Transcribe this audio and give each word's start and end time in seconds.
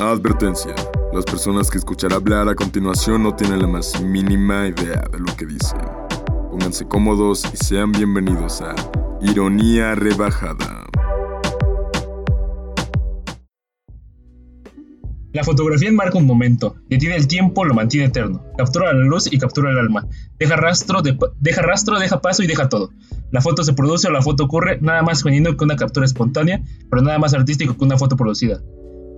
Advertencia. 0.00 0.76
Las 1.12 1.24
personas 1.24 1.68
que 1.70 1.78
escuchará 1.78 2.16
hablar 2.16 2.48
a 2.48 2.54
continuación 2.54 3.24
no 3.24 3.34
tienen 3.34 3.60
la 3.60 3.66
más 3.66 4.00
mínima 4.00 4.68
idea 4.68 5.02
de 5.10 5.18
lo 5.18 5.34
que 5.36 5.44
dicen. 5.44 5.80
Pónganse 6.52 6.86
cómodos 6.86 7.42
y 7.52 7.56
sean 7.56 7.90
bienvenidos 7.90 8.60
a 8.60 8.76
Ironía 9.20 9.96
Rebajada. 9.96 10.86
La 15.32 15.42
fotografía 15.42 15.88
enmarca 15.88 16.16
un 16.16 16.26
momento, 16.26 16.76
detiene 16.88 17.16
el 17.16 17.26
tiempo, 17.26 17.64
lo 17.64 17.74
mantiene 17.74 18.06
eterno, 18.06 18.44
captura 18.56 18.92
la 18.92 19.04
luz 19.04 19.32
y 19.32 19.38
captura 19.38 19.72
el 19.72 19.78
alma, 19.78 20.06
deja 20.38 20.54
rastro, 20.54 21.02
deja 21.02 21.62
rastro, 21.62 21.98
deja 21.98 22.20
paso 22.20 22.44
y 22.44 22.46
deja 22.46 22.68
todo. 22.68 22.90
La 23.32 23.40
foto 23.40 23.64
se 23.64 23.72
produce 23.72 24.06
o 24.06 24.12
la 24.12 24.22
foto 24.22 24.44
ocurre 24.44 24.78
nada 24.80 25.02
más 25.02 25.24
genuino 25.24 25.56
que 25.56 25.64
una 25.64 25.74
captura 25.74 26.06
espontánea, 26.06 26.62
pero 26.88 27.02
nada 27.02 27.18
más 27.18 27.34
artístico 27.34 27.76
que 27.76 27.84
una 27.84 27.98
foto 27.98 28.16
producida. 28.16 28.60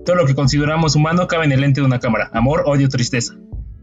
Todo 0.05 0.15
lo 0.15 0.25
que 0.25 0.35
consideramos 0.35 0.95
humano 0.95 1.27
cabe 1.27 1.45
en 1.45 1.51
el 1.51 1.61
lente 1.61 1.81
de 1.81 1.85
una 1.85 1.99
cámara, 1.99 2.31
amor, 2.33 2.63
odio, 2.65 2.89
tristeza. 2.89 3.35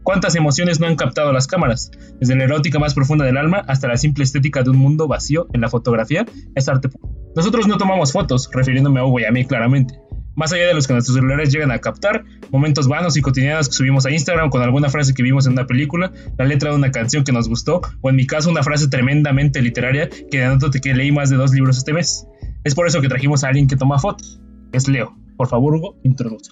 ¿Cuántas 0.03 0.35
emociones 0.35 0.79
no 0.79 0.87
han 0.87 0.95
captado 0.95 1.31
las 1.31 1.47
cámaras? 1.47 1.91
Desde 2.19 2.35
la 2.35 2.43
erótica 2.43 2.79
más 2.79 2.93
profunda 2.93 3.25
del 3.25 3.37
alma 3.37 3.63
hasta 3.67 3.87
la 3.87 3.95
simple 3.95 4.23
estética 4.23 4.63
de 4.63 4.69
un 4.69 4.77
mundo 4.77 5.07
vacío 5.07 5.47
en 5.53 5.61
la 5.61 5.69
fotografía 5.69 6.25
es 6.55 6.67
arte. 6.67 6.89
Nosotros 7.35 7.67
no 7.67 7.77
tomamos 7.77 8.11
fotos, 8.11 8.49
refiriéndome 8.51 8.99
a 8.99 9.05
Hugo 9.05 9.19
y 9.19 9.25
a 9.25 9.31
mí 9.31 9.45
claramente. 9.45 9.99
Más 10.35 10.51
allá 10.51 10.67
de 10.67 10.73
los 10.73 10.87
que 10.87 10.93
nuestros 10.93 11.15
celulares 11.15 11.51
llegan 11.51 11.71
a 11.71 11.79
captar, 11.79 12.23
momentos 12.49 12.87
vanos 12.87 13.17
y 13.17 13.21
cotidianos 13.21 13.67
que 13.69 13.75
subimos 13.75 14.05
a 14.05 14.11
Instagram 14.11 14.49
con 14.49 14.61
alguna 14.61 14.89
frase 14.89 15.13
que 15.13 15.23
vimos 15.23 15.45
en 15.45 15.53
una 15.53 15.67
película, 15.67 16.11
la 16.37 16.45
letra 16.45 16.71
de 16.71 16.75
una 16.75 16.91
canción 16.91 17.23
que 17.23 17.31
nos 17.31 17.47
gustó, 17.47 17.81
o 18.01 18.09
en 18.09 18.15
mi 18.15 18.25
caso 18.25 18.49
una 18.49 18.63
frase 18.63 18.87
tremendamente 18.87 19.61
literaria 19.61 20.09
que 20.09 20.39
denoto 20.39 20.71
que 20.71 20.93
leí 20.93 21.11
más 21.11 21.29
de 21.29 21.37
dos 21.37 21.51
libros 21.51 21.77
este 21.77 21.93
mes. 21.93 22.25
Es 22.63 22.75
por 22.75 22.87
eso 22.87 22.99
que 23.01 23.09
trajimos 23.09 23.43
a 23.43 23.49
alguien 23.49 23.67
que 23.67 23.75
toma 23.75 23.99
fotos. 23.99 24.41
Es 24.71 24.87
Leo. 24.87 25.15
Por 25.39 25.47
favor, 25.47 25.73
Hugo, 25.73 25.95
introduce. 26.03 26.51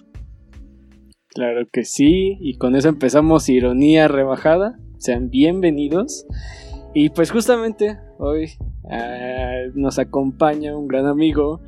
Claro 1.28 1.66
que 1.70 1.84
sí, 1.84 2.38
y 2.40 2.56
con 2.56 2.74
eso 2.74 2.88
empezamos 2.88 3.50
Ironía 3.50 4.08
Rebajada. 4.08 4.78
Sean 4.96 5.28
bienvenidos. 5.28 6.26
Y 6.94 7.10
pues 7.10 7.30
justamente 7.30 7.98
hoy 8.18 8.46
uh, 8.84 9.78
nos 9.78 9.98
acompaña 9.98 10.74
un 10.74 10.88
gran 10.88 11.04
amigo 11.04 11.60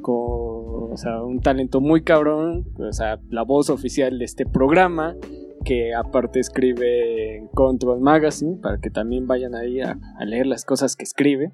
con 0.00 0.92
un 1.24 1.40
talento 1.40 1.80
muy 1.80 2.04
cabrón, 2.04 2.68
o 2.78 2.92
sea, 2.92 3.18
la 3.30 3.42
voz 3.42 3.68
oficial 3.68 4.20
de 4.20 4.24
este 4.26 4.46
programa, 4.46 5.16
que 5.64 5.92
aparte 5.92 6.38
escribe 6.38 7.38
en 7.38 7.48
Control 7.48 8.00
Magazine, 8.00 8.58
para 8.62 8.78
que 8.78 8.90
también 8.90 9.26
vayan 9.26 9.56
ahí 9.56 9.80
a 9.80 9.98
leer 10.24 10.46
las 10.46 10.64
cosas 10.64 10.94
que 10.94 11.02
escribe. 11.02 11.52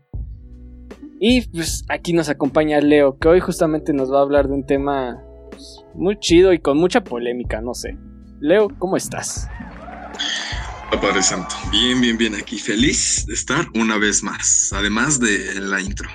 Y 1.18 1.42
pues 1.48 1.84
aquí 1.88 2.12
nos 2.12 2.28
acompaña 2.28 2.80
Leo, 2.80 3.18
que 3.18 3.28
hoy 3.28 3.40
justamente 3.40 3.92
nos 3.92 4.12
va 4.12 4.18
a 4.18 4.22
hablar 4.22 4.48
de 4.48 4.54
un 4.54 4.66
tema 4.66 5.22
pues, 5.50 5.84
muy 5.94 6.18
chido 6.18 6.52
y 6.52 6.58
con 6.58 6.78
mucha 6.78 7.02
polémica, 7.02 7.60
no 7.60 7.74
sé. 7.74 7.96
Leo, 8.40 8.68
¿cómo 8.78 8.96
estás? 8.96 9.48
Padre 11.00 11.22
Santo, 11.22 11.54
bien, 11.70 12.00
bien, 12.00 12.16
bien 12.16 12.34
aquí, 12.34 12.58
feliz 12.58 13.26
de 13.26 13.34
estar 13.34 13.66
una 13.74 13.98
vez 13.98 14.22
más, 14.22 14.72
además 14.74 15.20
de 15.20 15.60
la 15.60 15.80
intro. 15.80 16.08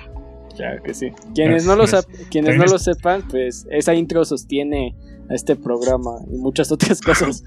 Claro 0.56 0.82
que 0.82 0.92
sí. 0.92 1.12
Quienes, 1.34 1.64
no 1.64 1.76
lo, 1.76 1.84
quienes 2.30 2.56
no 2.56 2.64
lo 2.64 2.78
sepan, 2.78 3.22
pues 3.28 3.66
esa 3.70 3.94
intro 3.94 4.24
sostiene 4.24 4.94
a 5.30 5.34
este 5.34 5.56
programa 5.56 6.16
y 6.30 6.36
muchas 6.36 6.72
otras 6.72 7.00
cosas. 7.02 7.42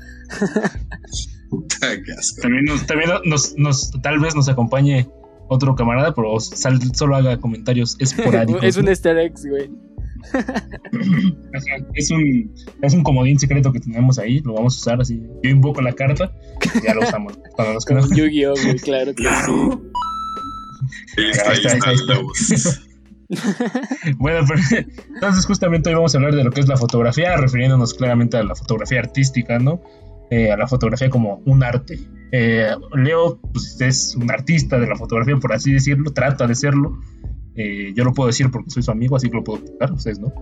también, 2.42 2.66
nos, 2.66 2.86
también 2.86 3.09
nos, 3.26 3.92
tal 4.02 4.20
vez 4.20 4.36
nos 4.36 4.50
acompañe 4.50 5.08
otro 5.47 5.75
camarada, 5.75 6.13
pero 6.13 6.39
solo 6.39 7.15
haga 7.15 7.38
comentarios 7.39 7.97
esporádicos. 7.99 8.63
es 8.63 8.77
un 8.77 8.88
easter 8.88 9.17
egg, 9.17 9.33
güey. 9.47 9.69
es 11.93 12.11
un, 12.11 12.53
es 12.81 12.93
un 12.93 13.03
comodín 13.03 13.37
secreto 13.39 13.71
que 13.71 13.79
tenemos 13.79 14.17
ahí, 14.17 14.39
lo 14.39 14.53
vamos 14.53 14.75
a 14.75 14.79
usar 14.79 15.02
así. 15.02 15.21
Yo 15.43 15.49
invoco 15.49 15.81
la 15.81 15.93
carta 15.93 16.31
y 16.75 16.85
ya 16.85 16.93
lo 16.93 17.02
usamos. 17.02 17.37
Cuando 17.55 17.75
nos 17.75 17.85
quedamos. 17.85 18.09
Yu-Gi-Oh, 18.09 18.53
güey, 18.53 18.75
claro 18.79 19.13
que 19.13 19.23
sí. 19.23 19.29
bueno, 24.17 24.45
pero, 24.47 24.86
entonces 25.14 25.45
justamente 25.45 25.89
hoy 25.89 25.95
vamos 25.95 26.14
a 26.14 26.17
hablar 26.17 26.36
de 26.36 26.43
lo 26.43 26.52
que 26.52 26.61
es 26.61 26.67
la 26.67 26.77
fotografía, 26.77 27.36
refiriéndonos 27.37 27.93
claramente 27.93 28.37
a 28.37 28.43
la 28.43 28.55
fotografía 28.55 28.99
artística, 28.99 29.58
¿no? 29.59 29.81
Eh, 30.31 30.52
a 30.52 30.58
la 30.58 30.67
fotografía 30.67 31.09
como 31.09 31.41
un 31.45 31.63
arte. 31.63 31.99
Eh, 32.31 32.71
Leo 32.95 33.39
pues, 33.53 33.80
es 33.80 34.15
un 34.15 34.31
artista 34.31 34.80
de 34.80 34.87
la 34.87 34.95
fotografía, 34.95 35.37
por 35.37 35.53
así 35.53 35.71
decirlo, 35.71 36.11
trata 36.13 36.47
de 36.47 36.55
serlo. 36.55 36.99
Eh, 37.55 37.93
yo 37.95 38.03
lo 38.03 38.13
puedo 38.13 38.27
decir 38.27 38.49
porque 38.52 38.71
soy 38.71 38.83
su 38.83 38.91
amigo, 38.91 39.15
así 39.15 39.30
que 39.30 39.37
lo 39.37 39.43
puedo 39.43 39.64
contar, 39.64 39.91
ustedes 39.93 40.19
no. 40.19 40.33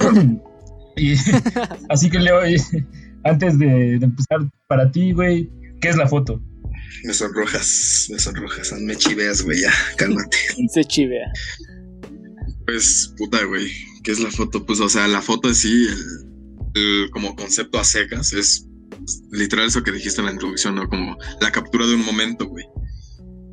así 1.88 2.10
que 2.10 2.18
Leo, 2.18 2.40
antes 3.24 3.58
de, 3.58 3.94
empezar, 3.96 4.40
para 4.66 4.90
ti, 4.90 5.12
güey, 5.12 5.50
¿qué 5.80 5.90
es 5.90 5.96
la 5.96 6.08
foto? 6.08 6.40
Me 7.04 7.12
sonrojas, 7.12 8.08
me 8.10 8.18
sonrojas, 8.18 8.72
me 8.80 8.96
chiveas, 8.96 9.42
güey, 9.42 9.60
ya, 9.60 9.72
cálmate. 9.96 10.36
Se 10.72 10.82
chivea. 10.84 11.30
Pues, 12.64 13.14
puta, 13.18 13.44
güey, 13.44 13.70
¿qué 14.02 14.12
es 14.12 14.20
la 14.20 14.30
foto? 14.30 14.64
Pues, 14.64 14.80
o 14.80 14.88
sea, 14.88 15.06
la 15.06 15.20
foto 15.20 15.48
en 15.48 15.54
sí, 15.54 15.86
el 16.74 17.10
como 17.10 17.36
concepto 17.36 17.78
a 17.78 17.84
secas, 17.84 18.32
es 18.32 18.66
literal 19.30 19.66
eso 19.66 19.82
que 19.82 19.92
dijiste 19.92 20.20
en 20.20 20.26
la 20.26 20.32
introducción, 20.32 20.74
¿no? 20.74 20.88
Como 20.88 21.16
la 21.40 21.50
captura 21.52 21.86
de 21.86 21.94
un 21.94 22.04
momento, 22.04 22.46
güey. 22.46 22.66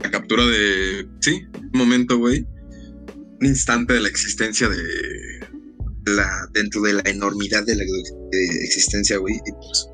La 0.02 0.12
captura 0.12 0.46
de, 0.46 1.08
sí, 1.22 1.46
un 1.56 1.80
momento, 1.80 2.18
güey. 2.18 2.46
Un 3.40 3.48
instante 3.48 3.94
de 3.94 4.02
la 4.02 4.10
existencia 4.10 4.70
de 4.70 4.84
la, 6.06 6.48
dentro 6.54 6.82
de 6.82 6.94
la 6.94 7.02
enormidad 7.06 7.66
de 7.66 7.76
la 7.76 7.84
existencia, 8.64 9.18
güey. 9.18 9.36
Y 9.36 9.52
pues, 9.52 9.88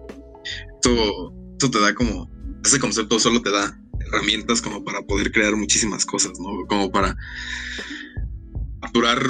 esto, 0.76 1.34
esto 1.52 1.72
te 1.72 1.80
da 1.80 1.94
como, 1.94 2.30
ese 2.64 2.80
concepto 2.80 3.20
solo 3.20 3.42
te 3.42 3.52
da 3.52 3.80
herramientas 4.00 4.62
como 4.62 4.84
para 4.84 5.02
poder 5.04 5.32
crear 5.32 5.56
muchísimas 5.56 6.06
cosas, 6.06 6.34
¿no? 6.40 6.66
Como 6.68 6.92
para 6.92 7.16
capturar 8.82 9.22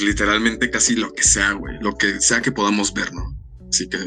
literalmente 0.00 0.70
casi 0.70 0.96
lo 0.96 1.12
que 1.12 1.22
sea, 1.22 1.52
güey. 1.52 1.76
Lo 1.80 1.94
que 1.96 2.20
sea 2.20 2.42
que 2.42 2.52
podamos 2.52 2.92
ver, 2.92 3.12
¿no? 3.12 3.36
Así 3.68 3.88
que 3.88 3.98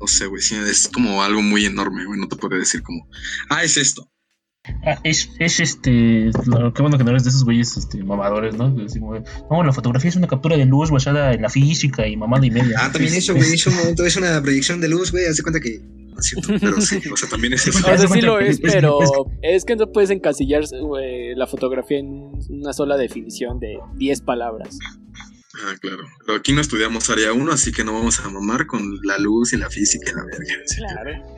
no 0.00 0.06
sé, 0.06 0.26
güey, 0.26 0.42
es 0.42 0.88
como 0.88 1.22
algo 1.22 1.42
muy 1.42 1.64
enorme, 1.64 2.04
güey, 2.04 2.20
no 2.20 2.28
te 2.28 2.36
puede 2.36 2.58
decir 2.58 2.82
como, 2.82 3.08
ah, 3.50 3.64
es 3.64 3.76
esto. 3.76 4.10
Ah, 4.84 4.98
es, 5.04 5.30
es 5.38 5.60
este, 5.60 6.30
lo, 6.46 6.72
qué 6.72 6.82
bueno 6.82 6.98
que 6.98 7.04
no 7.04 7.10
eres 7.10 7.24
de 7.24 7.30
esos 7.30 7.44
güeyes 7.44 7.76
este, 7.76 8.02
mamadores, 8.02 8.56
¿no? 8.56 8.68
no, 8.68 9.62
la 9.62 9.72
fotografía 9.72 10.10
es 10.10 10.16
una 10.16 10.26
captura 10.26 10.56
de 10.56 10.66
luz 10.66 10.90
basada 10.90 11.32
en 11.32 11.42
la 11.42 11.48
física 11.48 12.06
y 12.06 12.16
mamada 12.16 12.46
y 12.46 12.50
media. 12.50 12.76
Ah, 12.80 12.90
también 12.90 13.14
eso, 13.14 13.34
güey, 13.34 13.54
es 13.54 13.66
un 13.66 13.76
momento, 13.76 14.04
es 14.04 14.16
una 14.16 14.42
proyección 14.42 14.80
de 14.80 14.88
luz, 14.88 15.12
güey, 15.12 15.26
haz 15.26 15.36
de 15.36 15.42
cuenta 15.42 15.60
que 15.60 15.80
no 15.80 16.20
es 16.20 16.26
cierto, 16.26 16.48
pero 16.60 16.80
sí, 16.80 17.00
o 17.12 17.16
sea, 17.16 17.28
también 17.28 17.52
es 17.52 17.66
eso. 17.66 17.78
O 17.78 17.82
sea, 17.82 18.08
sí 18.08 18.20
lo 18.20 18.40
es, 18.40 18.60
pero 18.60 18.98
es 19.42 19.64
que 19.64 19.76
no 19.76 19.92
puedes 19.92 20.10
encasillar 20.10 20.64
la 21.36 21.46
fotografía 21.46 21.98
en 21.98 22.32
una 22.48 22.72
sola 22.72 22.96
definición 22.96 23.60
de 23.60 23.78
10 23.96 24.22
palabras. 24.22 24.78
Ah, 25.64 25.74
claro. 25.80 26.04
Pero 26.24 26.38
aquí 26.38 26.52
no 26.52 26.60
estudiamos 26.60 27.08
área 27.08 27.32
1, 27.32 27.52
así 27.52 27.72
que 27.72 27.84
no 27.84 27.92
vamos 27.94 28.20
a 28.20 28.28
mamar 28.28 28.66
con 28.66 28.98
la 29.04 29.18
luz 29.18 29.52
y 29.52 29.56
la 29.56 29.70
física 29.70 30.10
y 30.10 30.14
la 30.14 30.24
verga. 30.24 30.54
Claro. 30.76 31.36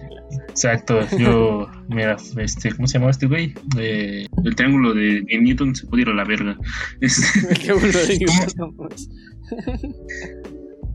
Exacto. 0.49 1.07
Yo, 1.17 1.69
mira, 1.89 2.17
este, 2.39 2.73
¿cómo 2.75 2.87
se 2.89 2.99
llama 2.99 3.11
este 3.11 3.27
güey? 3.27 3.55
Eh, 3.79 4.27
el 4.45 4.57
triángulo 4.57 4.93
de, 4.95 5.25
Newton 5.41 5.75
se 5.75 5.87
puede 5.87 6.03
ir 6.03 6.09
a 6.09 6.15
la 6.15 6.25
verga. 6.25 6.59
el 7.01 7.59
triángulo 7.59 7.99
de 7.99 8.19
Newton. 8.19 8.75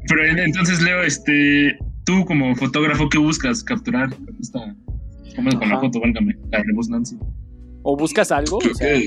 Pero 0.07 0.25
entonces, 0.25 0.81
Leo, 0.81 1.01
este, 1.01 1.77
tú 2.03 2.25
como 2.25 2.55
fotógrafo, 2.55 3.07
¿qué 3.09 3.17
buscas 3.17 3.63
capturar 3.63 4.13
con 4.13 4.35
esta, 4.41 4.75
con 5.35 5.69
la 5.69 5.79
foto, 5.79 6.01
válgame, 6.01 6.37
la 6.51 6.59
de 6.59 6.65
Nancy? 6.89 7.17
¿O 7.83 7.95
buscas 7.95 8.31
algo? 8.31 8.57
O 8.57 8.75
sea... 8.75 8.97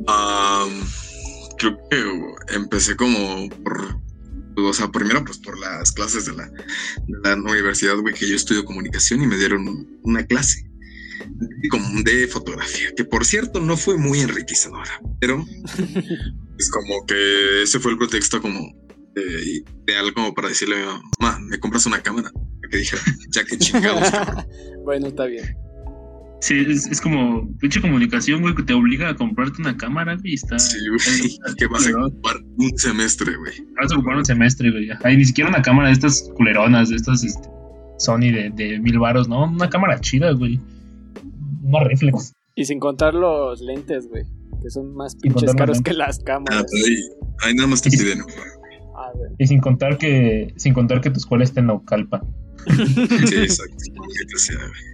Um, 0.00 0.84
creo 1.60 1.78
que 1.90 2.54
empecé 2.54 2.96
como 2.96 3.48
por, 3.62 4.00
o 4.56 4.72
sea, 4.72 4.90
primero 4.90 5.24
pues 5.24 5.38
por 5.38 5.58
las 5.58 5.92
clases 5.92 6.26
de 6.26 6.32
la, 6.32 6.46
de 6.46 7.18
la 7.22 7.34
universidad, 7.34 7.96
güey, 7.98 8.14
que 8.14 8.28
yo 8.28 8.34
estudio 8.34 8.64
comunicación 8.64 9.22
y 9.22 9.26
me 9.26 9.36
dieron 9.36 9.86
una 10.02 10.24
clase 10.24 10.66
como 11.70 12.02
de 12.02 12.26
fotografía, 12.26 12.92
que 12.96 13.04
por 13.04 13.24
cierto 13.24 13.60
no 13.60 13.76
fue 13.76 13.98
muy 13.98 14.20
enriquecedora, 14.20 15.00
pero 15.20 15.44
es 16.58 16.70
como 16.70 17.06
que 17.06 17.62
ese 17.62 17.78
fue 17.78 17.92
el 17.92 17.98
pretexto 17.98 18.40
como 18.40 18.58
de, 19.14 19.62
ideal 19.86 20.14
como 20.14 20.34
para 20.34 20.48
decirle 20.48 20.82
a 20.82 20.94
mi 20.94 21.02
mamá, 21.18 21.38
me 21.40 21.58
compras 21.58 21.86
una 21.86 22.02
cámara, 22.02 22.32
que 22.70 22.78
dijera, 22.78 23.02
ya 23.30 23.44
que 23.44 23.58
chingados. 23.58 24.08
bueno, 24.84 25.08
está 25.08 25.26
bien. 25.26 25.56
Sí, 26.40 26.64
es, 26.68 27.00
como 27.00 27.46
pinche 27.58 27.80
comunicación, 27.80 28.40
güey, 28.40 28.54
que 28.54 28.62
te 28.62 28.72
obliga 28.72 29.10
a 29.10 29.14
comprarte 29.14 29.60
una 29.60 29.76
cámara, 29.76 30.16
güey, 30.16 30.34
está... 30.34 30.58
Sí, 30.58 30.78
güey, 30.88 31.38
que 31.58 31.66
vas 31.66 31.86
a 31.86 32.06
ocupar 32.06 32.36
un 32.56 32.78
semestre, 32.78 33.36
güey. 33.36 33.52
Vas 33.80 33.92
a 33.92 33.96
ocupar 33.96 34.16
un 34.16 34.24
semestre, 34.24 34.70
güey. 34.70 34.88
Hay 35.04 35.16
ni 35.16 35.24
siquiera 35.24 35.50
una 35.50 35.60
cámara 35.60 35.88
de 35.88 35.94
estas 35.94 36.30
culeronas, 36.34 36.88
de 36.88 36.96
estas 36.96 37.24
este, 37.24 37.48
Sony 37.98 38.32
de, 38.32 38.50
de 38.54 38.78
mil 38.80 38.98
varos, 38.98 39.28
¿no? 39.28 39.44
Una 39.44 39.68
cámara 39.68 40.00
chida, 40.00 40.32
güey. 40.32 40.58
Una 41.62 41.84
reflex. 41.84 42.32
Y 42.54 42.64
sin 42.64 42.80
contar 42.80 43.14
los 43.14 43.60
lentes, 43.60 44.08
güey, 44.08 44.24
que 44.62 44.70
son 44.70 44.94
más 44.94 45.16
pinches 45.16 45.54
caros 45.54 45.82
que 45.82 45.92
las 45.92 46.20
cámaras. 46.20 46.64
Ah, 46.64 46.86
ahí, 46.86 46.96
ahí 47.42 47.54
nada 47.54 47.68
más 47.68 47.82
te 47.82 47.90
piden, 47.90 48.20
Ah, 48.20 49.00
Ah. 49.00 49.12
Y 49.38 49.46
sin 49.46 49.60
contar 49.60 49.98
que, 49.98 50.52
sin 50.56 50.74
contar 50.74 51.00
que 51.00 51.10
tu 51.10 51.18
escuela 51.18 51.44
está 51.44 51.60
en 51.60 51.66
Naucalpa. 51.66 52.22
Sí, 52.66 53.34
exacto. 53.36 53.76
maldita 53.96 54.38
sea, 54.38 54.56
güey. 54.58 54.89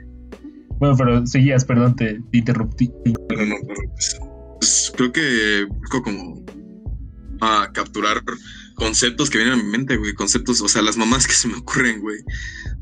Bueno, 0.78 0.94
pero 0.96 1.26
seguías, 1.26 1.64
perdón, 1.64 1.96
te, 1.96 2.20
te 2.30 2.38
interrumpí. 2.38 2.90
No, 3.34 3.46
no, 3.46 3.56
pues, 3.66 4.18
pues, 4.60 4.92
creo 4.94 5.12
que 5.12 5.64
busco 5.68 6.02
como 6.02 6.44
a 7.40 7.70
capturar 7.72 8.22
conceptos 8.74 9.30
que 9.30 9.38
vienen 9.38 9.58
a 9.58 9.62
mi 9.62 9.70
mente, 9.70 9.96
güey. 9.96 10.12
Conceptos, 10.14 10.60
o 10.60 10.68
sea, 10.68 10.82
las 10.82 10.96
mamás 10.96 11.26
que 11.26 11.32
se 11.32 11.48
me 11.48 11.56
ocurren, 11.56 12.00
güey. 12.00 12.18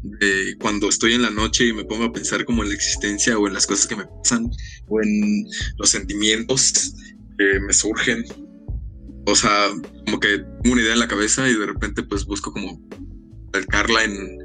De 0.02 0.56
cuando 0.60 0.88
estoy 0.88 1.14
en 1.14 1.22
la 1.22 1.30
noche 1.30 1.66
y 1.66 1.72
me 1.72 1.84
pongo 1.84 2.04
a 2.04 2.12
pensar 2.12 2.44
como 2.44 2.62
en 2.62 2.70
la 2.70 2.74
existencia 2.74 3.38
o 3.38 3.46
en 3.46 3.54
las 3.54 3.66
cosas 3.66 3.86
que 3.86 3.96
me 3.96 4.06
pasan 4.06 4.50
o 4.88 5.00
en 5.00 5.46
los 5.78 5.90
sentimientos 5.90 6.94
que 7.38 7.60
me 7.60 7.72
surgen. 7.72 8.24
O 9.26 9.34
sea, 9.34 9.68
como 10.04 10.20
que 10.20 10.38
tengo 10.62 10.72
una 10.72 10.82
idea 10.82 10.94
en 10.94 10.98
la 10.98 11.08
cabeza 11.08 11.48
y 11.48 11.54
de 11.54 11.66
repente 11.66 12.02
pues 12.02 12.24
busco 12.26 12.52
como 12.52 12.80
calcarla 13.52 14.04
en 14.04 14.38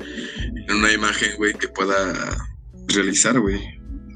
una 0.70 0.94
imagen, 0.94 1.36
güey, 1.38 1.54
que 1.56 1.68
pueda 1.68 2.49
realizar, 2.94 3.40
güey. 3.40 3.60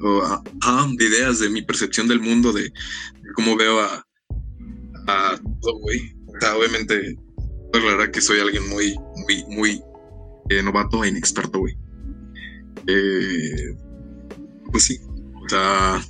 O 0.03 0.21
ah, 0.61 0.87
de 0.97 1.05
ideas 1.05 1.39
de 1.39 1.49
mi 1.49 1.61
percepción 1.61 2.07
del 2.07 2.19
mundo, 2.19 2.51
de, 2.51 2.63
de 2.63 3.33
cómo 3.35 3.55
veo 3.55 3.79
a, 3.79 4.05
a 5.07 5.39
todo, 5.61 5.79
güey. 5.79 6.13
O 6.27 6.39
sea, 6.39 6.55
obviamente, 6.55 7.15
aclarar 7.73 8.11
que 8.11 8.21
soy 8.21 8.39
alguien 8.39 8.67
muy, 8.69 8.95
muy, 9.27 9.43
muy 9.55 9.81
eh, 10.49 10.61
novato 10.61 11.03
e 11.03 11.09
inexperto, 11.09 11.59
güey. 11.59 11.77
Eh, 12.87 13.75
pues 14.71 14.83
sí, 14.85 14.99
o 15.43 15.49
sea, 15.49 16.01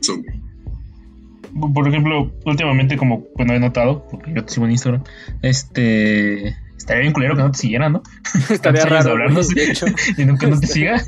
eso, 0.00 0.16
güey. 0.16 1.72
Por 1.72 1.88
ejemplo, 1.88 2.32
últimamente, 2.44 2.96
como 2.96 3.26
bueno 3.34 3.54
he 3.54 3.60
notado, 3.60 4.06
porque 4.10 4.32
yo 4.34 4.44
te 4.44 4.52
sigo 4.52 4.66
en 4.66 4.72
Instagram, 4.72 5.04
este 5.42 6.54
estaría 6.86 7.00
bien 7.00 7.12
culero 7.12 7.34
que 7.34 7.42
no 7.42 7.50
te 7.50 7.58
siguiera, 7.58 7.88
¿no? 7.88 8.02
Estaría 8.50 8.84
raro, 8.84 9.16
güey, 9.16 9.46
de 9.54 9.70
hecho. 9.70 9.86
y 10.16 10.24
nunca 10.24 10.46
no 10.46 10.60
te 10.60 10.66
siga. 10.66 11.02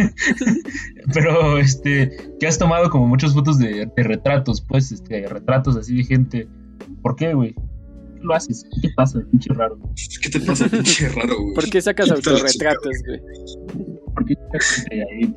Pero 1.18 1.58
este, 1.58 2.16
que 2.38 2.46
has 2.46 2.58
tomado 2.58 2.88
como 2.90 3.08
muchas 3.08 3.34
fotos 3.34 3.58
de, 3.58 3.90
de 3.96 4.02
retratos, 4.04 4.60
pues, 4.60 4.92
este, 4.92 5.26
retratos 5.26 5.76
así 5.76 5.96
de 5.96 6.04
gente. 6.04 6.48
¿Por 7.02 7.16
qué, 7.16 7.34
güey? 7.34 7.54
¿Qué 7.54 8.20
lo 8.22 8.34
haces? 8.34 8.64
¿Qué 8.72 8.88
te 8.88 8.94
pasa, 8.94 9.18
pinche 9.28 9.52
raro? 9.52 9.80
¿Qué 10.22 10.30
te 10.30 10.38
pasa, 10.38 10.68
pinche 10.68 11.08
raro, 11.08 11.42
güey? 11.42 11.54
¿Por 11.54 11.70
qué 11.70 11.82
sacas 11.82 12.08
autorretratos, 12.12 12.98
güey? 13.04 13.20
¿Por 14.14 14.24
qué 14.26 14.36
te 14.36 14.60
gente 14.60 15.02
ahí 15.10 15.34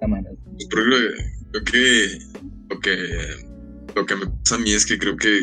cámaras? 0.00 0.34
Pues 0.44 0.68
creo 0.68 0.84
que, 0.86 1.14
creo 1.52 1.64
que 1.64 2.18
lo 2.68 2.80
que 2.80 3.52
lo 3.94 4.06
que 4.06 4.16
me 4.16 4.26
pasa 4.26 4.56
a 4.56 4.58
mí 4.58 4.72
es 4.72 4.84
que 4.84 4.98
creo 4.98 5.16
que 5.16 5.42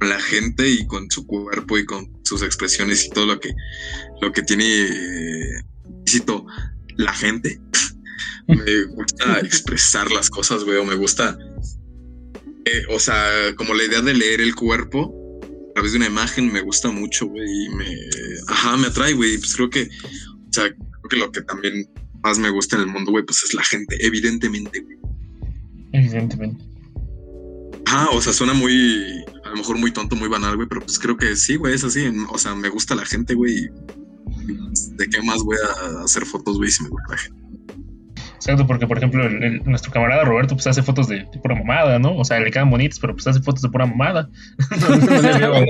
con 0.00 0.08
la 0.08 0.20
gente 0.20 0.66
y 0.66 0.86
con 0.86 1.10
su 1.10 1.26
cuerpo 1.26 1.76
y 1.76 1.84
con 1.84 2.10
sus 2.22 2.42
expresiones 2.42 3.04
y 3.04 3.10
todo 3.10 3.26
lo 3.26 3.40
que 3.40 3.50
lo 4.22 4.32
que 4.32 4.42
tiene 4.42 4.64
eh, 4.64 5.62
la 6.96 7.12
gente 7.12 7.60
me 8.46 8.84
gusta 8.84 9.40
expresar 9.40 10.10
las 10.10 10.30
cosas 10.30 10.64
güey 10.64 10.78
o 10.78 10.84
me 10.84 10.94
gusta 10.94 11.38
eh, 12.64 12.82
o 12.90 12.98
sea 12.98 13.54
como 13.56 13.74
la 13.74 13.84
idea 13.84 14.02
de 14.02 14.14
leer 14.14 14.40
el 14.40 14.54
cuerpo 14.54 15.40
a 15.70 15.72
través 15.74 15.92
de 15.92 15.98
una 15.98 16.06
imagen 16.06 16.52
me 16.52 16.60
gusta 16.60 16.90
mucho 16.90 17.26
güey 17.26 17.66
y 17.66 17.68
me 17.70 17.86
ajá 18.48 18.76
me 18.76 18.88
atrae 18.88 19.12
güey 19.14 19.38
pues 19.38 19.54
creo 19.54 19.70
que 19.70 19.82
o 19.82 20.52
sea 20.52 20.68
creo 20.68 21.08
que 21.10 21.16
lo 21.16 21.32
que 21.32 21.42
también 21.42 21.88
más 22.22 22.38
me 22.38 22.50
gusta 22.50 22.76
en 22.76 22.82
el 22.82 22.88
mundo 22.88 23.10
güey 23.10 23.24
pues 23.24 23.42
es 23.42 23.54
la 23.54 23.64
gente 23.64 23.96
evidentemente 24.00 24.80
güey 24.80 25.04
Evidentemente. 25.94 26.64
Ajá, 27.86 28.10
o 28.10 28.20
sea, 28.20 28.32
suena 28.32 28.52
muy, 28.52 29.24
a 29.44 29.50
lo 29.50 29.56
mejor 29.56 29.78
muy 29.78 29.92
tonto, 29.92 30.16
muy 30.16 30.28
banal, 30.28 30.56
güey, 30.56 30.68
pero 30.68 30.80
pues 30.80 30.98
creo 30.98 31.16
que 31.16 31.36
sí, 31.36 31.54
güey, 31.54 31.74
es 31.74 31.84
así. 31.84 32.04
O 32.30 32.38
sea, 32.38 32.56
me 32.56 32.68
gusta 32.68 32.96
la 32.96 33.06
gente, 33.06 33.34
güey. 33.34 33.68
¿De 34.96 35.08
qué 35.08 35.22
más 35.22 35.42
voy 35.44 35.56
a 35.56 36.02
hacer 36.02 36.26
fotos, 36.26 36.56
güey, 36.56 36.70
si 36.72 36.82
me 36.82 36.88
gusta 36.88 37.10
la 37.10 37.16
gente? 37.16 37.43
Exacto, 38.44 38.66
porque 38.66 38.86
por 38.86 38.98
ejemplo, 38.98 39.24
el- 39.26 39.42
el- 39.42 39.64
nuestro 39.64 39.90
camarada 39.90 40.22
Roberto 40.24 40.54
pues 40.54 40.66
hace 40.66 40.82
fotos 40.82 41.08
de, 41.08 41.20
de 41.32 41.38
pura 41.42 41.54
mamada, 41.54 41.98
¿no? 41.98 42.14
O 42.16 42.24
sea, 42.24 42.38
le 42.40 42.50
quedan 42.50 42.68
bonitas, 42.70 42.98
pero 43.00 43.14
pues 43.14 43.26
hace 43.26 43.40
fotos 43.40 43.62
de 43.62 43.70
pura 43.70 43.86
mamada. 43.86 44.28
No, 45.40 45.64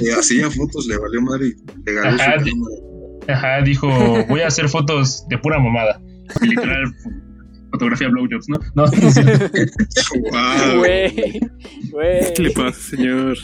Y 0.00 0.10
hacía 0.10 0.48
fotos, 0.50 0.86
le 0.86 0.96
valió 0.98 1.20
madre 1.22 1.48
y 1.48 1.54
le 1.86 1.92
ganó 1.94 2.16
su 2.16 2.22
Ajá, 2.22 2.34
cámara. 2.36 2.46
Ajá, 3.28 3.62
dijo, 3.64 3.88
voy 4.28 4.40
a 4.42 4.46
hacer 4.48 4.68
fotos 4.68 5.26
de 5.28 5.38
pura 5.38 5.58
mamada. 5.58 6.00
Literal, 6.40 6.84
fotografía 7.72 8.08
blowjobs, 8.08 8.48
¿no? 8.48 8.58
No, 8.74 8.84
no. 10.32 10.78
Güey, 10.78 11.40
güey. 11.90 12.32
¿Qué 12.34 12.42
le 12.42 12.50
pasa, 12.52 12.78
señor? 12.96 13.36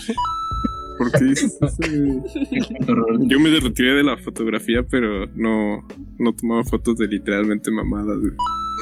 ¿Por 1.00 1.11
qué. 1.12 1.32
Yo 3.26 3.41
me 3.41 3.58
retiré 3.58 3.94
de 3.94 4.02
la 4.05 4.19
fotografía, 4.19 4.82
pero 4.82 5.26
no, 5.35 5.82
no 6.19 6.32
tomaba 6.35 6.62
fotos 6.62 6.99
de 6.99 7.08
literalmente 7.08 7.70
mamadas. 7.70 8.19
güey. 8.19 8.32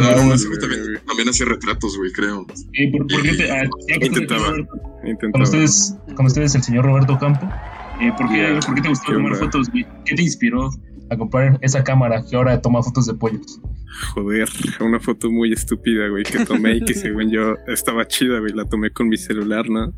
No, 0.01 0.11
no, 0.17 0.25
No, 0.27 0.35
ese 0.35 0.49
güey, 0.49 0.59
güey 0.59 0.61
también, 0.61 0.85
güey. 0.85 1.07
también 1.07 1.29
hacía 1.29 1.47
retratos, 1.47 1.97
güey, 1.97 2.11
creo. 2.11 2.45
¿Y 2.73 2.91
por, 2.91 3.07
por 3.07 3.23
qué 3.23 3.35
te, 3.35 3.51
ah, 3.53 3.63
aquí, 3.95 4.07
Intentaba. 4.07 4.53
Intentaba. 5.05 5.45
ustedes, 5.45 5.97
con 6.17 6.27
ustedes 6.27 6.57
el 6.57 6.63
señor 6.65 6.87
Roberto 6.87 7.17
Campo. 7.21 7.49
Eh, 8.01 8.13
¿por, 8.19 8.29
qué, 8.31 8.37
Yeah. 8.39 8.59
¿Por 8.67 8.75
qué 8.75 8.83
te 8.83 8.89
gustó 8.89 9.07
¿Qué 9.07 9.13
tomar 9.15 9.37
fotos? 9.37 9.71
güey? 9.71 9.87
¿Qué 10.05 10.17
te 10.17 10.23
inspiró 10.23 10.71
a 11.11 11.17
comprar 11.17 11.57
esa 11.63 11.85
cámara 11.85 12.25
que 12.29 12.35
ahora 12.35 12.61
toma 12.61 12.83
fotos 12.83 13.07
de 13.07 13.15
pollos? 13.15 13.61
Joder, 14.15 14.49
una 14.81 14.99
foto 14.99 15.31
muy 15.31 15.53
estúpida, 15.53 16.09
güey, 16.09 16.25
que 16.25 16.45
tomé 16.45 16.79
y 16.79 16.81
que 16.81 16.95
según 16.95 17.31
yo 17.31 17.55
estaba 17.69 18.09
chida, 18.09 18.41
güey. 18.41 18.53
La 18.55 18.65
tomé 18.65 18.91
con 18.91 19.09
mi 19.09 19.17
celular, 19.17 19.71
¿no? 19.71 19.93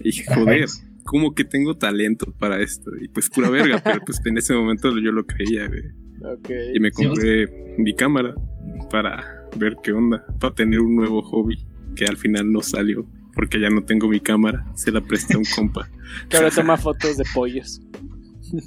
Y 0.00 0.04
dije, 0.04 0.24
joder, 0.34 0.66
¿cómo 1.12 1.34
que 1.34 1.44
tengo 1.44 1.76
talento 1.76 2.32
para 2.38 2.58
esto? 2.62 2.90
Y 2.98 3.08
pues 3.08 3.28
pura 3.28 3.50
verga, 3.50 3.82
pero 3.84 4.00
pues 4.04 4.18
en 4.24 4.38
ese 4.38 4.54
momento 4.54 4.88
yo 4.98 5.12
lo 5.12 5.26
creía, 5.26 5.68
güey. 5.68 5.82
Ok. 6.24 6.48
Y 6.74 6.80
me 6.80 6.90
Sí, 6.90 7.04
compré 7.04 7.74
mi 7.76 7.94
cámara 7.94 8.34
para 8.90 9.22
ver 9.58 9.76
qué 9.82 9.92
onda, 9.92 10.24
para 10.40 10.54
tener 10.54 10.80
un 10.80 10.96
nuevo 10.96 11.20
hobby 11.20 11.58
que 11.94 12.06
al 12.06 12.16
final 12.16 12.50
no 12.50 12.62
salió. 12.62 13.06
Porque 13.34 13.60
ya 13.60 13.68
no 13.68 13.84
tengo 13.84 14.08
mi 14.08 14.20
cámara, 14.20 14.64
se 14.74 14.90
la 14.90 15.02
presté 15.02 15.34
a 15.34 15.38
un 15.38 15.44
compa. 15.54 15.86
Que 16.30 16.38
ahora 16.38 16.50
toma 16.50 16.76
fotos 16.78 17.18
de 17.18 17.24
pollos. 17.34 17.80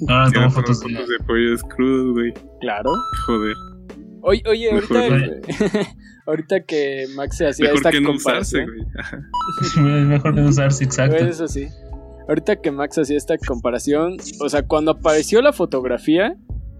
Ah, 0.08 0.28
me 0.32 0.48
fotos 0.50 0.80
fotos 0.82 1.08
de 1.08 1.18
pollos 1.26 1.62
crudos, 1.64 2.12
güey. 2.14 2.32
Claro. 2.60 2.92
Joder. 3.26 3.54
Oye, 4.22 4.42
oye 4.48 4.70
ahorita, 4.72 5.06
ahorita 6.26 6.64
que 6.64 7.06
Max 7.14 7.36
se 7.36 7.46
hacía 7.46 7.66
Mejor 7.66 7.76
esta 7.78 7.90
que 7.92 8.00
no 8.00 8.10
usarse, 8.12 8.64
comparación. 8.64 9.24
güey. 9.76 10.04
Mejor 10.06 10.34
que 10.34 10.40
no 10.40 10.48
usarse, 10.48 10.82
exacto. 10.84 11.16
Pues 11.16 11.30
eso 11.36 11.46
sí. 11.46 11.68
Ahorita 12.28 12.56
que 12.56 12.70
Max 12.70 12.98
hacía 12.98 13.16
esta 13.16 13.38
comparación, 13.38 14.16
o 14.40 14.48
sea, 14.48 14.66
cuando 14.66 14.92
apareció 14.92 15.40
la 15.42 15.52
fotografía, 15.52 16.36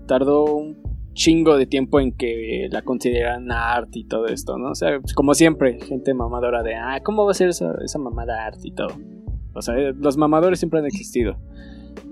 tardó 0.07 0.45
un 0.45 0.87
chingo 1.13 1.57
de 1.57 1.67
tiempo 1.67 1.99
en 1.99 2.13
que 2.13 2.69
la 2.71 2.83
consideraran 2.83 3.51
arte 3.51 4.01
y 4.01 4.05
todo 4.05 4.27
esto, 4.27 4.59
¿no? 4.59 4.71
O 4.71 4.75
sea, 4.75 5.01
pues, 5.01 5.15
como 5.15 5.35
siempre, 5.35 5.81
gente 5.81 6.15
mamadora 6.15 6.63
de, 6.63 6.75
ah, 6.75 7.01
¿cómo 7.03 7.25
va 7.25 7.31
a 7.31 7.35
ser 7.35 7.49
esa, 7.49 7.75
esa 7.85 7.99
mamada 7.99 8.45
arte 8.45 8.69
y 8.69 8.73
todo? 8.73 8.89
O 9.55 9.63
sea, 9.63 9.77
eh, 9.79 9.95
los 9.99 10.17
mamadores 10.17 10.59
siempre 10.59 10.81
han 10.81 10.87
existido. 10.87 11.39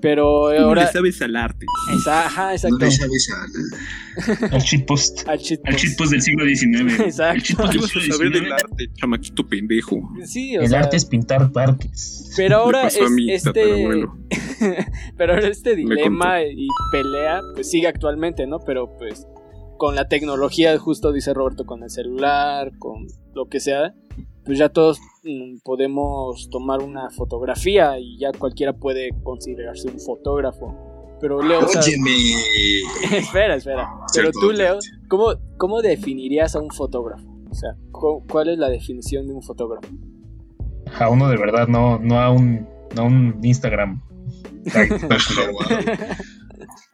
Pero 0.01 0.25
¿Cómo 0.55 0.67
ahora... 0.69 0.85
le 0.87 0.93
sabes 0.93 1.23
al 1.23 1.35
arte? 1.37 1.67
Esa- 1.99 2.27
ajá, 2.27 2.47
No 2.47 2.53
exacto. 2.53 2.79
le 2.79 2.91
sabes 2.91 3.31
al-. 3.33 4.53
Al 4.53 4.61
shitpost. 4.61 5.29
El 5.29 5.39
shitpost 5.77 6.11
del 6.13 6.23
siglo 6.23 6.45
XIX. 6.45 7.01
Exacto. 7.01 7.35
El 7.35 7.41
shitpost 7.43 7.73
¿Qué 7.73 7.79
del 7.79 7.89
siglo 7.89 8.15
saber 8.17 8.33
del 8.33 8.53
arte, 8.53 8.91
chamaquito 8.95 9.47
pendejo? 9.47 9.97
Sí, 10.25 10.57
o 10.57 10.63
El 10.63 10.69
sea, 10.69 10.81
arte 10.81 10.97
es 10.97 11.05
pintar 11.05 11.51
parques. 11.53 12.33
Pero 12.37 12.57
ahora 12.59 12.79
Le 12.79 12.85
pasó 12.85 13.05
a 13.05 13.07
es 13.07 13.47
este. 13.47 13.53
tatarabuelo. 13.63 14.17
pero 15.17 15.35
ahora 15.35 15.49
este 15.49 15.77
dilema 15.77 16.43
y 16.43 16.67
pelea, 16.93 17.41
pues 17.55 17.71
sigue 17.71 17.87
actualmente, 17.87 18.47
¿no? 18.47 18.61
Pero 18.61 18.97
pues 18.99 19.27
con 19.79 19.95
la 19.97 20.09
tecnología, 20.09 20.79
justo 20.79 21.13
dice 21.13 21.35
Roberto, 21.35 21.65
con 21.67 21.83
el 21.83 21.91
celular, 21.91 22.73
con 22.79 23.07
lo 23.35 23.49
que 23.49 23.59
sea, 23.61 23.95
pues 24.45 24.59
ya 24.59 24.69
todos 24.69 24.99
podemos 25.65 26.49
tomar 26.51 26.81
una 26.83 27.11
fotografía 27.11 27.99
y 27.99 28.19
ya 28.19 28.31
cualquiera 28.33 28.73
puede 28.73 29.11
considerarse 29.23 29.89
un 29.89 29.99
fotógrafo. 30.01 30.75
Pero 31.21 31.43
Leo, 31.43 31.61
o 31.65 31.69
sea, 31.69 31.81
Óyeme. 31.81 32.11
espera, 33.19 33.55
espera. 33.57 33.89
Pero 34.15 34.31
tú, 34.33 34.51
Leo. 34.53 34.79
¿cómo, 35.09 35.35
¿cómo 35.57 35.81
definirías 35.83 36.55
a 36.57 36.61
un 36.61 36.71
fotógrafo? 36.71 37.25
O 37.51 37.55
sea, 37.55 37.71
cu- 37.93 38.23
¿cuál 38.29 38.49
es 38.49 38.59
la 38.59 38.69
definición 38.69 39.27
de 39.29 39.35
un 39.35 39.43
fotógrafo? 39.43 39.89
A 40.99 41.09
uno 41.09 41.29
de 41.29 41.37
verdad, 41.37 41.67
no, 41.69 41.99
no 41.99 42.19
a 42.21 42.31
un, 42.31 42.67
no 42.95 43.03
a 43.03 43.05
un 43.05 43.39
Instagram. 43.43 44.03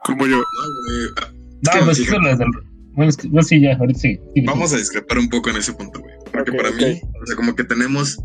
Como 0.04 0.26
yo. 0.26 0.36
No, 0.36 1.84
pues 1.84 1.98
es 1.98 1.98
que 1.98 2.04
fíjate, 2.04 2.24
las 2.28 2.38
del- 2.38 2.48
Bueno, 2.94 3.10
es 3.10 3.16
que, 3.16 3.28
bueno, 3.28 3.42
sí, 3.42 3.60
ya, 3.60 3.76
ahorita 3.76 3.98
sí, 3.98 4.18
Vamos 4.46 4.72
a 4.72 4.76
discrepar 4.76 5.18
un 5.18 5.28
poco 5.28 5.50
en 5.50 5.56
ese 5.56 5.72
punto, 5.72 6.00
güey. 6.00 6.14
Porque 6.32 6.52
para 6.52 6.70
mí, 6.70 7.00
o 7.22 7.26
sea, 7.26 7.36
como 7.36 7.54
que 7.54 7.64
tenemos, 7.64 8.18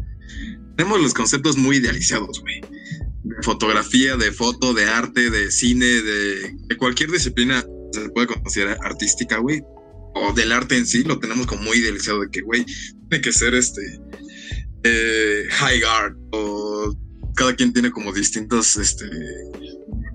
tenemos 0.75 1.01
los 1.01 1.13
conceptos 1.13 1.57
muy 1.57 1.77
idealizados, 1.77 2.41
güey. 2.41 2.61
De 3.23 3.41
fotografía, 3.41 4.15
de 4.17 4.31
foto, 4.31 4.73
de 4.73 4.85
arte, 4.85 5.29
de 5.29 5.51
cine, 5.51 5.85
de, 5.85 6.55
de 6.67 6.77
cualquier 6.77 7.11
disciplina 7.11 7.65
se 7.91 8.09
puede 8.09 8.27
considerar 8.27 8.77
artística, 8.83 9.37
güey. 9.37 9.63
O 10.13 10.31
del 10.33 10.51
arte 10.51 10.77
en 10.77 10.85
sí, 10.85 11.03
lo 11.03 11.19
tenemos 11.19 11.47
como 11.47 11.63
muy 11.63 11.77
idealizado 11.77 12.21
de 12.21 12.29
que, 12.29 12.41
güey, 12.41 12.65
tiene 13.09 13.21
que 13.21 13.31
ser 13.31 13.53
este 13.53 13.81
eh, 14.83 15.43
high 15.49 15.81
art. 15.83 16.17
O 16.31 16.95
cada 17.35 17.55
quien 17.55 17.73
tiene 17.73 17.91
como 17.91 18.13
distintos 18.13 18.77
este, 18.77 19.05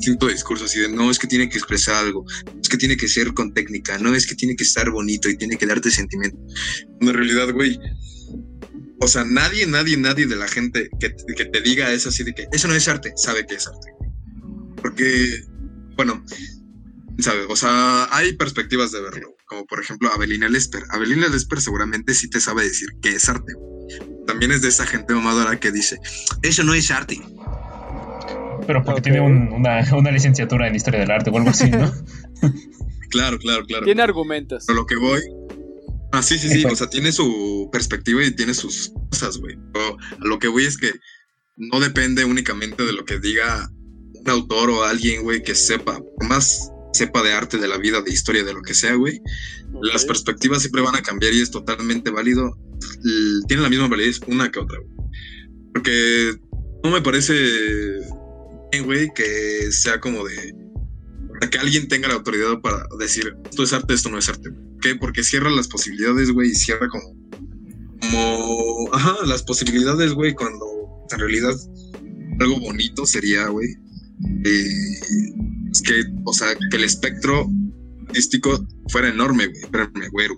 distinto 0.00 0.28
discurso 0.28 0.64
así 0.64 0.80
de 0.80 0.88
no 0.88 1.10
es 1.10 1.18
que 1.18 1.26
tiene 1.26 1.48
que 1.50 1.58
expresar 1.58 1.94
algo, 1.96 2.24
es 2.60 2.68
que 2.68 2.78
tiene 2.78 2.96
que 2.96 3.06
ser 3.06 3.34
con 3.34 3.52
técnica, 3.52 3.98
no 3.98 4.14
es 4.14 4.26
que 4.26 4.34
tiene 4.34 4.56
que 4.56 4.64
estar 4.64 4.90
bonito 4.90 5.28
y 5.28 5.36
tiene 5.36 5.58
que 5.58 5.66
darte 5.66 5.90
sentimiento. 5.90 6.38
En 7.00 7.12
realidad, 7.12 7.52
güey, 7.52 7.78
o 8.98 9.06
sea, 9.06 9.24
nadie, 9.24 9.66
nadie, 9.66 9.98
nadie 9.98 10.26
de 10.26 10.36
la 10.36 10.48
gente 10.48 10.88
que, 10.98 11.14
que 11.36 11.44
te 11.44 11.60
diga 11.60 11.92
eso 11.92 12.08
así 12.08 12.24
de 12.24 12.32
que 12.32 12.46
eso 12.50 12.66
no 12.66 12.74
es 12.74 12.88
arte, 12.88 13.12
sabe 13.16 13.46
que 13.46 13.56
es 13.56 13.66
arte. 13.66 13.92
Porque, 14.80 15.44
bueno, 15.96 16.24
sabe, 17.18 17.44
o 17.48 17.56
sea, 17.56 18.08
hay 18.10 18.32
perspectivas 18.32 18.92
de 18.92 19.02
verlo, 19.02 19.36
como 19.46 19.66
por 19.66 19.82
ejemplo 19.82 20.10
Abelina 20.12 20.48
Lesper. 20.48 20.84
Abelina 20.88 21.28
Lesper 21.28 21.60
seguramente 21.60 22.14
sí 22.14 22.30
te 22.30 22.40
sabe 22.40 22.64
decir 22.64 22.88
que 23.02 23.10
es 23.10 23.28
arte. 23.28 23.52
También 24.26 24.52
es 24.52 24.62
de 24.62 24.68
esa 24.68 24.86
gente 24.86 25.12
mamadora 25.12 25.60
que 25.60 25.72
dice, 25.72 25.98
eso 26.42 26.62
no 26.62 26.72
es 26.72 26.90
arte. 26.90 27.20
Pero 28.66 28.84
porque 28.84 29.00
tiene 29.00 29.20
una, 29.20 29.84
una, 29.94 30.10
licenciatura 30.10 30.68
en 30.68 30.74
historia 30.74 31.00
del 31.00 31.10
arte 31.10 31.30
o 31.30 31.36
algo 31.36 31.50
así, 31.50 31.70
¿no? 31.70 31.90
claro, 33.10 33.38
claro, 33.38 33.64
claro. 33.64 33.84
Tiene 33.84 34.02
argumentos. 34.02 34.64
Pero 34.66 34.80
lo 34.80 34.86
que 34.86 34.96
voy. 34.96 35.20
Ah, 36.12 36.22
sí, 36.22 36.38
sí, 36.38 36.48
sí. 36.48 36.64
O 36.64 36.74
sea, 36.74 36.88
tiene 36.88 37.12
su 37.12 37.68
perspectiva 37.72 38.24
y 38.24 38.34
tiene 38.34 38.54
sus 38.54 38.92
cosas, 39.10 39.38
güey. 39.38 39.56
Pero 39.72 39.96
a 39.98 40.26
lo 40.26 40.38
que 40.38 40.48
voy 40.48 40.64
es 40.64 40.76
que 40.76 40.92
no 41.56 41.80
depende 41.80 42.24
únicamente 42.24 42.84
de 42.84 42.92
lo 42.92 43.04
que 43.04 43.18
diga 43.18 43.70
un 44.14 44.28
autor 44.28 44.70
o 44.70 44.84
alguien, 44.84 45.22
güey, 45.22 45.42
que 45.42 45.54
sepa. 45.54 46.00
Más 46.28 46.70
sepa 46.92 47.22
de 47.22 47.32
arte, 47.32 47.58
de 47.58 47.68
la 47.68 47.78
vida, 47.78 48.02
de 48.02 48.12
historia, 48.12 48.44
de 48.44 48.52
lo 48.52 48.62
que 48.62 48.74
sea, 48.74 48.94
güey. 48.94 49.20
Las 49.82 50.04
perspectivas 50.04 50.60
siempre 50.60 50.82
van 50.82 50.96
a 50.96 51.02
cambiar 51.02 51.32
y 51.32 51.40
es 51.40 51.50
totalmente 51.50 52.10
válido. 52.10 52.56
Tiene 53.46 53.62
la 53.62 53.68
misma 53.68 53.88
validez 53.88 54.20
una 54.26 54.50
que 54.50 54.58
otra, 54.58 54.78
güey. 54.78 55.10
Porque 55.72 56.34
no 56.82 56.90
me 56.90 57.02
parece 57.02 57.34
güey, 58.78 59.10
que 59.14 59.72
sea 59.72 59.98
como 59.98 60.24
de 60.24 60.54
que 61.50 61.58
alguien 61.58 61.88
tenga 61.88 62.08
la 62.08 62.14
autoridad 62.14 62.60
para 62.60 62.86
decir 62.98 63.34
esto 63.44 63.62
es 63.62 63.72
arte, 63.72 63.94
esto 63.94 64.10
no 64.10 64.18
es 64.18 64.28
arte. 64.28 64.50
¿Qué? 64.80 64.94
Porque 64.94 65.22
cierra 65.22 65.50
las 65.50 65.68
posibilidades, 65.68 66.30
güey, 66.30 66.50
y 66.50 66.54
cierra 66.54 66.88
como, 66.88 67.16
como, 68.00 68.94
ajá, 68.94 69.16
las 69.26 69.42
posibilidades, 69.42 70.12
güey, 70.12 70.34
cuando 70.34 70.66
en 71.10 71.18
realidad 71.18 71.54
algo 72.38 72.60
bonito 72.60 73.06
sería, 73.06 73.48
güey, 73.48 73.68
es 74.44 75.82
que, 75.82 76.02
o 76.24 76.32
sea, 76.32 76.48
que 76.70 76.76
el 76.76 76.84
espectro 76.84 77.48
artístico 78.06 78.66
fuera 78.88 79.08
enorme, 79.08 79.46
güey, 79.46 79.60
espérame, 79.60 80.08
güero. 80.12 80.36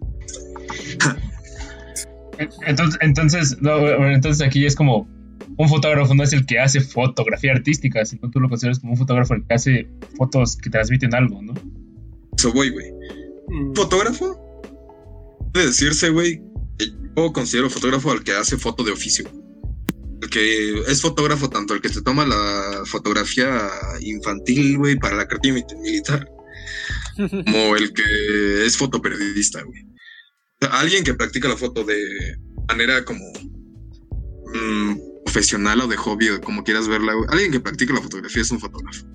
entonces, 2.67 2.99
entonces, 3.03 3.57
no, 3.61 3.79
entonces 4.09 4.47
aquí 4.47 4.67
es 4.67 4.75
como 4.75 5.09
un 5.57 5.69
fotógrafo 5.69 6.15
no 6.15 6.23
es 6.23 6.33
el 6.33 6.47
que 6.47 6.59
hace 6.59 6.81
fotografía 6.81 7.53
artística, 7.53 8.05
sino 8.05 8.31
tú 8.31 8.41
lo 8.41 8.49
consideras 8.49 8.79
como 8.81 8.93
un 8.93 8.99
fotógrafo 8.99 9.35
el 9.35 9.47
que 9.47 9.55
hace 9.55 9.89
fotos 10.17 10.57
que 10.57 10.71
transmiten 10.71 11.15
algo, 11.15 11.43
¿no? 11.43 11.55
Eso 12.37 12.53
voy, 12.53 12.71
güey. 12.71 12.91
Mm. 13.49 13.75
¿Fotógrafo? 13.75 14.39
Puede 15.53 15.67
decirse, 15.67 16.09
güey, 16.11 16.43
yo 17.17 17.33
considero 17.33 17.71
fotógrafo 17.71 18.11
al 18.11 18.25
que 18.25 18.33
hace 18.33 18.57
foto 18.57 18.83
de 18.83 18.93
oficio. 18.93 19.29
El 20.23 20.31
que 20.31 20.81
es 20.89 21.03
fotógrafo 21.03 21.51
tanto 21.51 21.75
el 21.75 21.81
que 21.81 21.89
te 21.89 22.01
toma 22.01 22.27
la 22.27 22.83
fotografía 22.87 23.69
infantil, 24.01 24.79
güey, 24.79 24.97
para 24.97 25.17
la 25.17 25.27
cartilla 25.27 25.63
militar, 25.83 26.27
como 27.17 27.77
el 27.77 27.93
que 27.93 28.67
es 28.67 28.77
fotoperiodista, 28.77 29.63
güey. 29.63 29.85
alguien 30.71 31.05
que 31.05 31.15
practica 31.15 31.49
la 31.49 31.57
foto 31.57 31.85
de 31.85 32.37
manera 32.69 33.05
como 33.05 33.21
mm, 34.55 35.12
profesional 35.25 35.81
o 35.81 35.87
de 35.87 35.97
hobby 35.97 36.29
o 36.29 36.41
como 36.41 36.65
quieras 36.65 36.89
verla, 36.89 37.13
Alguien 37.29 37.53
que 37.53 37.61
practica 37.61 37.95
la 37.95 38.03
fotografía 38.03 38.43
es 38.43 38.51
un 38.51 38.61
fotógrafo. 38.61 39.07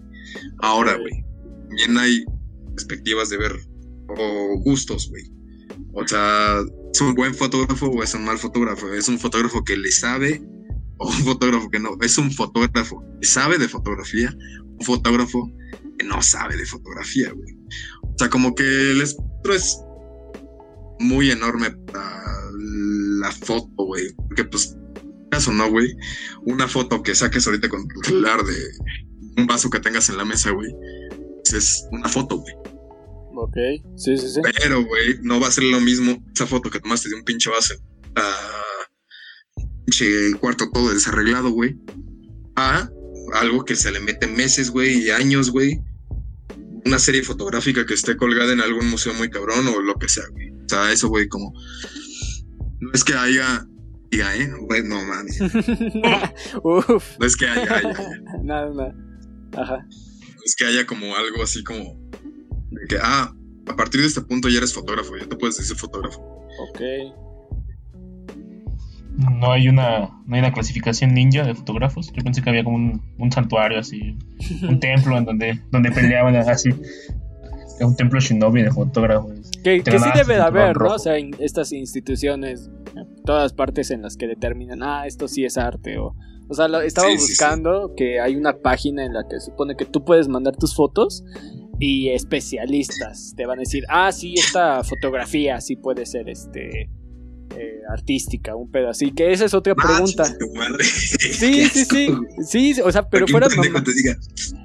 Ahora, 0.59 0.97
güey, 0.97 1.23
también 1.67 1.97
hay 1.97 2.25
perspectivas 2.75 3.29
de 3.29 3.37
ver 3.37 3.59
o 4.09 4.59
gustos, 4.59 5.09
güey. 5.09 5.23
O 5.93 6.07
sea, 6.07 6.61
¿es 6.93 7.01
un 7.01 7.13
buen 7.15 7.33
fotógrafo 7.33 7.87
o 7.87 8.03
es 8.03 8.13
un 8.13 8.25
mal 8.25 8.37
fotógrafo? 8.37 8.93
¿Es 8.93 9.07
un 9.07 9.19
fotógrafo 9.19 9.63
que 9.63 9.77
le 9.77 9.91
sabe 9.91 10.41
o 10.97 11.07
un 11.07 11.23
fotógrafo 11.23 11.69
que 11.69 11.79
no? 11.79 11.97
Es 12.01 12.17
un 12.17 12.31
fotógrafo 12.31 13.03
que 13.19 13.27
sabe 13.27 13.57
de 13.57 13.67
fotografía, 13.67 14.35
un 14.79 14.85
fotógrafo 14.85 15.51
que 15.97 16.05
no 16.05 16.21
sabe 16.21 16.55
de 16.55 16.65
fotografía, 16.65 17.31
güey. 17.31 17.57
O 18.03 18.15
sea, 18.17 18.29
como 18.29 18.53
que 18.55 18.63
el 18.63 19.01
espectro 19.01 19.53
es 19.53 19.79
muy 20.99 21.31
enorme 21.31 21.71
para 21.71 22.23
la 22.59 23.31
foto, 23.31 23.71
güey. 23.77 24.13
Porque 24.27 24.45
pues 24.45 24.77
caso 25.38 25.53
no, 25.53 25.70
güey, 25.70 25.96
una 26.46 26.67
foto 26.67 27.03
que 27.03 27.13
saques 27.13 27.46
ahorita 27.46 27.70
con 27.70 27.88
tu 27.88 28.01
celular 28.01 28.44
de 28.44 28.56
un 29.38 29.46
vaso 29.46 29.70
que 29.70 29.79
tengas 29.79 30.10
en 30.10 30.17
la 30.17 30.25
mesa, 30.25 30.50
güey, 30.50 30.74
es 31.44 31.86
una 31.91 32.10
foto, 32.10 32.38
güey. 32.38 32.56
Ok, 33.36 33.56
sí, 33.96 34.17
sí, 34.17 34.29
sí. 34.29 34.41
Pero, 34.60 34.84
güey, 34.84 35.20
no 35.22 35.39
va 35.39 35.48
a 35.48 35.51
ser 35.51 35.65
lo 35.65 35.79
mismo 35.79 36.17
esa 36.34 36.48
foto 36.48 36.72
que 36.72 36.79
tomaste 36.79 37.10
de 37.10 37.15
un 37.15 37.24
pinche 37.24 37.51
vaso 37.51 37.75
a 38.15 38.36
pinche 39.86 40.34
cuarto 40.39 40.72
todo 40.72 40.91
desarreglado, 40.91 41.51
güey, 41.51 41.77
a 42.56 42.89
algo 43.36 43.63
que 43.63 43.75
se 43.75 43.91
le 43.91 44.00
mete 44.00 44.25
meses, 44.25 44.72
güey, 44.72 45.03
y 45.03 45.10
años, 45.12 45.51
güey. 45.51 45.79
Una 46.84 46.98
serie 46.98 47.22
fotográfica 47.22 47.86
que 47.86 47.94
esté 47.94 48.17
colgada 48.17 48.53
en 48.53 48.62
algún 48.62 48.89
museo 48.89 49.13
muy 49.13 49.29
cabrón 49.29 49.67
o 49.67 49.82
lo 49.82 49.96
que 50.00 50.10
sea, 50.10 50.24
güey. 50.32 50.50
O 50.50 50.70
sea, 50.70 50.91
eso, 50.91 51.10
güey, 51.10 51.27
como. 51.27 51.53
No 52.79 52.89
es 52.94 53.03
que 53.03 53.13
haya 53.13 53.67
diga, 54.09 54.35
¿eh? 54.35 54.49
Bueno, 54.67 54.95
no 54.95 55.05
mames. 55.05 55.39
Uf. 56.63 57.17
No 57.19 57.25
es 57.25 57.35
que 57.35 57.47
haya, 57.47 57.81
Nada, 58.43 58.69
nada. 58.73 58.95
Ajá. 59.53 59.77
No 59.77 60.41
es 60.45 60.55
que 60.55 60.65
haya 60.65 60.85
como 60.85 61.15
algo 61.15 61.43
así 61.43 61.63
como 61.63 61.97
de 62.71 62.87
que, 62.87 62.97
ah, 63.01 63.33
a 63.67 63.75
partir 63.75 64.01
de 64.01 64.07
este 64.07 64.21
punto 64.21 64.49
ya 64.49 64.57
eres 64.57 64.73
fotógrafo, 64.73 65.17
ya 65.17 65.27
te 65.27 65.35
puedes 65.35 65.57
decir 65.57 65.75
fotógrafo. 65.75 66.21
Ok. 66.69 66.81
No 69.17 69.51
hay 69.51 69.67
una, 69.67 70.09
no 70.25 70.35
hay 70.35 70.39
una 70.39 70.53
clasificación 70.53 71.13
ninja 71.13 71.43
de 71.43 71.55
fotógrafos. 71.55 72.11
Yo 72.13 72.23
pensé 72.23 72.41
que 72.41 72.49
había 72.49 72.63
como 72.63 72.75
un, 72.75 73.01
un 73.17 73.31
santuario 73.31 73.79
así, 73.79 74.17
un 74.61 74.79
templo 74.81 75.17
en 75.17 75.25
donde, 75.25 75.61
donde 75.71 75.91
peleaban 75.91 76.35
así. 76.35 76.69
Un 77.79 77.95
templo 77.95 78.19
shinobi 78.19 78.63
de 78.63 78.71
fotógrafos. 78.71 79.51
Que, 79.63 79.81
que 79.81 79.99
sí 79.99 80.09
debe 80.15 80.35
de 80.35 80.41
haber, 80.41 80.77
¿no? 80.77 80.93
O 80.93 80.99
sea, 80.99 81.17
en 81.17 81.35
estas 81.39 81.71
instituciones 81.71 82.69
todas 83.27 83.53
partes 83.53 83.91
en 83.91 84.01
las 84.01 84.15
que 84.15 84.25
determinan, 84.25 84.81
ah, 84.81 85.05
esto 85.05 85.27
sí 85.27 85.46
es 85.46 85.57
arte 85.57 86.00
o... 86.00 86.15
O 86.50 86.53
sea, 86.53 86.67
estaba 86.86 87.10
buscando 87.10 87.93
que 87.98 88.22
hay 88.22 88.38
una 88.38 88.60
página 88.60 89.05
en 89.05 89.13
la 89.13 89.25
que 89.29 89.38
supone 89.41 89.75
que 89.75 89.84
tú 89.84 90.05
puedes 90.05 90.29
mandar 90.29 90.55
tus 90.55 90.74
fotos 90.74 91.25
y 91.77 92.07
especialistas 92.07 93.34
te 93.36 93.46
van 93.46 93.60
a 93.60 93.63
decir, 93.63 93.84
ah, 93.89 94.13
sí, 94.13 94.36
esta 94.38 94.81
fotografía 94.86 95.60
sí 95.60 95.75
puede 95.75 96.05
ser 96.05 96.29
este 96.29 96.89
eh, 97.55 97.81
artística, 97.89 98.55
un 98.55 98.72
pedo 98.72 98.89
así. 98.89 99.12
Que 99.12 99.34
esa 99.34 99.43
es 99.43 99.53
otra 99.53 99.74
ah, 99.77 99.84
pregunta. 99.84 100.24
Sí, 100.79 101.67
sí, 101.67 101.86
sí. 101.86 102.15
Sí, 102.46 102.81
o 102.81 102.91
sea, 102.93 103.10
pero 103.10 103.27
fuera. 103.27 103.48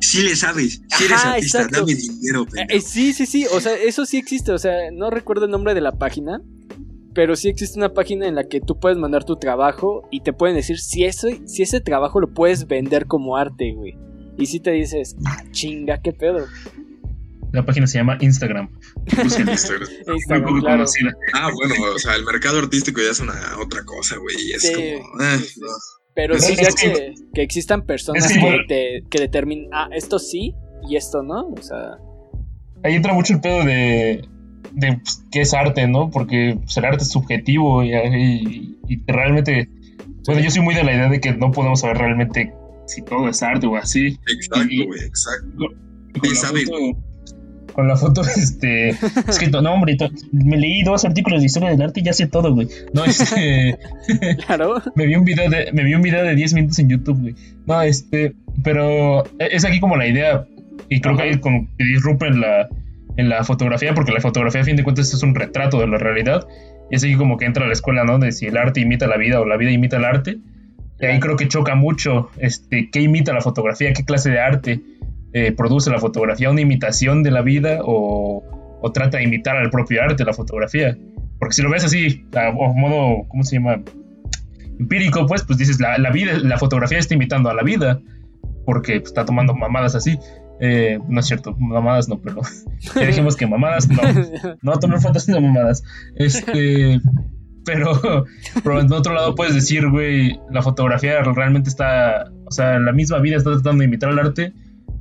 sí 0.00 0.23
le 0.23 0.37
sabes, 0.37 0.83
sí 0.97 1.04
eres 1.04 1.25
artista, 1.25 1.66
dame 1.69 1.95
dinero. 1.95 2.47
Eh, 2.69 2.81
sí, 2.81 3.12
sí, 3.12 3.26
sí. 3.26 3.47
O 3.52 3.61
sea, 3.61 3.75
eso 3.75 4.07
sí 4.07 4.19
existe. 4.19 4.52
O 4.52 4.59
sea, 4.59 4.90
no 4.92 5.11
recuerdo 5.11 5.47
el 5.47 5.50
nombre 5.50 5.75
de 5.75 5.81
la 5.81 5.92
página 5.92 6.40
pero 7.14 7.37
sí 7.37 7.49
existe 7.49 7.78
una 7.78 7.92
página 7.92 8.26
en 8.26 8.35
la 8.35 8.45
que 8.45 8.61
tú 8.61 8.78
puedes 8.78 8.99
mandar 8.99 9.25
tu 9.25 9.37
trabajo 9.37 10.09
y 10.11 10.21
te 10.21 10.33
pueden 10.33 10.57
decir 10.57 10.78
si, 10.78 11.04
eso, 11.04 11.28
si 11.47 11.62
ese 11.62 11.81
trabajo 11.81 12.21
lo 12.21 12.33
puedes 12.33 12.66
vender 12.66 13.07
como 13.07 13.37
arte, 13.37 13.73
güey. 13.73 13.97
Y 14.38 14.47
si 14.47 14.61
te 14.61 14.71
dices, 14.71 15.16
ah, 15.26 15.42
chinga, 15.50 16.00
qué 16.00 16.12
pedo. 16.12 16.47
La 17.52 17.66
página 17.66 17.87
se 17.87 17.99
llama 17.99 18.16
Instagram. 18.21 18.71
Instagram. 19.07 19.57
Instagram 20.14 20.61
claro. 20.61 20.85
Ah, 21.35 21.50
bueno, 21.54 21.75
o 21.95 21.99
sea, 21.99 22.16
el 22.16 22.25
mercado 22.25 22.59
artístico 22.59 23.02
ya 23.02 23.11
es 23.11 23.21
una 23.21 23.35
otra 23.61 23.85
cosa, 23.85 24.16
güey. 24.16 24.37
Es 24.54 24.71
como. 24.71 24.87
Eh, 24.87 25.02
pero 26.14 26.38
sí, 26.38 26.57
ya 26.57 26.69
que, 26.69 27.14
que, 27.35 27.42
existan 27.42 27.85
personas 27.85 28.33
que, 28.33 28.59
te, 28.69 29.04
que 29.11 29.19
determinen, 29.19 29.69
ah, 29.73 29.88
esto 29.92 30.19
sí 30.19 30.54
y 30.88 30.97
esto 30.97 31.23
no. 31.23 31.49
O 31.49 31.62
sea. 31.62 31.99
Ahí 32.85 32.95
entra 32.95 33.12
mucho 33.12 33.35
el 33.35 33.40
pedo 33.40 33.64
de 33.64 34.26
de 34.75 34.95
pues, 34.95 35.25
qué 35.31 35.41
es 35.43 35.55
arte, 35.55 35.87
¿no? 35.87 36.11
Porque 36.11 36.59
pues, 36.62 36.76
el 36.76 36.85
arte 36.85 37.05
es 37.05 37.11
subjetivo 37.11 37.83
y, 37.85 38.76
realmente, 39.07 39.69
bueno, 40.26 40.41
yo 40.41 40.50
soy 40.50 40.62
muy 40.62 40.75
de 40.75 40.85
la 40.85 40.95
idea 40.95 41.09
de 41.09 41.21
que 41.21 41.33
no 41.35 41.50
podemos 41.50 41.81
saber 41.81 41.99
realmente 41.99 42.52
si 42.87 43.02
todo 43.02 43.29
es 43.29 43.43
arte 43.43 43.67
o 43.67 43.76
así. 43.76 44.19
Exacto, 44.26 44.87
güey, 44.87 45.00
exacto. 45.05 45.67
Con, 46.19 46.29
la 46.29 46.37
foto, 46.37 46.99
con 47.73 47.88
la 47.88 47.97
foto, 47.97 48.23
este, 48.37 48.91
escrito, 49.29 49.62
no, 49.62 49.75
hombre, 49.75 49.97
me 50.33 50.57
leí 50.57 50.83
dos 50.83 51.05
artículos 51.05 51.41
de 51.41 51.47
historia 51.47 51.71
del 51.71 51.83
arte 51.83 52.00
y 52.00 52.05
ya 52.05 52.12
sé 52.12 52.26
todo, 52.26 52.55
güey. 52.55 52.69
No, 52.93 53.05
este, 53.05 53.79
claro. 54.47 54.83
me 54.95 55.07
vi 55.07 55.14
un 55.14 55.25
video 55.25 55.49
de, 55.49 55.71
me 55.73 55.85
vi 55.85 55.95
un 55.95 56.02
video 56.02 56.23
de 56.25 56.35
10 56.35 56.55
minutos 56.55 56.79
en 56.79 56.88
YouTube, 56.88 57.21
güey. 57.21 57.35
No, 57.67 57.81
este, 57.83 58.35
pero 58.62 59.25
es 59.38 59.64
aquí 59.64 59.81
como 59.81 59.97
la 59.97 60.07
idea, 60.07 60.47
y 60.88 61.00
creo 61.00 61.17
que 61.17 61.23
ahí 61.23 61.38
como 61.38 61.67
que 61.79 61.85
disrumpen 61.85 62.41
la, 62.41 62.69
en 63.16 63.28
la 63.28 63.45
fotografía, 63.45 63.95
porque 63.95 64.12
la 64.12 64.21
fotografía 64.21 64.62
a 64.62 64.64
fin 64.64 64.76
de 64.76 64.85
cuentas 64.85 65.12
es 65.12 65.23
un 65.23 65.35
retrato 65.35 65.78
de 65.81 65.87
la 65.87 65.99
realidad. 65.99 66.47
Y 66.90 66.97
es 66.97 67.04
ahí 67.04 67.14
como 67.14 67.37
que 67.37 67.45
entra 67.45 67.64
a 67.64 67.66
la 67.66 67.73
escuela, 67.73 68.04
¿no? 68.04 68.19
De 68.19 68.33
si 68.33 68.47
el 68.47 68.57
arte 68.57 68.81
imita 68.81 69.07
la 69.07 69.16
vida 69.16 69.40
o 69.40 69.45
la 69.45 69.57
vida 69.57 69.71
imita 69.71 69.97
el 69.97 70.04
arte. 70.04 70.38
Y 71.00 71.07
ahí 71.07 71.19
creo 71.21 71.37
que 71.37 71.49
choca 71.49 71.75
mucho 71.75 72.31
este, 72.38 72.90
qué 72.90 73.00
imita 73.00 73.33
la 73.33 73.40
fotografía, 73.40 73.92
qué 73.92 74.04
clase 74.04 74.31
de 74.31 74.40
arte. 74.40 74.81
eh, 75.35 75.52
produce 75.52 75.90
la 75.90 75.99
fotografía 75.99 76.50
una 76.50 76.61
imitación 76.61 77.23
de 77.23 77.31
la 77.31 77.40
vida 77.40 77.78
o, 77.83 78.45
trata 78.92 79.16
de 79.16 79.25
imitar 79.25 79.57
al 79.57 79.71
propio 79.71 80.02
arte 80.02 80.25
la 80.25 80.35
fotografía. 80.35 80.97
Porque 81.38 81.54
si 81.54 81.62
lo 81.62 81.71
ves 81.71 81.85
así, 81.85 82.26
a, 82.35 82.52
modo, 82.52 83.26
¿cómo 83.28 83.42
se 83.42 83.57
llama? 83.57 83.83
Empírico, 84.78 85.26
pues, 85.26 85.42
pues 85.45 85.59
dices, 85.59 85.81
la, 85.81 85.99
la, 85.99 86.11
vida, 86.11 86.38
la 86.38 86.59
fotografía 86.59 86.99
está 86.99 87.14
imitando 87.14 87.49
a 87.49 87.54
la 87.54 87.62
vida, 87.62 88.00
porque 88.64 89.00
pues, 89.00 89.11
está 89.11 89.25
tomando 89.25 89.54
mamadas 89.54 89.95
así. 89.95 90.19
Eh, 90.64 91.00
no 91.09 91.19
es 91.19 91.26
cierto, 91.26 91.57
mamadas 91.59 92.09
no, 92.09 92.21
pero 92.21 92.40
ya 92.95 93.04
dijimos 93.04 93.35
que 93.35 93.49
mamadas 93.49 93.88
no. 93.88 94.00
No 94.62 94.78
tomar 94.78 95.00
fotos 95.00 95.26
de 95.26 95.40
mamadas. 95.40 95.83
Este, 96.14 97.00
pero, 97.64 98.25
pero 98.62 98.81
en 98.81 98.92
otro 98.92 99.12
lado 99.12 99.35
puedes 99.35 99.57
decir, 99.57 99.88
güey, 99.90 100.38
la 100.52 100.62
fotografía 100.62 101.21
realmente 101.21 101.69
está, 101.69 102.31
o 102.47 102.52
sea, 102.52 102.78
la 102.78 102.92
misma 102.92 103.19
vida 103.19 103.38
está 103.38 103.50
tratando 103.54 103.81
de 103.81 103.87
imitar 103.87 104.11
al 104.11 104.21
arte, 104.21 104.52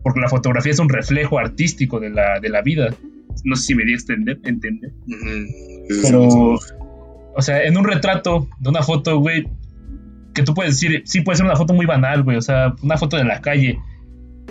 porque 0.02 0.20
la 0.20 0.30
fotografía 0.30 0.72
es 0.72 0.80
un 0.80 0.90
reflejo 0.90 1.38
artístico 1.38 2.00
de 2.00 2.10
la, 2.10 2.40
de 2.40 2.50
la 2.50 2.64
vida. 2.64 2.90
No 3.44 3.56
sé 3.56 3.62
si 3.62 3.76
me 3.76 3.86
di 3.86 3.94
a 3.94 3.98
entender, 3.98 4.40
entender. 4.44 4.92
Pero, 6.02 6.56
o 7.36 7.42
sea, 7.42 7.64
en 7.64 7.78
un 7.78 7.84
retrato 7.84 8.48
de 8.60 8.70
una 8.70 8.82
foto, 8.82 9.20
güey, 9.20 9.48
que 10.34 10.42
tú 10.42 10.56
puedes 10.56 10.80
decir, 10.80 11.04
sí 11.06 11.22
puede 11.22 11.38
ser 11.38 11.46
una 11.46 11.56
foto 11.56 11.76
muy 11.76 11.86
banal, 11.86 12.24
güey, 12.24 12.38
o 12.38 12.42
sea, 12.42 12.74
una 12.82 12.98
foto 12.98 13.16
de 13.18 13.26
la 13.26 13.42
calle, 13.42 13.78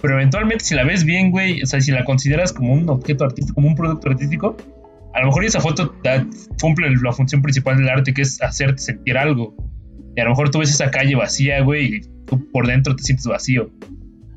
pero 0.01 0.15
eventualmente 0.15 0.65
si 0.65 0.75
la 0.75 0.85
ves 0.85 1.05
bien, 1.05 1.31
güey, 1.31 1.63
o 1.63 1.67
sea, 1.67 1.81
si 1.81 1.93
la 1.93 2.05
consideras 2.05 2.53
como 2.53 2.73
un 2.73 2.89
objeto 2.89 3.25
artístico, 3.25 3.55
como 3.55 3.69
un 3.69 3.75
producto 3.75 4.09
artístico, 4.09 4.57
a 5.13 5.21
lo 5.21 5.27
mejor 5.27 5.45
esa 5.45 5.61
foto 5.61 5.95
cumple 6.61 6.89
la 7.03 7.13
función 7.13 7.43
principal 7.43 7.77
del 7.77 7.89
arte, 7.89 8.15
que 8.15 8.23
es 8.23 8.41
hacerte 8.43 8.79
sentir 8.79 9.19
algo. 9.19 9.55
Y 10.17 10.21
a 10.21 10.25
lo 10.25 10.31
mejor 10.31 10.51
tú 10.51 10.59
ves 10.59 10.71
esa 10.71 10.91
calle 10.91 11.15
vacía, 11.15 11.63
güey, 11.63 11.97
y 11.97 12.01
tú 12.27 12.49
por 12.51 12.67
dentro 12.67 12.95
te 12.97 13.03
sientes 13.03 13.27
vacío. 13.27 13.71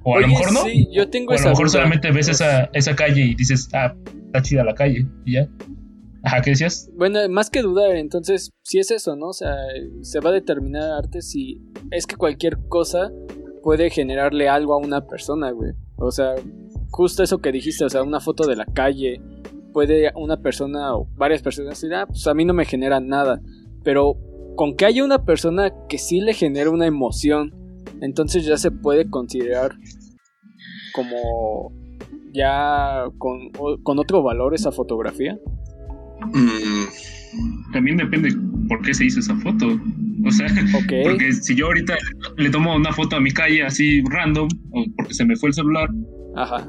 O 0.03 0.17
a 0.17 0.22
lo 0.22 0.27
mejor 0.27 0.51
no. 0.51 0.63
Sí, 0.63 0.88
yo 0.91 1.10
tengo 1.10 1.34
o 1.34 1.38
a 1.38 1.41
lo 1.41 1.50
mejor 1.50 1.70
solamente 1.70 2.12
ves 2.12 2.27
esa, 2.27 2.70
esa 2.74 2.96
calle 2.96 3.22
y 3.22 3.36
dices, 3.36 3.70
ah, 3.74 3.96
está 4.25 4.41
chida 4.41 4.63
la 4.63 4.74
calle, 4.74 5.05
y 5.25 5.34
ya. 5.34 5.48
Ajá, 6.24 6.41
¿qué 6.41 6.51
decías? 6.51 6.89
Bueno, 6.98 7.20
más 7.29 7.50
que 7.50 7.62
dudar, 7.62 7.96
entonces, 7.96 8.51
si 8.63 8.79
es 8.79 8.91
eso, 8.91 9.15
¿no? 9.15 9.27
O 9.27 9.34
sea, 9.34 9.55
se 10.01 10.20
va 10.22 10.29
a 10.29 10.34
determinar 10.34 10.91
arte 10.91 11.22
si 11.22 11.62
es 11.91 12.08
que 12.08 12.15
cualquier 12.15 12.58
cosa 12.70 13.12
puede 13.63 13.89
generarle 13.89 14.50
algo 14.50 14.74
a 14.74 14.77
una 14.77 15.08
persona, 15.08 15.51
güey. 15.51 15.72
O 15.96 16.12
sea, 16.12 16.36
justo 16.91 17.24
eso 17.24 17.39
que 17.39 17.51
dijiste, 17.51 17.86
o 17.86 17.89
sea, 17.89 18.03
una 18.03 18.20
foto 18.20 18.46
de 18.46 18.55
la 18.55 18.65
calle, 18.65 19.22
puede 19.72 20.12
una 20.15 20.38
persona 20.38 20.96
o 20.96 21.08
varias 21.15 21.41
personas 21.41 21.82
decir, 21.82 21.96
ah, 21.96 22.05
pues 22.05 22.27
a 22.27 22.34
mí 22.34 22.46
no 22.46 22.53
me 22.53 22.65
genera 22.65 23.00
nada. 23.00 23.41
Pero 23.84 24.17
con 24.55 24.75
que 24.75 24.86
haya 24.86 25.03
una 25.03 25.25
persona 25.25 25.74
que 25.89 25.98
sí 25.98 26.22
le 26.22 26.34
genera 26.34 26.70
una 26.70 26.86
emoción, 26.86 27.55
entonces 28.01 28.46
ya 28.46 28.58
se 28.58 28.70
puede 28.70 29.10
considerar 29.10 29.75
como 30.93 31.72
ya 32.34 33.05
con, 33.17 33.50
con 33.82 34.00
otro 34.00 34.22
valor 34.22 34.53
esa 34.53 34.72
fotografía. 34.72 35.39
Mm, 36.34 37.72
también 37.72 37.98
depende 37.98 38.29
por 38.67 38.82
qué 38.82 38.93
se 38.93 39.05
hizo 39.05 39.20
esa 39.20 39.36
foto. 39.38 39.67
O 40.25 40.32
sea, 40.32 40.48
porque 41.03 41.34
si 41.34 41.55
yo 41.55 41.67
ahorita 41.67 41.96
le 42.38 42.50
tomo 42.50 42.75
una 42.75 42.91
foto 42.93 43.15
a 43.15 43.20
mi 43.20 43.32
calle 43.32 43.63
así 43.63 44.01
random, 44.03 44.48
o 44.72 44.86
porque 44.96 45.13
se 45.13 45.25
me 45.25 45.36
fue 45.36 45.50
el 45.50 45.55
celular, 45.55 45.89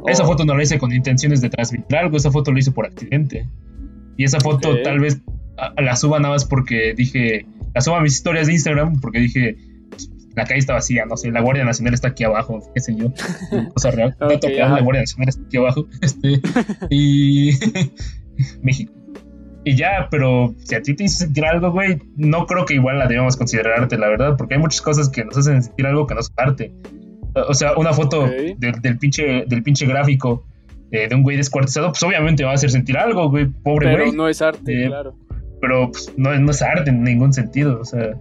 esa 0.07 0.25
foto 0.25 0.45
no 0.45 0.57
la 0.57 0.63
hice 0.63 0.79
con 0.79 0.93
intenciones 0.93 1.41
de 1.41 1.51
transmitir 1.51 1.97
algo, 1.97 2.17
esa 2.17 2.31
foto 2.31 2.53
la 2.53 2.59
hice 2.59 2.73
por 2.73 2.87
accidente. 2.87 3.49
Y 4.17 4.25
esa 4.25 4.41
foto 4.41 4.81
tal 4.83 5.01
vez 5.01 5.21
la 5.77 5.97
suba 5.97 6.19
nada 6.19 6.35
más 6.35 6.45
porque 6.45 6.95
dije, 6.97 7.47
la 7.75 7.81
suba 7.81 7.99
a 7.99 8.01
mis 8.01 8.15
historias 8.15 8.47
de 8.47 8.53
Instagram 8.55 9.01
porque 9.01 9.21
dije, 9.21 9.57
la 10.35 10.45
calle 10.45 10.59
está 10.59 10.75
vacía, 10.75 11.05
no 11.07 11.17
sé, 11.17 11.31
la 11.31 11.41
Guardia 11.41 11.65
Nacional 11.65 11.95
está 11.95 12.09
aquí 12.09 12.25
abajo, 12.25 12.61
qué 12.75 12.81
sé 12.81 12.95
yo. 12.97 13.13
O 13.75 13.79
sea, 13.79 13.91
real, 13.91 14.17
la 14.21 14.81
Guardia 14.81 15.03
Nacional 15.03 15.29
está 15.29 15.43
aquí 15.47 15.57
abajo. 15.57 15.87
Este, 16.03 16.41
y 16.91 17.53
México. 18.63 18.93
Y 19.65 19.77
ya, 19.77 20.09
pero 20.11 20.55
si 20.65 20.75
a 20.75 20.83
ti 20.83 20.95
te 20.95 21.05
hizo 21.05 21.19
sentir 21.19 21.45
algo, 21.45 21.71
güey, 21.71 21.99
no 22.17 22.47
creo 22.47 22.67
que 22.67 22.75
igual 22.75 22.99
la 22.99 23.07
debamos 23.07 23.37
considerarte, 23.37 23.97
la 23.97 24.09
verdad, 24.09 24.37
porque 24.37 24.55
hay 24.55 24.61
muchas 24.61 24.83
cosas 24.83 25.09
que 25.09 25.25
nos 25.25 25.37
hacen 25.39 25.63
sentir 25.63 25.87
algo 25.87 26.07
que 26.07 26.15
no 26.15 26.21
es 26.21 26.31
arte. 26.37 26.73
O 27.49 27.55
sea, 27.55 27.77
una 27.77 27.93
foto 27.93 28.27
del, 28.27 28.99
pinche, 28.99 29.45
del 29.47 29.63
pinche 29.63 29.87
gráfico 29.87 30.45
eh, 30.91 31.09
de 31.09 31.15
un 31.15 31.23
güey 31.23 31.37
descuartizado, 31.37 31.89
pues 31.89 32.03
obviamente 32.03 32.45
va 32.45 32.53
a 32.53 32.55
hacer 32.55 32.71
sentir 32.71 32.97
algo, 32.99 33.29
güey, 33.31 33.47
pobre 33.47 33.91
güey. 33.91 34.05
Pero 34.05 34.13
no 34.13 34.29
es 34.29 34.43
arte, 34.43 34.85
eh, 34.85 34.87
claro. 34.87 35.17
Pero 35.61 35.91
pues, 35.91 36.13
no, 36.17 36.39
no, 36.39 36.51
es 36.51 36.63
arte 36.63 36.91
en 36.91 37.03
ningún 37.03 37.33
sentido, 37.33 37.81
o 37.81 37.85
sea, 37.85 38.15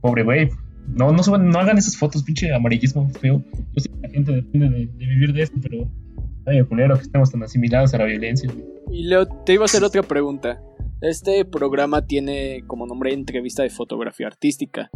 pobre 0.00 0.22
güey. 0.22 0.48
No, 0.88 1.12
no, 1.12 1.22
no 1.38 1.58
hagan 1.58 1.78
esas 1.78 1.96
fotos, 1.96 2.22
pinche 2.22 2.52
amarillismo 2.52 3.08
feo. 3.20 3.42
Yo 3.74 3.80
sé 3.80 3.88
que 3.90 4.00
la 4.00 4.08
gente 4.08 4.32
depende 4.32 4.70
de, 4.70 4.86
vivir 4.86 5.32
de 5.32 5.42
esto, 5.42 5.58
pero 5.62 5.88
ay, 6.46 6.64
culero 6.64 6.96
que 6.96 7.02
estamos 7.02 7.30
tan 7.30 7.42
asimilados 7.42 7.92
a 7.94 7.98
la 7.98 8.04
violencia. 8.04 8.50
Y 8.90 9.04
Leo, 9.04 9.26
te 9.44 9.54
iba 9.54 9.64
a 9.64 9.66
hacer 9.66 9.84
otra 9.84 10.02
pregunta. 10.02 10.60
Este 11.02 11.44
programa 11.44 12.06
tiene 12.06 12.62
como 12.66 12.86
nombre 12.86 13.12
entrevista 13.12 13.62
de 13.62 13.70
fotografía 13.70 14.28
artística. 14.28 14.90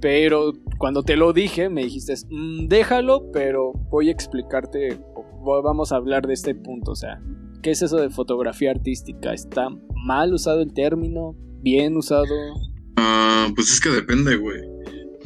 Pero 0.00 0.52
cuando 0.78 1.02
te 1.02 1.16
lo 1.16 1.32
dije, 1.32 1.68
me 1.68 1.84
dijiste, 1.84 2.14
mm, 2.28 2.66
déjalo, 2.66 3.30
pero 3.32 3.72
voy 3.90 4.08
a 4.08 4.12
explicarte, 4.12 4.98
vamos 5.44 5.92
a 5.92 5.96
hablar 5.96 6.26
de 6.26 6.34
este 6.34 6.54
punto. 6.54 6.90
O 6.90 6.96
sea, 6.96 7.22
¿qué 7.62 7.70
es 7.70 7.82
eso 7.82 7.96
de 7.96 8.10
fotografía 8.10 8.70
artística? 8.70 9.32
¿Está 9.32 9.68
mal 9.94 10.34
usado 10.34 10.62
el 10.62 10.74
término? 10.74 11.36
¿Bien 11.62 11.96
usado? 11.96 12.26
Ah, 12.96 13.48
pues 13.54 13.72
es 13.72 13.80
que 13.80 13.90
depende, 13.90 14.36
güey. 14.36 14.60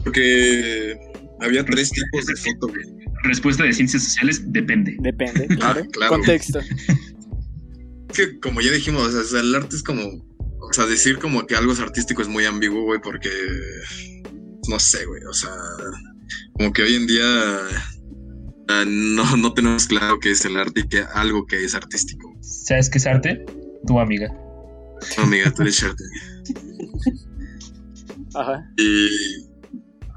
Porque 0.05 0.97
había 1.41 1.65
tres 1.65 1.91
tipos 1.91 2.27
de 2.27 2.37
foto, 2.37 2.69
güey. 2.69 3.08
Respuesta 3.25 3.65
de 3.65 3.73
ciencias 3.73 4.05
sociales, 4.05 4.43
depende. 4.53 4.97
Depende, 5.01 5.47
claro. 5.59 5.83
Contexto. 6.09 6.61
Es 6.61 8.17
que 8.17 8.41
como 8.41 8.61
ya 8.61 8.71
dijimos, 8.71 9.15
o 9.15 9.25
sea, 9.25 9.41
el 9.41 9.55
arte 9.55 9.77
es 9.77 9.83
como, 9.83 10.03
o 10.03 10.73
sea, 10.73 10.87
decir 10.87 11.19
como 11.19 11.47
que 11.47 11.57
algo 11.57 11.73
es 11.73 11.81
artístico 11.81 12.23
es 12.23 12.29
muy 12.29 12.45
ambiguo, 12.45 12.85
güey, 12.85 13.01
porque 13.01 13.31
no 14.69 14.79
sé, 14.79 15.05
güey, 15.07 15.23
o 15.25 15.33
sea, 15.33 15.55
como 16.53 16.73
que 16.73 16.83
hoy 16.83 16.95
en 16.95 17.07
día 17.07 17.25
ah, 18.69 18.85
no, 18.87 19.37
no 19.37 19.53
tenemos 19.55 19.87
claro 19.87 20.19
qué 20.21 20.31
es 20.31 20.45
el 20.45 20.57
arte 20.57 20.81
y 20.81 20.89
que 20.89 21.01
algo 21.15 21.47
que 21.47 21.65
es 21.65 21.75
artístico. 21.75 22.37
¿Sabes 22.41 22.89
qué 22.91 22.99
es 22.99 23.07
arte? 23.07 23.45
Tu 23.87 23.99
amiga. 23.99 24.29
Tu 25.15 25.23
amiga, 25.23 25.53
tú 25.53 25.63
eres 25.63 25.83
arte. 25.83 26.05
Ajá. 28.35 28.71
Y. 28.77 29.09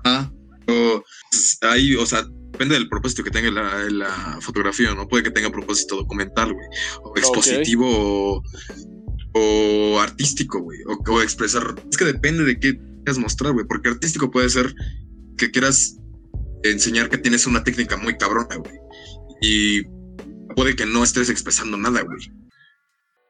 Ah, 0.04 0.32
o, 0.68 1.04
pues, 1.32 1.58
ahí, 1.62 1.96
o 1.96 2.06
sea, 2.06 2.26
depende 2.62 2.76
del 2.76 2.90
propósito 2.90 3.24
que 3.24 3.32
tenga 3.32 3.50
la, 3.50 4.38
fotografía, 4.40 4.94
¿no? 4.94 5.08
Puede 5.08 5.24
que 5.24 5.32
tenga 5.32 5.50
propósito 5.50 5.96
documental, 5.96 6.54
güey, 6.54 6.68
o 7.04 7.18
expositivo 7.18 8.44
o, 9.34 10.00
artístico, 10.00 10.60
güey, 10.60 10.78
o, 10.86 11.12
o, 11.12 11.22
expresar. 11.24 11.74
Es 11.90 11.98
que 11.98 12.06
depende 12.06 12.44
de 12.44 12.60
qué 12.60 12.78
quieras 12.78 13.18
mostrar, 13.18 13.54
güey, 13.54 13.66
porque 13.66 13.90
artístico 13.90 14.30
puede 14.30 14.48
ser 14.50 14.76
que 15.38 15.50
quieras 15.50 15.98
enseñar 16.62 17.10
que 17.10 17.18
tienes 17.18 17.48
una 17.48 17.64
técnica 17.64 17.98
muy 17.98 18.16
cabrona, 18.16 18.56
güey, 18.58 18.76
y 19.42 19.82
puede 20.56 20.76
que 20.76 20.86
no 20.86 21.04
estés 21.04 21.32
expresando 21.32 21.78
nada, 21.78 22.02
güey. 22.02 22.32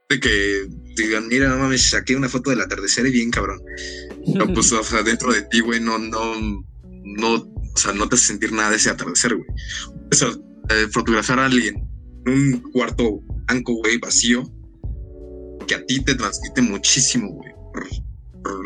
De 0.10 0.20
que 0.20 0.68
digan, 0.98 1.30
mira, 1.30 1.48
no 1.48 1.58
mames, 1.58 1.90
saqué 1.90 2.18
una 2.18 2.28
foto 2.28 2.50
del 2.50 2.60
atardecer 2.60 3.06
y 3.06 3.12
bien 3.12 3.32
cabrón. 3.32 3.62
Pero 4.34 4.54
pues, 4.54 4.74
o 4.74 4.84
sea, 4.84 5.04
dentro 5.04 5.32
de 5.32 5.44
ti, 5.44 5.62
güey, 5.62 5.80
no, 5.80 5.98
no, 5.98 6.36
no, 7.06 7.61
o 7.74 7.78
sea, 7.78 7.94
no 7.94 8.08
te 8.08 8.16
hace 8.16 8.28
sentir 8.28 8.52
nada 8.52 8.72
de 8.72 8.78
ese 8.78 8.90
atardecer, 8.90 9.36
güey. 9.36 9.48
Eso, 10.12 10.44
eh, 10.70 10.88
fotografiar 10.92 11.40
a 11.40 11.46
alguien 11.46 11.88
en 12.26 12.34
un 12.34 12.72
cuarto 12.72 13.22
blanco, 13.48 13.76
güey, 13.76 13.98
vacío, 13.98 14.44
que 15.68 15.76
a 15.76 15.86
ti 15.86 16.04
te 16.04 16.16
transmite 16.16 16.62
muchísimo, 16.62 17.30
güey 17.30 17.52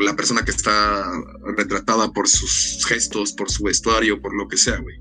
la 0.00 0.16
persona 0.16 0.44
que 0.44 0.50
está 0.50 1.10
retratada 1.56 2.12
por 2.12 2.28
sus 2.28 2.84
gestos, 2.86 3.32
por 3.32 3.50
su 3.50 3.64
vestuario, 3.64 4.20
por 4.20 4.34
lo 4.34 4.48
que 4.48 4.56
sea, 4.56 4.78
güey. 4.78 4.96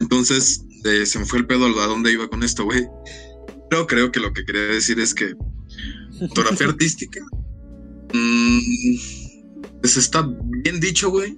Entonces, 0.00 0.64
se 1.04 1.18
me 1.18 1.24
fue 1.24 1.40
el 1.40 1.46
pedo 1.46 1.66
a 1.66 1.86
dónde 1.86 2.12
iba 2.12 2.28
con 2.28 2.42
esto, 2.42 2.64
güey. 2.64 2.86
Pero 3.70 3.86
creo 3.86 4.12
que 4.12 4.20
lo 4.20 4.32
que 4.32 4.44
quería 4.44 4.62
decir 4.62 4.98
es 5.00 5.14
que 5.14 5.34
fotografía 6.18 6.66
artística, 6.68 7.20
mmm, 8.14 8.60
pues 9.80 9.96
está 9.96 10.28
bien 10.62 10.80
dicho, 10.80 11.10
güey. 11.10 11.36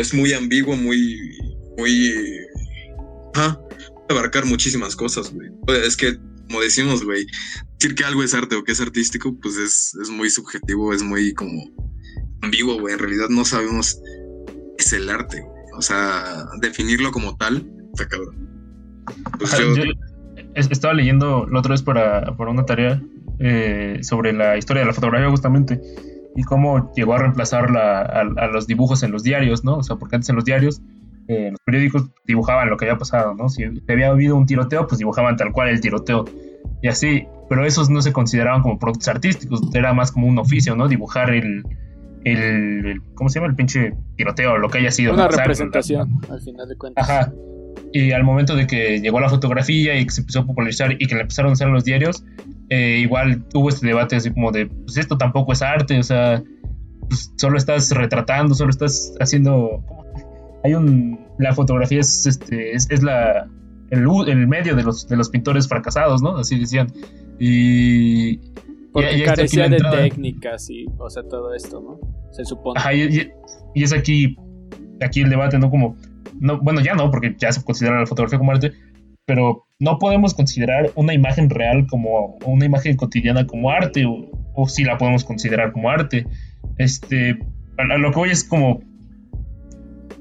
Es 0.00 0.14
muy 0.14 0.32
ambiguo, 0.32 0.76
muy, 0.76 1.36
muy... 1.76 2.12
Ah, 3.34 3.58
abarcar 4.08 4.46
muchísimas 4.46 4.96
cosas, 4.96 5.32
güey. 5.32 5.50
Es 5.84 5.96
que 5.96 6.18
como 6.50 6.62
decimos, 6.62 7.04
güey, 7.04 7.26
decir 7.78 7.94
que 7.94 8.04
algo 8.04 8.24
es 8.24 8.34
arte 8.34 8.56
o 8.56 8.64
que 8.64 8.72
es 8.72 8.80
artístico, 8.80 9.36
pues 9.40 9.56
es, 9.56 9.94
es 10.02 10.10
muy 10.10 10.30
subjetivo, 10.30 10.92
es 10.92 11.02
muy 11.02 11.32
como 11.32 11.62
ambiguo, 12.42 12.80
güey. 12.80 12.94
En 12.94 12.98
realidad 12.98 13.28
no 13.28 13.44
sabemos 13.44 14.00
qué 14.76 14.84
es 14.84 14.92
el 14.92 15.08
arte, 15.08 15.40
güey. 15.40 15.62
O 15.76 15.82
sea, 15.82 16.44
definirlo 16.60 17.12
como 17.12 17.36
tal, 17.36 17.70
está 17.92 18.08
cabrón. 18.08 18.48
Pues 19.38 19.56
yo... 19.56 19.84
estaba 20.54 20.92
leyendo 20.92 21.46
la 21.46 21.60
otra 21.60 21.72
vez 21.72 21.82
para, 21.82 22.34
una 22.36 22.66
tarea 22.66 23.00
eh, 23.38 24.00
sobre 24.02 24.32
la 24.32 24.58
historia 24.58 24.80
de 24.80 24.86
la 24.88 24.92
fotografía 24.92 25.30
justamente 25.30 25.80
y 26.36 26.42
cómo 26.42 26.92
llegó 26.94 27.14
a 27.14 27.18
reemplazar 27.18 27.76
a, 27.76 28.24
los 28.24 28.66
dibujos 28.66 29.02
en 29.02 29.12
los 29.12 29.22
diarios, 29.22 29.64
¿no? 29.64 29.78
O 29.78 29.82
sea, 29.82 29.96
porque 29.96 30.16
antes 30.16 30.28
en 30.30 30.36
los 30.36 30.44
diarios 30.44 30.80
eh, 31.28 31.50
los 31.50 31.60
periódicos 31.64 32.10
dibujaban 32.26 32.68
lo 32.70 32.76
que 32.76 32.86
había 32.86 32.98
pasado, 32.98 33.34
¿no? 33.34 33.48
Si 33.48 33.64
había 33.88 34.08
habido 34.08 34.36
un 34.36 34.46
tiroteo, 34.46 34.86
pues 34.86 34.98
dibujaban 34.98 35.36
tal 35.36 35.52
cual 35.52 35.68
el 35.68 35.80
tiroteo 35.80 36.24
y 36.82 36.88
así, 36.88 37.26
pero 37.48 37.64
esos 37.64 37.90
no 37.90 38.00
se 38.00 38.12
consideraban 38.12 38.62
como 38.62 38.78
productos 38.78 39.08
artísticos, 39.08 39.60
era 39.74 39.92
más 39.92 40.12
como 40.12 40.26
un 40.26 40.38
oficio, 40.38 40.76
¿no? 40.76 40.88
Dibujar 40.88 41.30
el, 41.30 41.64
el, 42.24 43.02
¿cómo 43.14 43.28
se 43.28 43.38
llama? 43.38 43.50
El 43.50 43.56
pinche 43.56 43.94
tiroteo, 44.16 44.56
lo 44.58 44.68
que 44.68 44.78
haya 44.78 44.90
sido. 44.90 45.14
Una 45.14 45.28
representación, 45.28 46.20
al 46.30 46.40
final 46.40 46.68
de 46.68 46.76
cuentas. 46.76 47.08
Ajá. 47.08 47.32
Y 47.92 48.12
al 48.12 48.22
momento 48.22 48.54
de 48.54 48.66
que 48.66 49.00
llegó 49.00 49.18
la 49.20 49.28
fotografía 49.28 49.98
y 49.98 50.04
que 50.04 50.10
se 50.10 50.20
empezó 50.20 50.40
a 50.40 50.46
popularizar 50.46 50.92
y 50.92 51.06
que 51.06 51.14
le 51.14 51.22
empezaron 51.22 51.50
a 51.50 51.52
usar 51.54 51.68
los 51.68 51.84
diarios, 51.84 52.24
eh, 52.68 52.98
igual 53.00 53.44
hubo 53.52 53.68
este 53.68 53.86
debate 53.86 54.16
así 54.16 54.30
como 54.30 54.52
de, 54.52 54.66
pues 54.66 54.96
esto 54.96 55.18
tampoco 55.18 55.52
es 55.52 55.62
arte, 55.62 55.98
o 55.98 56.02
sea, 56.02 56.42
pues 57.08 57.32
solo 57.36 57.58
estás 57.58 57.90
retratando, 57.90 58.54
solo 58.54 58.70
estás 58.70 59.14
haciendo... 59.18 59.84
Hay 60.62 60.74
un... 60.74 61.18
La 61.38 61.54
fotografía 61.54 62.00
es, 62.00 62.26
este, 62.26 62.74
es, 62.74 63.02
la, 63.02 63.48
el, 63.90 64.06
el, 64.28 64.46
medio 64.46 64.76
de 64.76 64.82
los, 64.82 65.08
de 65.08 65.16
los 65.16 65.30
pintores 65.30 65.66
fracasados, 65.66 66.22
¿no? 66.22 66.36
Así 66.36 66.58
decían. 66.58 66.92
Y... 67.40 68.36
Porque 68.92 69.22
carecía 69.24 69.68
de 69.68 69.78
técnicas 69.78 70.68
y, 70.68 70.84
o 70.98 71.08
sea, 71.08 71.22
todo 71.22 71.54
esto, 71.54 71.80
¿no? 71.80 72.00
Se 72.32 72.44
supone. 72.44 72.78
Ajá, 72.78 72.92
y, 72.92 73.30
y 73.74 73.82
es 73.82 73.92
aquí, 73.92 74.36
aquí 75.00 75.22
el 75.22 75.30
debate, 75.30 75.58
¿no? 75.58 75.70
Como 75.70 75.96
no, 76.38 76.60
bueno, 76.60 76.80
ya 76.80 76.94
no, 76.94 77.10
porque 77.10 77.34
ya 77.38 77.52
se 77.52 77.62
considera 77.62 78.00
la 78.00 78.06
fotografía 78.06 78.38
como 78.38 78.52
arte, 78.52 78.72
pero 79.26 79.66
no 79.78 79.98
podemos 79.98 80.34
considerar 80.34 80.90
una 80.94 81.14
imagen 81.14 81.50
real 81.50 81.86
como 81.86 82.38
una 82.44 82.64
imagen 82.64 82.96
cotidiana 82.96 83.46
como 83.46 83.70
arte, 83.70 84.04
o, 84.06 84.68
si 84.68 84.84
la 84.84 84.98
podemos 84.98 85.24
considerar 85.24 85.72
como 85.72 85.90
arte. 85.90 86.26
Este, 86.78 87.38
a, 87.78 87.98
lo 87.98 88.10
que 88.12 88.18
hoy 88.18 88.30
es 88.30 88.44
como 88.44 88.80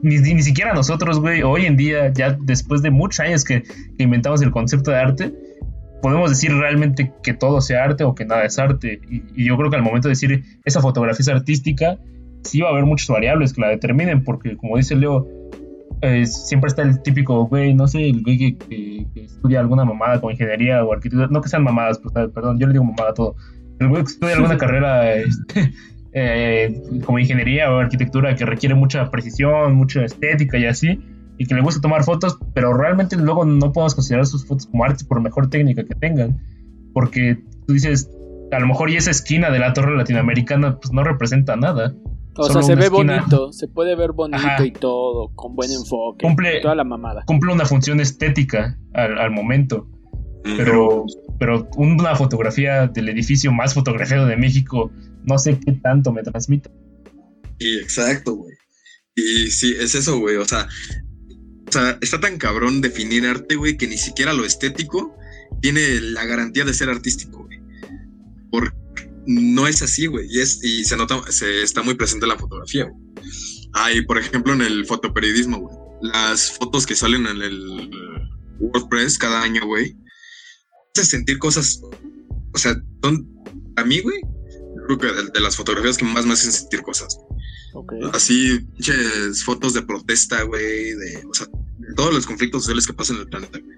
ni, 0.02 0.18
ni, 0.18 0.42
siquiera 0.42 0.74
nosotros, 0.74 1.20
güey, 1.20 1.42
hoy 1.42 1.66
en 1.66 1.76
día, 1.76 2.14
ya 2.14 2.38
después 2.40 2.82
de 2.82 2.92
muchos 2.92 3.20
años 3.20 3.44
que, 3.44 3.64
inventamos 3.98 4.42
el 4.42 4.52
concepto 4.52 4.92
de 4.92 4.98
arte, 4.98 5.34
podemos 6.02 6.30
decir 6.30 6.54
realmente 6.54 7.12
que 7.24 7.34
todo 7.34 7.60
sea 7.62 7.84
arte 7.84 8.04
o 8.04 8.16
que 8.16 8.26
nada 8.26 8.46
es 8.46 8.60
arte. 8.60 9.02
Y, 9.10 9.24
y, 9.36 9.48
yo 9.48 9.58
creo 9.58 9.70
que 9.70 9.76
al 9.76 9.84
momento 9.84 10.08
de 10.08 10.14
decir 10.14 10.44
esa 10.66 10.82
fotografía 10.82 11.22
es 11.22 11.28
artística, 11.30 11.98
sí 12.44 12.62
va 12.62 12.70
a 12.70 12.72
haber 12.72 12.86
muchas 12.86 13.08
variables 13.08 13.54
que 13.54 13.62
la 13.62 13.70
determinen, 13.70 14.24
porque 14.24 14.56
como 14.56 14.78
dice 14.78 14.96
Leo, 14.96 15.28
eh, 16.02 16.26
siempre 16.26 16.70
está 16.70 16.82
el 16.82 17.02
típico 17.02 17.46
güey, 17.46 17.74
no 17.74 17.88
sé, 17.88 18.10
el 18.10 18.24
güey 18.24 18.58
que, 18.58 19.06
estudia 19.16 19.60
alguna 19.60 19.86
mamada 19.86 20.20
como 20.20 20.32
ingeniería 20.32 20.84
o 20.84 20.94
arquitectura, 20.94 21.28
no 21.30 21.42
que 21.42 21.50
sean 21.50 21.64
mamadas, 21.64 22.00
pues, 22.00 22.14
perdón, 22.32 22.60
yo 22.60 22.68
le 22.68 22.74
digo 22.74 22.86
mamada 22.86 23.12
a 23.12 23.14
todo. 23.14 23.36
El 23.80 23.90
güey 23.90 24.04
que 24.04 24.12
estudia 24.12 24.36
alguna 24.36 24.58
carrera 24.60 25.14
este, 25.14 25.74
eh, 26.14 26.82
como 27.06 27.20
ingeniería 27.20 27.72
o 27.72 27.80
arquitectura 27.80 28.36
que 28.36 28.46
requiere 28.46 28.76
mucha 28.76 29.12
precisión, 29.12 29.76
mucha 29.76 30.04
estética 30.04 30.58
y 30.58 30.66
así, 30.66 31.00
y 31.38 31.46
que 31.46 31.56
le 31.56 31.62
gusta 31.62 31.82
tomar 31.82 32.04
fotos, 32.04 32.38
pero 32.54 32.74
realmente 32.74 33.16
luego 33.16 33.46
no 33.46 33.72
podemos 33.72 33.96
considerar 33.96 34.26
sus 34.26 34.46
fotos 34.46 34.68
como 34.68 34.84
arte 34.84 35.06
por 35.06 35.22
mejor 35.22 35.50
técnica 35.50 35.84
que 35.84 35.96
tengan, 35.96 36.40
porque 36.94 37.40
tú 37.68 37.74
dices, 37.74 38.10
a 38.52 38.60
lo 38.60 38.68
mejor 38.68 38.90
y 38.90 38.98
esa 38.98 39.12
esquina 39.12 39.50
de 39.50 39.60
la 39.60 39.74
torre 39.74 39.96
latinoamericana 39.96 40.80
pues 40.80 40.92
no 40.92 41.04
representa 41.04 41.56
nada. 41.56 41.94
O 42.40 42.50
sea, 42.52 42.62
se 42.62 42.76
ve 42.76 42.90
bonito, 42.90 43.52
se 43.52 43.68
puede 43.68 43.96
ver 43.96 44.14
bonito 44.14 44.64
y 44.64 44.72
todo, 44.72 45.32
con 45.36 45.56
buen 45.56 45.72
enfoque, 45.72 46.26
cumple, 46.26 46.62
toda 46.62 46.76
la 46.76 46.84
mamada. 46.84 47.24
Cumple 47.26 47.52
una 47.52 47.66
función 47.66 48.00
estética 48.00 48.78
al, 48.94 49.32
momento. 49.32 49.88
Pero, 50.44 51.06
pero 51.38 51.68
una 51.76 52.16
fotografía 52.16 52.88
del 52.88 53.10
edificio 53.10 53.52
más 53.52 53.74
fotografiado 53.74 54.26
de 54.26 54.38
México, 54.38 54.90
no 55.26 55.38
sé 55.38 55.60
qué 55.60 55.74
tanto 55.74 56.14
me 56.14 56.24
transmite. 56.24 56.72
Y 57.60 57.78
exacto, 57.80 58.36
güey. 58.36 58.56
Y 59.16 59.48
sí, 59.52 59.76
es 59.78 59.96
eso, 59.96 60.18
güey. 60.18 60.38
O 60.38 60.46
sea, 60.46 60.68
o 61.68 61.72
sea, 61.72 61.98
está 62.02 62.20
tan 62.20 62.38
cabrón 62.38 62.80
definir 62.80 63.26
arte, 63.26 63.56
güey, 63.56 63.78
que 63.78 63.88
ni 63.88 63.98
siquiera 63.98 64.34
lo 64.34 64.46
estético 64.46 65.14
tiene 65.62 66.00
la 66.02 66.26
garantía 66.26 66.64
de 66.64 66.74
ser 66.74 66.90
artístico, 66.90 67.44
güey. 67.44 67.60
Porque 68.50 68.76
no 69.26 69.68
es 69.68 69.82
así, 69.82 70.08
güey. 70.08 70.28
Y, 70.30 70.40
es, 70.40 70.64
y 70.64 70.84
se 70.84 70.98
nota, 70.98 71.22
se 71.32 71.64
está 71.64 71.82
muy 71.82 71.96
presente 71.96 72.26
en 72.26 72.30
la 72.30 72.38
fotografía, 72.38 72.86
güey. 72.86 73.04
Hay, 73.74 74.02
por 74.04 74.18
ejemplo, 74.18 74.54
en 74.54 74.62
el 74.62 74.86
fotoperiodismo, 74.86 75.60
güey. 75.60 75.76
Las 76.02 76.54
fotos 76.54 76.86
que 76.86 76.96
salen 76.96 77.28
en 77.28 77.42
el 77.42 77.92
WordPress 78.60 79.18
cada 79.18 79.42
año, 79.42 79.66
güey. 79.66 79.96
Hace 80.96 81.06
sentir 81.06 81.38
cosas. 81.38 81.82
O 82.54 82.58
sea, 82.58 82.76
son. 83.04 83.28
A 83.76 83.84
mí, 83.84 84.00
güey. 84.00 84.20
Creo 84.88 84.98
que 84.98 85.08
de, 85.32 85.40
las 85.40 85.56
fotografías 85.56 85.98
que 85.98 86.06
más 86.06 86.26
me 86.26 86.34
hacen 86.34 86.52
sentir 86.52 86.82
cosas. 86.82 87.18
Así, 88.14 88.60
pinches 88.60 89.44
fotos 89.44 89.74
de 89.74 89.84
protesta, 89.84 90.42
güey. 90.44 90.94
De, 90.94 91.24
o 91.30 91.34
sea, 91.34 91.46
de 91.78 91.94
todos 91.96 92.14
los 92.14 92.26
conflictos 92.26 92.64
sociales 92.64 92.88
que 92.88 92.94
pasan 92.94 93.18
en 93.18 93.22
el 93.24 93.30
planeta, 93.30 93.60
güey 93.60 93.78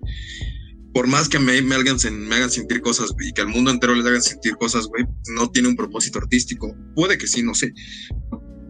por 0.94 1.08
más 1.08 1.30
que 1.30 1.40
me, 1.40 1.62
me, 1.62 1.76
hagan, 1.76 1.98
me 2.28 2.36
hagan 2.36 2.52
sentir 2.52 2.82
cosas 2.82 3.14
y 3.20 3.32
que 3.32 3.42
al 3.42 3.48
mundo 3.48 3.72
entero 3.72 3.96
les 3.96 4.06
hagan 4.06 4.22
sentir 4.22 4.56
cosas, 4.56 4.88
güey, 4.88 5.06
no 5.36 5.50
tiene 5.50 5.70
un 5.70 5.76
propósito 5.76 6.20
artístico. 6.20 6.76
Puede 6.96 7.18
que 7.18 7.28
sí, 7.28 7.44
no 7.44 7.54
sé. 7.54 7.74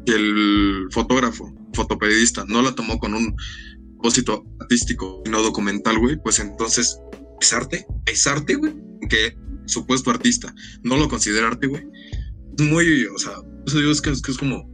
El 0.06 0.88
fotógrafo, 0.92 1.54
fotoperiodista, 1.74 2.46
no 2.48 2.62
la 2.62 2.74
tomó 2.74 3.00
con 3.00 3.14
un 3.14 3.36
propósito 3.94 4.46
artístico, 4.60 5.24
no 5.30 5.42
documental, 5.42 6.00
güey, 6.00 6.18
pues 6.22 6.40
entonces 6.40 6.98
es 7.40 7.54
arte, 7.54 7.86
es 8.06 8.26
arte, 8.28 8.56
güey, 8.56 8.74
que 9.10 9.36
supuesto 9.66 10.10
artista 10.10 10.54
no 10.84 10.98
lo 10.98 11.10
considera 11.10 11.48
arte, 11.48 11.68
güey. 11.68 11.84
Es 12.58 12.66
muy, 12.66 13.06
o 13.06 13.18
sea, 13.18 13.34
eso 13.66 13.80
digo 13.80 13.92
es 13.92 14.02
que, 14.02 14.12
es 14.12 14.22
que 14.22 14.32
es 14.32 14.38
como 14.38 14.70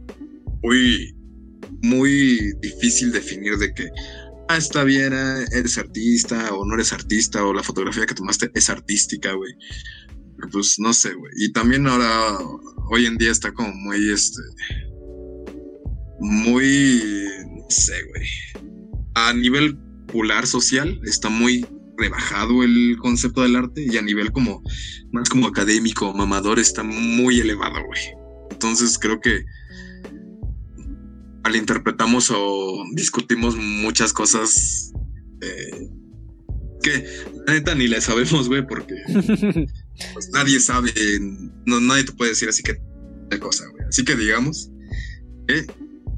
muy, 0.62 1.14
muy 1.82 2.52
difícil 2.60 3.12
definir 3.12 3.56
de 3.56 3.72
que 3.72 3.88
ah, 4.48 4.56
está 4.56 4.84
bien, 4.84 5.12
eh, 5.12 5.44
eres 5.52 5.78
artista 5.78 6.52
o 6.54 6.64
no 6.64 6.74
eres 6.74 6.92
artista 6.92 7.44
o 7.44 7.52
la 7.52 7.62
fotografía 7.62 8.06
que 8.06 8.14
tomaste 8.14 8.50
es 8.54 8.70
artística, 8.70 9.32
güey. 9.32 9.52
Pues 10.52 10.76
no 10.78 10.92
sé, 10.92 11.14
güey. 11.14 11.32
Y 11.36 11.52
también 11.52 11.86
ahora, 11.86 12.38
hoy 12.90 13.06
en 13.06 13.16
día 13.18 13.30
está 13.30 13.52
como 13.52 13.72
muy, 13.72 14.10
este, 14.10 14.40
muy, 16.20 17.02
no 17.56 17.66
sé, 17.68 17.94
güey. 18.08 18.28
A 19.14 19.32
nivel 19.32 19.76
popular 20.06 20.46
social 20.46 21.00
está 21.04 21.28
muy 21.28 21.66
rebajado 21.96 22.62
el 22.62 22.96
concepto 23.00 23.42
del 23.42 23.56
arte 23.56 23.84
y 23.84 23.96
a 23.96 24.02
nivel 24.02 24.30
como, 24.32 24.62
más 25.12 25.28
como 25.28 25.48
académico, 25.48 26.14
mamador, 26.14 26.58
está 26.58 26.82
muy 26.82 27.40
elevado, 27.40 27.84
güey. 27.84 28.00
Entonces 28.50 28.98
creo 28.98 29.20
que 29.20 29.44
interpretamos 31.56 32.30
o 32.34 32.84
discutimos 32.92 33.56
muchas 33.56 34.12
cosas 34.12 34.92
eh, 35.40 35.88
que 36.82 37.04
la 37.46 37.54
neta 37.54 37.74
ni 37.74 37.88
le 37.88 38.00
sabemos, 38.00 38.48
güey, 38.48 38.66
porque 38.66 38.94
pues, 40.12 40.30
nadie 40.32 40.60
sabe, 40.60 40.92
no, 41.66 41.80
nadie 41.80 42.04
te 42.04 42.12
puede 42.12 42.30
decir 42.30 42.48
así 42.48 42.62
que 42.62 42.80
de 43.28 43.38
cosa, 43.38 43.66
güey. 43.70 43.86
Así 43.88 44.04
que 44.04 44.16
digamos, 44.16 44.70
eh, 45.48 45.66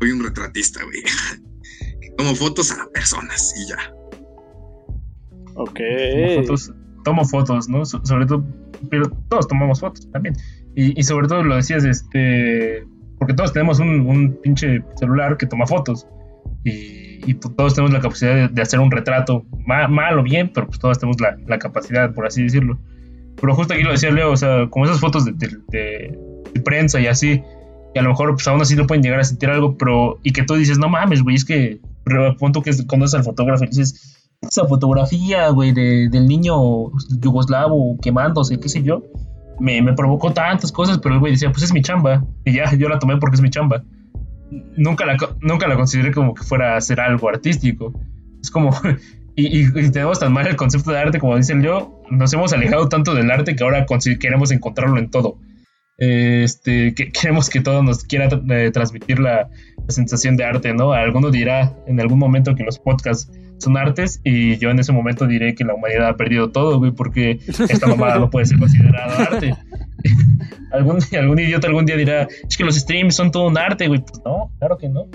soy 0.01 0.11
un 0.13 0.23
retratista, 0.23 0.83
güey. 0.85 1.03
tomo 2.17 2.35
fotos 2.35 2.73
a 2.73 2.87
personas 2.93 3.55
y 3.57 3.69
ya. 3.69 3.95
Ok. 5.55 5.81
Tomo 6.15 6.43
fotos, 6.43 6.73
tomo 7.05 7.25
fotos 7.25 7.69
¿no? 7.69 7.85
sobre 7.85 8.27
todo, 8.27 8.45
pero 8.91 9.11
todos 9.29 9.49
tomamos 9.49 9.81
fotos 9.81 10.11
también. 10.13 10.35
Y, 10.77 10.99
y 10.99 11.03
sobre 11.03 11.29
todo 11.29 11.43
lo 11.43 11.57
decías, 11.57 11.85
este 11.85 12.87
porque 13.21 13.35
todos 13.35 13.53
tenemos 13.53 13.79
un, 13.79 14.39
pinche 14.43 14.83
celular 14.99 15.37
que 15.37 15.47
toma 15.47 15.67
fotos 15.67 16.07
y, 16.65 17.35
pues, 17.35 17.55
todos 17.55 17.75
tenemos 17.75 17.93
la 17.93 18.01
capacidad 18.01 18.49
de, 18.51 18.63
hacer 18.63 18.81
un 18.81 18.91
retrato, 18.91 19.45
mal, 19.67 20.19
o 20.19 20.23
bien, 20.23 20.51
pero 20.53 20.67
pues 20.67 20.79
todos 20.79 20.99
tenemos 20.99 21.19
la, 21.21 21.59
capacidad, 21.59 22.15
por 22.15 22.27
así 22.27 22.43
decirlo. 22.43 22.79
Pero 23.39 23.55
justo 23.55 23.75
aquí 23.75 23.83
lo 23.83 23.93
decía 23.93 24.11
Leo, 24.11 24.33
o 24.33 24.37
sea, 24.39 24.69
como 24.71 24.87
esas 24.87 25.01
fotos 25.01 25.27
de, 25.27 26.19
prensa 26.65 26.99
y 26.99 27.09
así, 27.09 27.43
y 27.95 27.99
a 27.99 28.03
lo 28.03 28.09
mejor 28.09 28.33
pues 28.33 28.49
aún 28.49 28.63
así 28.63 28.75
no 28.75 28.87
pueden 28.87 29.03
llegar 29.03 29.21
a 29.21 29.25
sentir 29.25 29.51
algo, 29.51 29.77
pero 29.77 30.19
y 30.23 30.33
que 30.33 30.43
tú 30.43 30.55
dices, 30.55 30.79
no 30.79 30.89
mames, 30.89 31.23
güey, 31.23 31.37
es 31.37 31.45
que 31.45 31.79
punto 32.39 32.63
que 32.63 32.73
conoces 32.87 33.15
al 33.19 33.25
fotógrafo 33.25 33.65
y 33.65 33.69
dices, 33.69 34.31
esa 34.41 34.65
fotografía, 34.67 35.51
güey, 35.51 35.73
del 35.73 36.27
niño 36.27 36.91
yugoslavo 37.21 37.99
quemándose, 38.01 38.59
qué 38.59 38.71
sé 38.71 38.83
yo, 38.83 39.03
me, 39.61 39.93
provocó 39.93 40.33
tantas 40.33 40.73
cosas, 40.73 40.99
pero 40.99 41.15
el 41.15 41.21
güey 41.21 41.33
decía, 41.33 41.51
pues 41.51 41.63
es 41.63 41.73
mi 41.73 41.83
chamba. 41.83 42.25
Y 42.45 42.55
ya, 42.55 42.75
yo 42.75 42.89
la 42.89 42.99
tomé 42.99 43.17
porque 43.19 43.37
es 43.37 43.43
mi 43.43 43.51
chamba. 43.51 43.85
Nunca 44.77 45.07
la, 45.07 45.17
nunca 45.41 45.69
la 45.69 45.77
consideré 45.77 46.13
como 46.13 46.35
que 46.35 46.43
fuera 46.43 46.75
a 46.75 46.77
hacer 46.79 47.01
algo 47.01 47.29
artístico. 47.29 47.93
Es 48.43 48.51
como, 48.51 48.71
y, 49.37 49.61
y, 49.61 49.91
tenemos 49.91 50.19
tan 50.19 50.33
mal 50.33 50.47
el 50.47 50.57
concepto 50.57 50.91
de 50.91 50.99
arte, 50.99 51.19
como 51.19 51.37
dice 51.37 51.53
el 51.53 51.63
yo, 51.63 52.03
nos 52.11 52.33
hemos 52.33 52.53
alejado 52.53 52.89
tanto 52.89 53.15
del 53.15 53.31
arte 53.31 53.55
que 53.55 53.63
ahora 53.63 53.87
queremos 54.19 54.51
encontrarlo 54.51 54.99
en 54.99 55.11
todo. 55.11 55.39
Este, 55.99 56.95
que 56.95 57.13
queremos 57.13 57.51
que 57.51 57.61
todo 57.61 57.83
nos 57.83 58.05
quiera 58.05 58.29
eh, 58.49 58.71
transmitir 58.73 59.19
la, 59.19 59.51
la, 59.77 59.91
sensación 59.91 60.37
de 60.37 60.45
arte, 60.45 60.73
¿no? 60.73 60.93
Alguno 60.93 61.31
dirá 61.31 61.77
en 61.87 62.01
algún 62.01 62.19
momento 62.19 62.55
que 62.55 62.65
los 62.65 62.79
podcasts 62.79 63.31
son 63.61 63.77
artes 63.77 64.21
y 64.25 64.57
yo 64.59 64.71
en 64.71 64.79
ese 64.79 64.93
momento 64.93 65.27
diré 65.27 65.55
que 65.55 65.65
la 65.65 65.75
humanidad 65.75 66.09
ha 66.09 66.17
perdido 66.17 66.51
todo, 66.51 66.79
güey, 66.79 66.93
porque 66.93 67.39
esta 67.47 67.87
mamada 67.89 68.19
no 68.19 68.31
puede 68.31 68.47
ser 68.47 68.59
considerada 68.59 69.25
arte. 69.25 69.55
algún, 70.73 70.99
algún 71.19 71.39
idiota 71.39 71.67
algún 71.69 71.87
día 71.87 71.97
dirá, 71.97 72.29
es 72.49 72.57
que 72.57 72.65
los 72.65 72.75
streams 72.77 73.15
son 73.15 73.31
todo 73.31 73.47
un 73.47 73.59
arte, 73.59 73.89
güey. 73.89 74.01
Pues 74.01 74.21
no, 74.25 74.51
claro 74.59 74.79
que 74.79 74.89
no. 74.89 75.07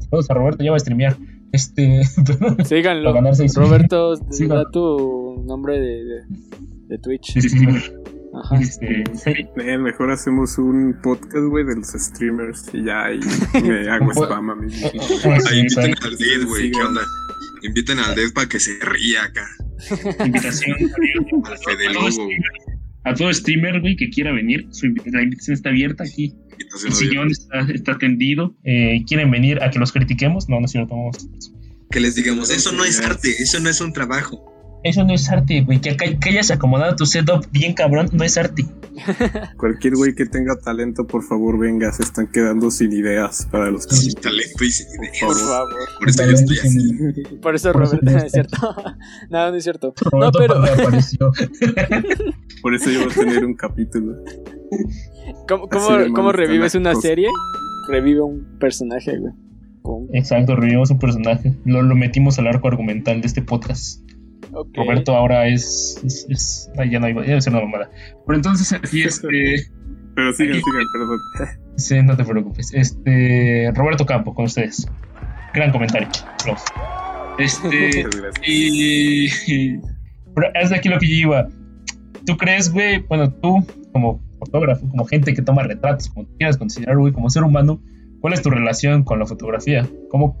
Saludos 0.00 0.30
a 0.30 0.34
Roberto, 0.34 0.62
ya 0.62 0.70
va 0.70 0.76
a 0.76 0.80
streamear. 0.80 1.16
Este. 1.52 2.02
Síganlo. 2.64 3.14
Roberto, 3.54 4.16
da 4.16 4.64
tu 4.70 5.44
nombre 5.46 5.78
de, 5.78 6.04
de, 6.04 6.20
de 6.88 6.98
Twitch. 6.98 7.32
Sí, 7.32 7.42
sí, 7.42 7.48
sí. 7.48 7.66
Ajá. 8.42 8.56
Este, 8.60 9.04
sí. 9.14 9.30
Eh, 9.56 9.78
mejor 9.78 10.10
hacemos 10.10 10.58
un 10.58 10.98
podcast, 11.02 11.46
güey, 11.48 11.64
de 11.64 11.76
los 11.76 11.88
streamers 11.88 12.66
y 12.72 12.84
ya 12.84 13.12
y 13.12 13.20
me 13.62 13.88
hago 13.90 14.10
spam 14.12 14.50
a 14.50 14.54
mí 14.56 14.66
mismo. 14.66 14.90
Ahí 15.50 15.60
inviten 15.60 15.94
al 16.02 16.16
Dead, 16.18 16.46
güey. 16.46 16.70
¿Qué 16.70 16.82
onda? 16.82 17.02
Inviten 17.62 17.98
al 17.98 18.14
Dead 18.14 18.32
para 18.34 18.48
que 18.48 18.58
se 18.60 18.72
ría 18.84 19.24
acá. 19.24 19.46
Invitación 20.24 20.76
Al 21.44 21.58
Fede 21.58 21.88
a 21.88 21.92
todo 21.92 22.00
Lugo. 22.08 22.10
streamer, 22.10 22.50
a 23.04 23.14
todo 23.14 23.32
streamer, 23.32 23.80
güey, 23.80 23.96
que 23.96 24.10
quiera 24.10 24.32
venir. 24.32 24.66
Su 24.70 24.86
la 25.06 25.22
invitación 25.22 25.54
está 25.54 25.68
abierta 25.70 26.04
aquí. 26.04 26.34
El 26.84 26.92
sillón 26.92 27.30
está, 27.30 27.60
está 27.72 27.98
tendido. 27.98 28.56
Eh, 28.64 29.02
¿Quieren 29.06 29.30
venir 29.30 29.62
a 29.62 29.70
que 29.70 29.78
los 29.78 29.92
critiquemos? 29.92 30.48
No, 30.48 30.60
no 30.60 30.66
es 30.66 30.72
cierto. 30.72 30.94
Vamos. 30.94 31.28
Que 31.90 32.00
les 32.00 32.14
digamos, 32.14 32.50
eso 32.50 32.72
no 32.72 32.84
es 32.84 33.00
arte, 33.00 33.30
eso 33.40 33.60
no 33.60 33.68
es 33.68 33.80
un 33.80 33.92
trabajo. 33.92 34.53
Eso 34.84 35.02
no 35.02 35.14
es 35.14 35.30
arte, 35.30 35.62
güey. 35.62 35.80
Que, 35.80 35.96
que 35.96 36.28
hayas 36.28 36.50
acomodado 36.50 36.94
tu 36.94 37.06
setup 37.06 37.46
bien 37.50 37.72
cabrón, 37.72 38.08
no 38.12 38.22
es 38.22 38.36
arte. 38.36 38.66
Cualquier 39.56 39.96
güey 39.96 40.14
que 40.14 40.26
tenga 40.26 40.56
talento, 40.56 41.06
por 41.06 41.22
favor, 41.22 41.58
venga, 41.58 41.90
se 41.90 42.02
están 42.02 42.26
quedando 42.26 42.70
sin 42.70 42.92
ideas 42.92 43.48
para 43.50 43.70
los 43.70 43.84
Sin 43.84 44.12
talento 44.14 44.62
y 44.62 44.70
sin 44.70 44.86
ideas. 45.02 45.18
Por 45.20 45.36
favor. 45.36 45.74
Por 45.98 46.08
eso 46.10 46.24
yo 46.24 46.32
estoy 46.32 46.58
así. 46.58 46.92
Por 46.92 47.14
eso 47.16 47.40
Por 47.40 47.54
eso 47.54 47.72
Roberto, 47.72 48.06
ya 48.06 48.12
no 48.12 48.24
es 48.24 48.32
cierto. 48.32 48.76
no, 49.30 49.50
no 49.50 49.56
es 49.56 49.64
cierto. 49.64 49.94
No, 50.12 50.30
pero 50.32 50.54
apareció. 50.64 51.32
Por 52.60 52.74
eso 52.74 52.90
yo 52.90 53.04
voy 53.04 53.10
a 53.10 53.14
tener 53.14 53.44
un 53.44 53.54
capítulo. 53.54 54.16
¿cómo, 55.48 56.32
revives 56.32 56.74
una 56.74 56.94
serie? 56.94 57.28
Revive 57.88 58.20
un 58.20 58.58
personaje, 58.58 59.18
güey. 59.18 59.32
Exacto, 60.12 60.56
revivimos 60.56 60.90
un 60.90 60.98
personaje. 60.98 61.54
Lo, 61.64 61.82
lo 61.82 61.94
metimos 61.94 62.38
al 62.38 62.48
arco 62.48 62.68
argumental 62.68 63.22
de 63.22 63.26
este 63.26 63.40
podcast. 63.40 64.00
Ok. 64.54 64.68
Roberto 64.76 65.14
ahora 65.16 65.46
es. 65.48 66.00
es, 66.04 66.26
es- 66.28 66.70
ay, 66.78 66.90
ya 66.90 67.00
no 67.00 67.08
iba, 67.08 67.22
a 67.22 67.40
ser 67.40 67.52
una 67.52 67.62
mamada. 67.64 67.90
Pero 68.26 68.36
entonces, 68.36 68.72
aquí 68.84 69.02
este. 69.02 69.28
Pero 70.14 70.32
sigan, 70.32 70.54
sigan, 70.56 70.84
perdón. 70.92 71.58
Sí, 71.76 72.00
no 72.02 72.16
te 72.16 72.24
preocupes. 72.24 72.72
Este. 72.72 73.72
Roberto 73.74 74.06
Campo, 74.06 74.32
con 74.34 74.44
ustedes. 74.44 74.86
Gran 75.54 75.72
comentario. 75.72 76.08
Aplausos. 76.40 76.66
Este. 77.38 77.68
Muchas 78.04 78.20
gracias. 78.20 78.48
y. 78.48 79.26
y- 79.52 79.80
Pero 80.34 80.48
es 80.54 80.70
de 80.70 80.76
aquí 80.76 80.88
lo 80.88 80.98
que 80.98 81.08
yo 81.08 81.14
iba. 81.28 81.48
¿Tú 82.26 82.36
crees, 82.36 82.72
güey? 82.72 83.00
Bueno, 83.00 83.32
tú, 83.32 83.66
como 83.92 84.20
fotógrafo, 84.38 84.88
como 84.88 85.04
gente 85.04 85.34
que 85.34 85.42
toma 85.42 85.62
retratos, 85.62 86.08
como 86.08 86.26
tú 86.26 86.36
quieras 86.38 86.56
considerar, 86.56 86.96
güey, 86.96 87.12
como 87.12 87.28
ser 87.28 87.42
humano, 87.42 87.80
¿cuál 88.20 88.32
es 88.34 88.40
tu 88.42 88.50
relación 88.50 89.04
con 89.04 89.18
la 89.18 89.26
fotografía? 89.26 89.86
¿Cómo 90.10 90.38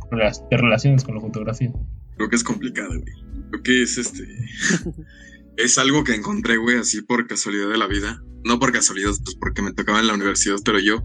te 0.50 0.56
relacionas 0.56 1.04
con 1.04 1.14
la 1.16 1.20
fotografía? 1.20 1.70
Creo 2.16 2.28
que 2.28 2.36
es 2.36 2.44
complicado, 2.44 2.88
güey. 2.90 3.33
Que 3.62 3.82
es 3.82 3.98
este. 3.98 4.26
es 5.56 5.78
algo 5.78 6.04
que 6.04 6.14
encontré, 6.14 6.56
güey, 6.56 6.78
así 6.78 7.02
por 7.02 7.26
casualidad 7.26 7.68
de 7.68 7.78
la 7.78 7.86
vida. 7.86 8.22
No 8.44 8.58
por 8.58 8.72
casualidad, 8.72 9.12
pues 9.24 9.36
porque 9.40 9.62
me 9.62 9.72
tocaba 9.72 10.00
en 10.00 10.06
la 10.06 10.14
universidad, 10.14 10.56
pero 10.64 10.78
yo 10.78 11.02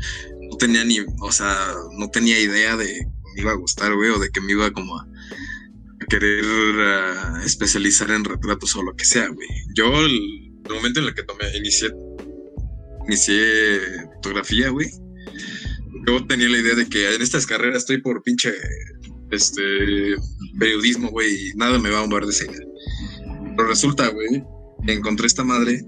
no 0.50 0.58
tenía 0.58 0.84
ni, 0.84 1.00
o 1.22 1.32
sea, 1.32 1.74
no 1.98 2.10
tenía 2.10 2.40
idea 2.40 2.76
de 2.76 2.86
que 2.86 3.34
me 3.36 3.42
iba 3.42 3.52
a 3.52 3.56
gustar, 3.56 3.94
güey, 3.96 4.10
o 4.10 4.20
de 4.20 4.30
que 4.30 4.42
me 4.42 4.52
iba 4.52 4.72
como 4.72 5.00
a 5.00 5.08
querer 6.10 6.44
ah, 6.46 7.42
especializar 7.46 8.12
en 8.12 8.26
retratos 8.26 8.76
o 8.76 8.84
lo 8.84 8.96
que 8.96 9.06
sea, 9.06 9.28
güey. 9.30 9.48
Yo, 9.74 10.06
el 10.06 10.50
momento 10.70 11.00
en 11.00 11.08
el 11.08 11.14
que 11.14 11.24
tomé, 11.24 11.46
inicié, 11.56 11.92
inicié 13.08 13.80
fotografía, 14.16 14.70
güey, 14.70 14.90
yo 16.08 16.26
tenía 16.26 16.50
la 16.50 16.58
idea 16.58 16.76
de 16.76 16.88
que 16.88 17.14
en 17.16 17.22
estas 17.22 17.46
carreras 17.46 17.80
estoy 17.80 18.02
por 18.02 18.22
pinche, 18.24 18.54
este, 19.32 19.62
periodismo, 20.60 21.10
güey, 21.10 21.52
nada 21.56 21.80
me 21.80 21.90
va 21.90 22.02
a 22.02 22.08
mover 22.08 22.26
de 22.26 22.36
idea. 22.36 22.68
Pero 23.56 23.68
resulta, 23.68 24.08
güey, 24.10 24.44
encontré 24.88 25.28
esta 25.28 25.44
madre 25.44 25.86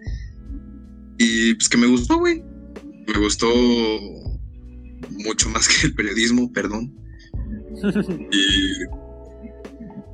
y 1.18 1.54
pues 1.56 1.70
que 1.70 1.78
me 1.78 1.88
gustó, 1.88 2.18
güey. 2.18 2.44
Me 3.08 3.20
gustó 3.20 3.48
mucho 5.10 5.50
más 5.50 5.68
que 5.68 5.88
el 5.88 5.96
periodismo, 5.96 6.52
perdón. 6.52 6.94
Y 8.32 8.74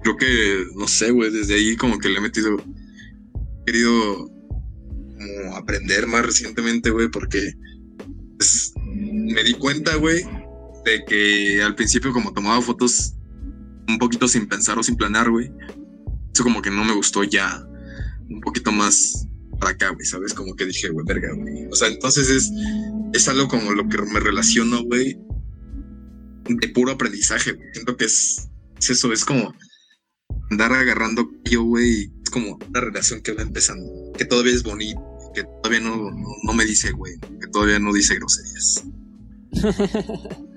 creo 0.03 0.17
que, 0.17 0.65
no 0.75 0.87
sé, 0.87 1.11
güey, 1.11 1.31
desde 1.31 1.55
ahí 1.55 1.75
como 1.75 1.97
que 1.97 2.09
le 2.09 2.19
he 2.19 2.21
metido, 2.21 2.57
querido 3.65 4.31
como 5.17 5.55
aprender 5.55 6.07
más 6.07 6.25
recientemente, 6.25 6.89
güey, 6.91 7.09
porque 7.09 7.53
pues, 8.37 8.73
me 8.77 9.43
di 9.43 9.53
cuenta, 9.53 9.95
güey, 9.95 10.23
de 10.85 11.03
que 11.05 11.61
al 11.61 11.75
principio 11.75 12.13
como 12.13 12.33
tomaba 12.33 12.61
fotos 12.61 13.16
un 13.87 13.97
poquito 13.97 14.27
sin 14.27 14.47
pensar 14.47 14.77
o 14.77 14.83
sin 14.83 14.95
planear, 14.95 15.29
güey, 15.29 15.51
eso 16.33 16.43
como 16.43 16.61
que 16.61 16.69
no 16.69 16.83
me 16.83 16.93
gustó 16.93 17.23
ya 17.23 17.65
un 18.29 18.41
poquito 18.41 18.71
más 18.71 19.27
para 19.59 19.71
acá, 19.71 19.89
güey, 19.89 20.05
¿sabes? 20.05 20.33
Como 20.33 20.55
que 20.55 20.65
dije, 20.65 20.89
güey, 20.89 21.05
verga, 21.07 21.33
güey. 21.33 21.65
O 21.71 21.75
sea, 21.75 21.87
entonces 21.87 22.29
es, 22.29 22.51
es 23.13 23.27
algo 23.27 23.47
como 23.47 23.71
lo 23.73 23.87
que 23.87 23.97
me 24.01 24.19
relaciono, 24.19 24.83
güey, 24.83 25.17
de 26.47 26.69
puro 26.69 26.91
aprendizaje, 26.91 27.53
güey. 27.53 27.67
Siento 27.73 27.97
que 27.97 28.05
es, 28.05 28.49
es 28.79 28.89
eso, 28.91 29.11
es 29.11 29.25
como 29.25 29.53
andar 30.51 30.73
agarrando 30.73 31.29
yo, 31.45 31.63
güey, 31.63 32.11
es 32.23 32.29
como 32.29 32.59
una 32.69 32.81
relación 32.81 33.21
que 33.21 33.33
va 33.33 33.41
empezando, 33.41 34.11
que 34.17 34.25
todavía 34.25 34.53
es 34.53 34.63
bonita, 34.63 35.01
que 35.33 35.43
todavía 35.43 35.79
no, 35.79 36.11
no, 36.11 36.27
no 36.43 36.53
me 36.53 36.65
dice, 36.65 36.91
güey, 36.91 37.17
que 37.19 37.47
todavía 37.51 37.79
no 37.79 37.93
dice 37.93 38.15
groserías. 38.15 38.83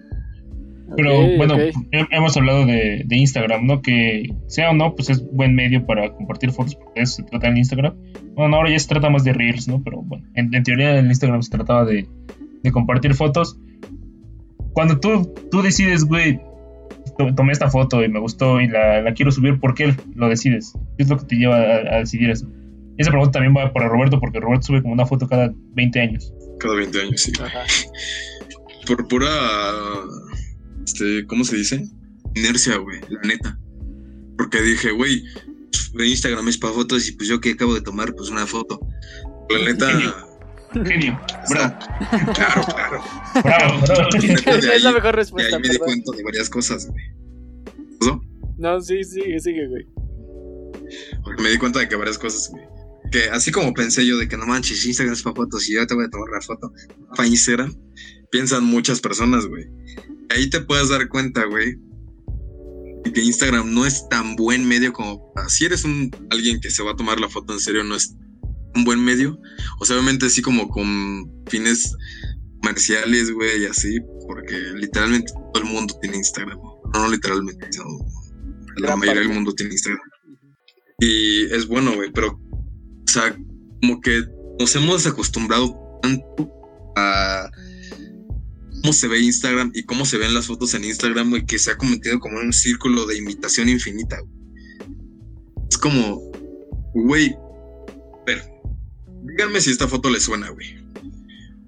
Pero 0.97 1.21
Ok, 1.21 1.31
bueno, 1.37 1.55
ok. 1.55 1.61
he- 1.93 2.07
hemos 2.17 2.37
hablado 2.37 2.67
de, 2.67 3.03
de 3.07 3.17
Instagram, 3.17 3.67
¿no? 3.67 3.81
Que 3.83 4.29
sea 4.49 4.71
o 4.71 4.75
no, 4.75 4.95
pues 4.95 5.11
es 5.11 5.25
buen 5.33 5.55
medio 5.55 5.87
para 5.87 6.11
compartir 6.13 6.51
fotos, 6.53 6.75
porque 6.75 7.03
eso 7.03 7.17
se 7.17 7.23
trata 7.25 7.49
en 7.49 7.57
Instagram. 7.59 7.95
Bueno, 8.35 8.57
ahora 8.57 8.71
ya 8.71 8.79
se 8.79 8.89
trata 8.89 9.09
más 9.11 9.25
de 9.25 9.33
Reels, 9.33 9.69
¿no? 9.69 9.83
Pero 9.83 10.03
bueno, 10.03 10.27
en, 10.35 10.53
en 10.55 10.63
teoría 10.63 10.99
en 10.99 11.07
Instagram 11.07 11.43
se 11.43 11.51
trataba 11.51 11.85
de, 11.85 12.07
de 12.63 12.73
compartir 12.73 13.15
fotos. 13.15 13.59
Cuando 14.73 14.99
tú, 15.01 15.33
tú 15.51 15.63
decides, 15.63 16.05
güey, 16.05 16.41
to- 17.19 17.35
tomé 17.35 17.53
esta 17.53 17.71
foto 17.71 18.03
y 18.05 18.09
me 18.09 18.21
gustó 18.21 18.61
y 18.61 18.69
la, 18.69 19.01
la 19.03 19.15
quiero 19.15 19.31
subir, 19.33 19.59
¿por 19.61 19.75
qué 19.75 19.95
lo 20.15 20.29
decides? 20.29 20.73
¿Qué 20.97 21.05
es 21.05 21.09
lo 21.09 21.19
que 21.19 21.27
te 21.27 21.37
lleva 21.37 21.57
a, 21.57 21.97
a 21.97 21.99
decidir 21.99 22.31
eso? 22.31 22.47
Y 22.99 23.03
esa 23.03 23.11
pregunta 23.11 23.33
también 23.41 23.57
va 23.57 23.73
para 23.73 23.89
Roberto, 23.89 24.21
porque 24.21 24.41
Roberto 24.41 24.67
sube 24.67 24.83
como 24.83 24.93
una 24.95 25.07
foto 25.07 25.27
cada 25.29 25.53
20 25.75 26.01
años. 26.01 26.33
Cada 26.59 26.75
20 26.75 27.01
años, 27.01 27.21
sí. 27.23 27.33
Ajá. 27.43 27.61
Por 28.87 29.07
pura, 29.09 29.27
este, 30.85 31.27
¿cómo 31.27 31.45
se 31.45 31.57
dice? 31.57 31.89
Inercia, 32.35 32.77
güey, 32.77 33.01
la 33.09 33.21
neta. 33.23 33.59
Porque 34.37 34.63
dije, 34.63 34.91
güey, 34.93 35.25
Instagram 35.99 36.49
es 36.49 36.59
para 36.59 36.75
fotos 36.75 37.09
y 37.09 37.13
pues 37.13 37.29
yo 37.29 37.41
que 37.41 37.53
acabo 37.53 37.75
de 37.75 37.81
tomar, 37.81 38.15
pues 38.15 38.31
una 38.31 38.47
foto. 38.47 38.81
La 39.51 39.65
neta, 39.65 40.27
Genio. 40.73 41.21
Bravo. 41.49 41.75
claro, 42.33 42.65
claro. 42.65 43.03
Bravo, 43.43 43.85
es 44.73 44.83
la 44.83 44.93
mejor 44.93 45.15
Y 45.15 45.17
respuesta, 45.17 45.57
ahí 45.57 45.63
me 45.63 45.69
di 45.69 45.79
cuenta 45.79 46.17
de 46.17 46.23
varias 46.23 46.49
cosas, 46.49 46.87
güey. 46.87 47.05
¿Pasó? 47.99 48.23
No, 48.57 48.81
sí, 48.81 49.03
sigue, 49.03 49.39
sigue, 49.41 49.67
güey. 49.67 49.87
Porque 51.25 51.43
me 51.43 51.51
di 51.51 51.59
cuenta 51.59 51.81
de 51.81 51.89
que 51.89 51.97
varias 51.97 52.19
cosas, 52.19 52.49
güey. 52.51 52.65
Que 53.11 53.25
así 53.31 53.51
como 53.51 53.75
pensé 53.75 54.07
yo 54.07 54.19
de 54.19 54.29
que 54.29 54.37
no 54.37 54.47
manches, 54.47 54.85
Instagram 54.87 55.15
es 55.15 55.23
para 55.23 55.35
fotos 55.35 55.69
y 55.69 55.75
yo 55.75 55.87
te 55.87 55.95
voy 55.95 56.05
a 56.05 56.11
tomar 56.11 56.29
la 56.31 56.41
foto 56.41 56.73
para 57.17 57.27
Instagram, 57.27 57.75
piensan 58.31 58.65
muchas 58.65 59.01
personas, 59.01 59.47
güey. 59.47 59.67
Ahí 60.31 60.49
te 60.49 60.61
puedes 60.61 60.89
dar 60.89 61.09
cuenta, 61.09 61.45
güey, 61.45 61.77
que 63.13 63.23
Instagram 63.23 63.73
no 63.73 63.87
es 63.87 64.09
tan 64.09 64.37
buen 64.37 64.67
medio 64.67 64.93
como 64.93 65.33
si 65.49 65.65
eres 65.65 65.85
un 65.85 66.11
alguien 66.31 66.61
que 66.61 66.71
se 66.71 66.83
va 66.83 66.93
a 66.93 66.97
tomar 66.97 67.19
la 67.19 67.29
foto 67.29 67.53
en 67.53 67.61
serio, 67.61 67.83
no 67.83 67.97
es 67.97 68.15
un 68.75 68.85
buen 68.85 69.05
medio. 69.05 69.39
O 69.81 69.85
sea, 69.85 69.97
obviamente 69.97 70.27
así 70.27 70.43
como 70.43 70.69
con 70.69 71.31
fines 71.49 71.95
comerciales, 72.63 73.33
güey, 73.33 73.63
y 73.63 73.67
así, 73.67 73.99
porque 74.27 74.57
literalmente 74.77 75.33
todo 75.53 75.65
el 75.65 75.71
mundo 75.71 75.99
tiene 76.01 76.19
Instagram. 76.19 76.59
No, 76.59 77.01
no 77.01 77.09
literalmente, 77.11 77.67
sino 77.71 77.85
la 78.77 78.97
mayoría 78.97 79.23
del 79.23 79.31
mundo 79.31 79.53
tiene 79.53 79.73
Instagram. 79.73 80.01
Y 81.01 81.45
es 81.47 81.67
bueno, 81.67 81.95
güey, 81.95 82.13
pero, 82.13 82.29
o 82.29 83.11
sea, 83.11 83.35
como 83.81 84.01
que 84.01 84.23
nos 84.59 84.77
hemos 84.77 85.07
acostumbrado 85.07 85.75
tanto 86.03 86.51
a 86.97 87.51
cómo 88.81 88.93
se 88.93 89.09
ve 89.09 89.21
Instagram 89.21 89.73
y 89.75 89.83
cómo 89.85 90.05
se 90.05 90.19
ven 90.19 90.35
las 90.35 90.47
fotos 90.47 90.75
en 90.75 90.85
Instagram, 90.85 91.31
güey, 91.31 91.45
que 91.47 91.59
se 91.59 91.71
ha 91.71 91.77
convertido 91.77 92.19
como 92.19 92.41
en 92.41 92.47
un 92.47 92.53
círculo 92.53 93.07
de 93.07 93.19
imitación 93.19 93.69
infinita, 93.69 94.19
güey. 94.21 94.33
Es 95.71 95.79
como, 95.79 96.21
güey, 96.95 97.35
pero, 98.27 98.43
díganme 99.25 99.61
si 99.61 99.71
esta 99.71 99.89
foto 99.89 100.11
les 100.11 100.25
suena, 100.25 100.51
güey. 100.51 100.79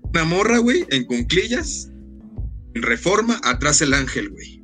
Una 0.03 0.25
morra, 0.25 0.59
güey, 0.59 0.85
en 0.91 1.05
cunclillas, 1.05 1.91
en 2.75 2.83
reforma, 2.83 3.41
atrás 3.45 3.81
el 3.83 3.95
ángel, 3.95 4.31
güey. 4.31 4.63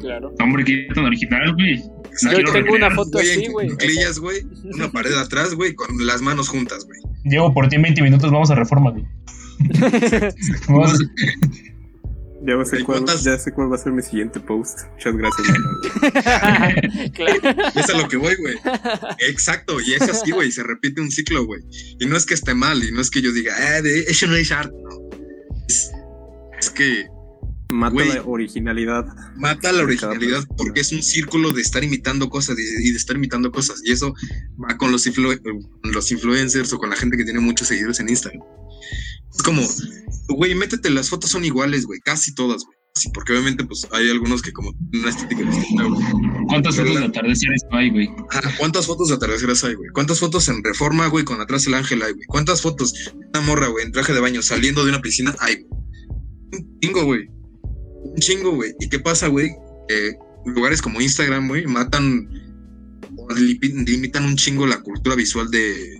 Claro. 0.00 0.34
Hombre, 0.40 0.64
qué 0.64 0.88
tan 0.94 1.04
original, 1.04 1.54
güey. 1.54 1.82
Yo 2.22 2.30
quiero 2.30 2.52
tengo 2.52 2.74
una 2.74 2.90
foto 2.90 3.12
Güey, 3.12 3.30
así, 3.30 3.44
en 3.44 3.52
güey. 3.52 3.68
cunclillas, 3.68 4.18
güey, 4.18 4.42
una 4.74 4.90
pared 4.90 5.14
atrás, 5.14 5.54
güey, 5.54 5.74
con 5.74 6.06
las 6.06 6.22
manos 6.22 6.48
juntas, 6.48 6.84
güey. 6.84 7.00
Llevo 7.24 7.52
por 7.52 7.68
ti 7.68 7.76
en 7.76 7.82
20 7.82 8.02
minutos, 8.02 8.30
vamos 8.30 8.50
a 8.50 8.54
reforma, 8.54 8.90
güey. 8.90 9.04
Ya, 12.42 12.64
sé 12.64 12.82
cuál, 12.84 13.04
ya 13.22 13.38
sé 13.38 13.52
cuál 13.52 13.70
va 13.70 13.76
a 13.76 13.78
ser 13.78 13.92
mi 13.92 14.00
siguiente 14.00 14.40
post. 14.40 14.78
Muchas 14.92 15.14
gracias, 15.14 15.46
claro. 17.12 17.70
Es 17.74 17.90
a 17.90 17.98
lo 17.98 18.08
que 18.08 18.16
voy, 18.16 18.34
güey. 18.36 18.54
Exacto, 19.28 19.78
y 19.78 19.92
es 19.92 20.00
así, 20.00 20.30
güey. 20.30 20.50
Se 20.50 20.62
repite 20.62 21.02
un 21.02 21.10
ciclo, 21.10 21.44
güey. 21.44 21.60
Y 21.98 22.06
no 22.06 22.16
es 22.16 22.24
que 22.24 22.32
esté 22.32 22.54
mal, 22.54 22.82
y 22.82 22.92
no 22.92 23.02
es 23.02 23.10
que 23.10 23.20
yo 23.20 23.30
diga, 23.32 23.82
de, 23.82 24.04
eso 24.04 24.26
no 24.26 24.36
es 24.36 24.50
arte, 24.52 24.74
no. 24.74 25.18
Es, 25.68 25.90
es 26.58 26.70
que 26.70 27.06
Mata 27.70 28.04
la 28.04 28.22
originalidad. 28.24 29.06
Mata 29.36 29.72
la 29.72 29.82
originalidad 29.82 30.44
porque 30.56 30.80
es 30.80 30.92
un 30.92 31.02
círculo 31.02 31.52
de 31.52 31.62
estar 31.62 31.84
imitando 31.84 32.28
cosas 32.28 32.58
y 32.58 32.90
de 32.90 32.96
estar 32.96 33.16
imitando 33.16 33.52
cosas. 33.52 33.80
Y 33.84 33.92
eso 33.92 34.14
va 34.62 34.76
con 34.76 34.90
los, 34.90 35.08
los 35.84 36.12
influencers 36.12 36.72
o 36.72 36.78
con 36.78 36.90
la 36.90 36.96
gente 36.96 37.16
que 37.16 37.24
tiene 37.24 37.40
muchos 37.40 37.68
seguidores 37.68 38.00
en 38.00 38.08
Instagram. 38.08 38.42
Es 39.40 39.44
como, 39.44 39.62
güey, 40.28 40.54
métete, 40.54 40.90
las 40.90 41.08
fotos 41.08 41.30
son 41.30 41.44
iguales, 41.44 41.86
güey, 41.86 42.00
casi 42.00 42.34
todas, 42.34 42.64
güey. 42.64 42.76
Sí, 42.96 43.08
porque 43.14 43.32
obviamente 43.32 43.64
pues 43.64 43.86
hay 43.92 44.10
algunos 44.10 44.42
que 44.42 44.52
como 44.52 44.72
una 44.92 45.10
estética 45.10 45.42
distinta, 45.42 45.84
güey. 45.84 46.04
¿Cuántas 46.48 46.76
fotos 46.76 46.94
de 46.96 47.04
atardeceres 47.06 47.62
hay, 47.70 47.90
güey? 47.90 48.08
¿Cuántas 48.58 48.86
fotos 48.86 49.08
de 49.08 49.14
atardeceres 49.14 49.64
hay, 49.64 49.74
güey? 49.74 49.88
¿Cuántas 49.94 50.18
fotos 50.18 50.48
en 50.48 50.62
reforma, 50.64 51.06
güey, 51.06 51.24
con 51.24 51.40
atrás 51.40 51.66
el 51.66 51.74
ángel 51.74 52.02
hay, 52.02 52.12
güey? 52.12 52.26
¿Cuántas 52.26 52.60
fotos 52.60 52.92
de 52.92 53.12
una 53.32 53.40
morra, 53.42 53.68
güey, 53.68 53.86
en 53.86 53.92
traje 53.92 54.12
de 54.12 54.20
baño 54.20 54.42
saliendo 54.42 54.84
de 54.84 54.90
una 54.90 55.00
piscina 55.00 55.34
hay, 55.38 55.62
güey? 55.62 55.82
Un 56.52 56.80
chingo, 56.80 57.04
güey 57.04 57.28
un 58.02 58.16
chingo, 58.16 58.54
güey. 58.54 58.74
¿Y 58.80 58.88
qué 58.88 58.98
pasa, 58.98 59.28
güey? 59.28 59.50
Eh, 59.88 60.12
lugares 60.46 60.82
como 60.82 61.00
Instagram, 61.00 61.48
güey, 61.48 61.66
matan 61.66 62.28
o 63.16 63.28
limitan 63.34 64.24
un 64.24 64.36
chingo 64.36 64.66
la 64.66 64.80
cultura 64.80 65.16
visual 65.16 65.50
de, 65.50 65.98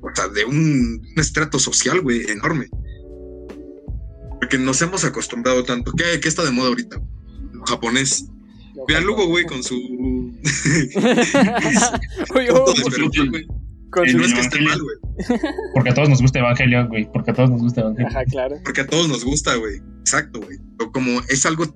o 0.00 0.08
sea, 0.14 0.28
de 0.28 0.44
un, 0.44 1.02
estrato 1.16 1.58
social, 1.58 2.00
güey, 2.00 2.30
enorme. 2.30 2.68
Porque 4.42 4.58
nos 4.58 4.82
hemos 4.82 5.04
acostumbrado 5.04 5.62
tanto. 5.62 5.92
¿Qué, 5.92 6.18
qué 6.20 6.28
está 6.28 6.42
de 6.44 6.50
moda 6.50 6.66
ahorita? 6.66 7.00
Lo 7.52 7.64
japonés. 7.64 8.26
Ve 8.88 8.96
a 8.96 9.00
Lugo, 9.00 9.28
güey, 9.28 9.44
con 9.44 9.62
su. 9.62 9.76
Oye, 12.34 12.48
y 14.08 14.14
no 14.14 14.24
es 14.24 14.34
que 14.34 14.40
esté 14.40 14.60
mal, 14.60 14.82
güey. 14.82 14.96
Porque 15.72 15.90
a 15.90 15.94
todos 15.94 16.08
nos 16.08 16.20
gusta 16.20 16.40
Evangelion, 16.40 16.88
güey. 16.88 17.08
Porque 17.12 17.30
a 17.30 17.34
todos 17.34 17.50
nos 17.50 17.62
gusta 17.62 17.82
Evangelion. 17.82 18.10
Ajá, 18.10 18.24
claro. 18.24 18.56
Porque 18.64 18.80
a 18.80 18.86
todos 18.88 19.08
nos 19.08 19.24
gusta, 19.24 19.54
güey. 19.54 19.80
Exacto, 20.00 20.40
güey. 20.40 20.58
Como 20.90 21.20
es 21.28 21.46
algo 21.46 21.72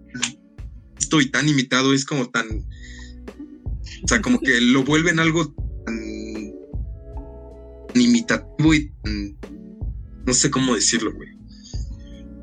estoy 0.98 1.30
tan 1.30 1.48
imitado, 1.48 1.94
es 1.94 2.04
como 2.04 2.30
tan. 2.30 2.48
O 2.50 4.08
sea, 4.08 4.20
como 4.20 4.40
que 4.40 4.60
lo 4.60 4.82
vuelven 4.82 5.20
algo 5.20 5.54
tan, 5.84 6.00
imitativo 7.94 8.74
y 8.74 8.90
tan. 9.04 9.36
No 10.26 10.34
sé 10.34 10.50
cómo 10.50 10.74
decirlo, 10.74 11.12
güey. 11.14 11.35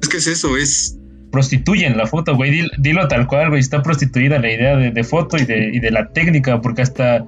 Es 0.04 0.10
que 0.10 0.18
es 0.18 0.28
eso, 0.28 0.56
es. 0.58 1.00
Prostituyen 1.32 1.98
la 1.98 2.06
foto, 2.06 2.36
güey. 2.36 2.68
Dilo, 2.78 3.08
tal 3.08 3.26
cual, 3.26 3.50
güey. 3.50 3.60
Está 3.60 3.82
prostituida 3.82 4.38
la 4.38 4.52
idea 4.52 4.78
de, 4.78 4.92
de 4.92 5.04
foto 5.04 5.38
y 5.38 5.46
de, 5.46 5.72
y 5.74 5.80
de 5.80 5.90
la 5.90 6.12
técnica, 6.12 6.62
porque 6.62 6.84
hasta 6.84 7.26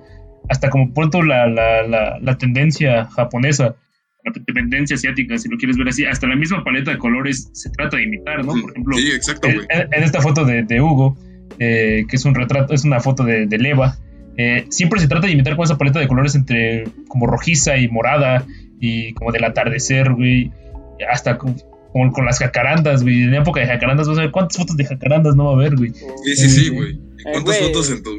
hasta 0.50 0.70
como 0.70 0.94
pronto 0.94 1.24
la, 1.24 1.48
la, 1.48 2.20
la, 2.20 2.38
tendencia 2.38 3.06
japonesa, 3.06 3.76
la 4.24 4.32
tendencia 4.54 4.96
asiática, 4.96 5.38
si 5.38 5.50
lo 5.50 5.58
quieres 5.58 5.78
ver 5.78 5.88
así, 5.88 6.06
hasta 6.06 6.28
la 6.28 6.36
misma 6.36 6.64
paleta 6.64 6.92
de 6.92 6.98
colores 6.98 7.50
se 7.54 7.70
trata 7.72 7.98
de 7.98 8.04
imitar, 8.04 8.44
¿no? 8.44 8.54
Por 8.62 8.72
ejemplo, 8.72 8.98
sí, 8.98 9.12
exacto, 9.12 9.48
en, 9.48 10.04
esta 10.04 10.22
foto 10.22 10.46
de, 10.46 10.64
de 10.64 10.82
Hugo, 10.82 11.18
eh, 11.60 12.06
que 12.08 12.16
es 12.16 12.26
un 12.26 12.36
retrato, 12.36 12.74
es 12.74 12.84
una 12.84 13.00
foto 13.00 13.24
de, 13.24 13.48
de 13.48 13.58
Leva, 13.58 13.98
eh, 14.38 14.66
siempre 14.70 15.00
se 15.00 15.08
trata 15.08 15.28
de 15.28 15.34
imitar 15.34 15.56
con 15.56 15.66
esa 15.66 15.78
paleta 15.78 16.00
de 16.00 16.08
colores 16.08 16.36
entre 16.36 16.86
como 17.08 17.26
rojiza 17.26 17.78
y 17.78 17.88
morada 17.88 18.46
y 18.80 19.14
como 19.14 19.32
del 19.32 19.46
atardecer, 19.46 20.14
güey, 20.14 20.52
hasta 21.10 21.38
con, 21.96 22.12
con, 22.12 22.26
las 22.26 22.40
jacarandas, 22.40 23.04
güey. 23.04 23.24
En 23.24 23.34
época 23.36 23.62
de 23.62 23.68
jacarandas, 23.68 24.08
vas 24.10 24.18
a 24.18 24.22
ver 24.22 24.32
cuántas 24.32 24.58
fotos 24.58 24.76
de 24.76 24.84
jacarandas 24.84 25.36
no 25.38 25.46
va 25.46 25.52
a 25.52 25.56
haber, 25.56 25.78
güey. 25.78 25.94
Sí, 26.26 26.36
sí, 26.36 26.50
sí, 26.50 26.70
güey. 26.70 27.00
¿Cuántas 27.24 27.58
fotos 27.60 27.90
en 27.90 28.04
tu 28.04 28.12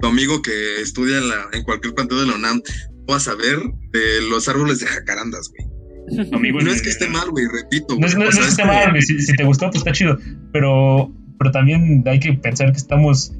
tu 0.00 0.06
amigo 0.06 0.42
que 0.42 0.80
estudia 0.80 1.18
en, 1.18 1.28
la, 1.28 1.48
en 1.52 1.62
cualquier 1.62 1.94
planteo 1.94 2.20
de 2.20 2.26
la 2.26 2.34
UNAM 2.34 2.62
vas 3.06 3.28
a 3.28 3.34
ver 3.34 3.58
de 3.92 4.20
los 4.28 4.48
árboles 4.48 4.80
de 4.80 4.86
jacarandas, 4.86 5.50
güey. 5.50 6.28
Amigo, 6.32 6.60
no 6.60 6.70
es 6.70 6.82
que 6.82 6.90
esté 6.90 7.08
mal, 7.08 7.30
güey, 7.30 7.46
repito. 7.46 7.96
No, 7.98 8.06
es, 8.06 8.14
que 8.14 8.24
esté 8.24 8.64
mal, 8.64 8.90
güey. 8.90 9.02
Si, 9.02 9.34
te 9.34 9.44
gustó, 9.44 9.66
pues 9.66 9.78
está 9.78 9.92
chido. 9.92 10.18
Pero, 10.52 11.12
pero 11.38 11.50
también 11.50 12.04
hay 12.06 12.20
que 12.20 12.32
pensar 12.34 12.70
que 12.70 12.78
estamos 12.78 13.32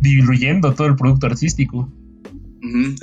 diluyendo 0.00 0.72
todo 0.74 0.86
el 0.86 0.96
producto 0.96 1.26
artístico. 1.26 1.92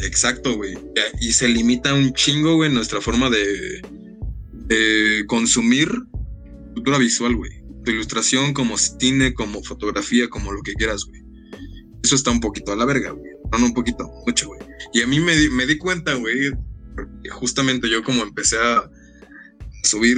exacto, 0.04 0.56
güey. 0.56 0.76
Y 1.22 1.34
se 1.34 1.48
limita 1.48 1.94
un 1.94 2.14
chingo, 2.14 2.56
güey, 2.56 2.72
nuestra 2.72 3.00
forma 3.00 3.30
de, 3.30 3.82
de 4.70 5.26
consumir 5.28 5.90
cultura 6.74 6.98
visual, 6.98 7.36
güey. 7.36 7.52
Tu 7.84 7.92
ilustración 7.92 8.54
como 8.54 8.78
cine, 8.78 9.34
como 9.34 9.62
fotografía, 9.64 10.30
como 10.30 10.54
lo 10.54 10.62
que 10.62 10.74
quieras, 10.74 11.06
güey 11.06 11.30
eso 12.04 12.16
está 12.16 12.32
un 12.32 12.40
poquito 12.40 12.72
a 12.72 12.76
la 12.76 12.86
verga, 12.86 13.12
güey. 13.12 13.32
No, 13.52 13.60
no, 13.60 13.66
un 13.68 13.74
poquito, 13.74 14.12
mucho, 14.26 14.48
güey. 14.48 14.60
Y 14.94 15.02
a 15.02 15.08
mí 15.08 15.20
me 15.20 15.36
di, 15.36 15.50
me 15.50 15.66
di 15.66 15.78
cuenta, 15.78 16.14
güey, 16.16 16.52
justamente 17.32 17.90
yo 17.90 18.04
como 18.04 18.24
empecé 18.24 18.58
a 18.58 18.90
subir 19.84 20.18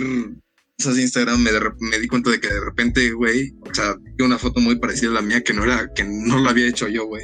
cosas 0.77 0.95
de 0.95 1.03
Instagram, 1.03 1.41
me, 1.41 1.51
me, 1.79 1.99
di 1.99 2.07
cuenta 2.07 2.29
de 2.29 2.39
que 2.39 2.47
de 2.47 2.59
repente, 2.59 3.11
güey, 3.11 3.53
o 3.69 3.73
sea, 3.73 3.95
vi 4.17 4.23
una 4.23 4.37
foto 4.37 4.59
muy 4.59 4.77
parecida 4.77 5.11
a 5.11 5.13
la 5.15 5.21
mía 5.21 5.43
que 5.43 5.53
no 5.53 5.63
era, 5.63 5.91
que 5.93 6.03
no 6.03 6.39
la 6.39 6.49
había 6.49 6.67
hecho 6.67 6.87
yo, 6.87 7.05
güey. 7.05 7.23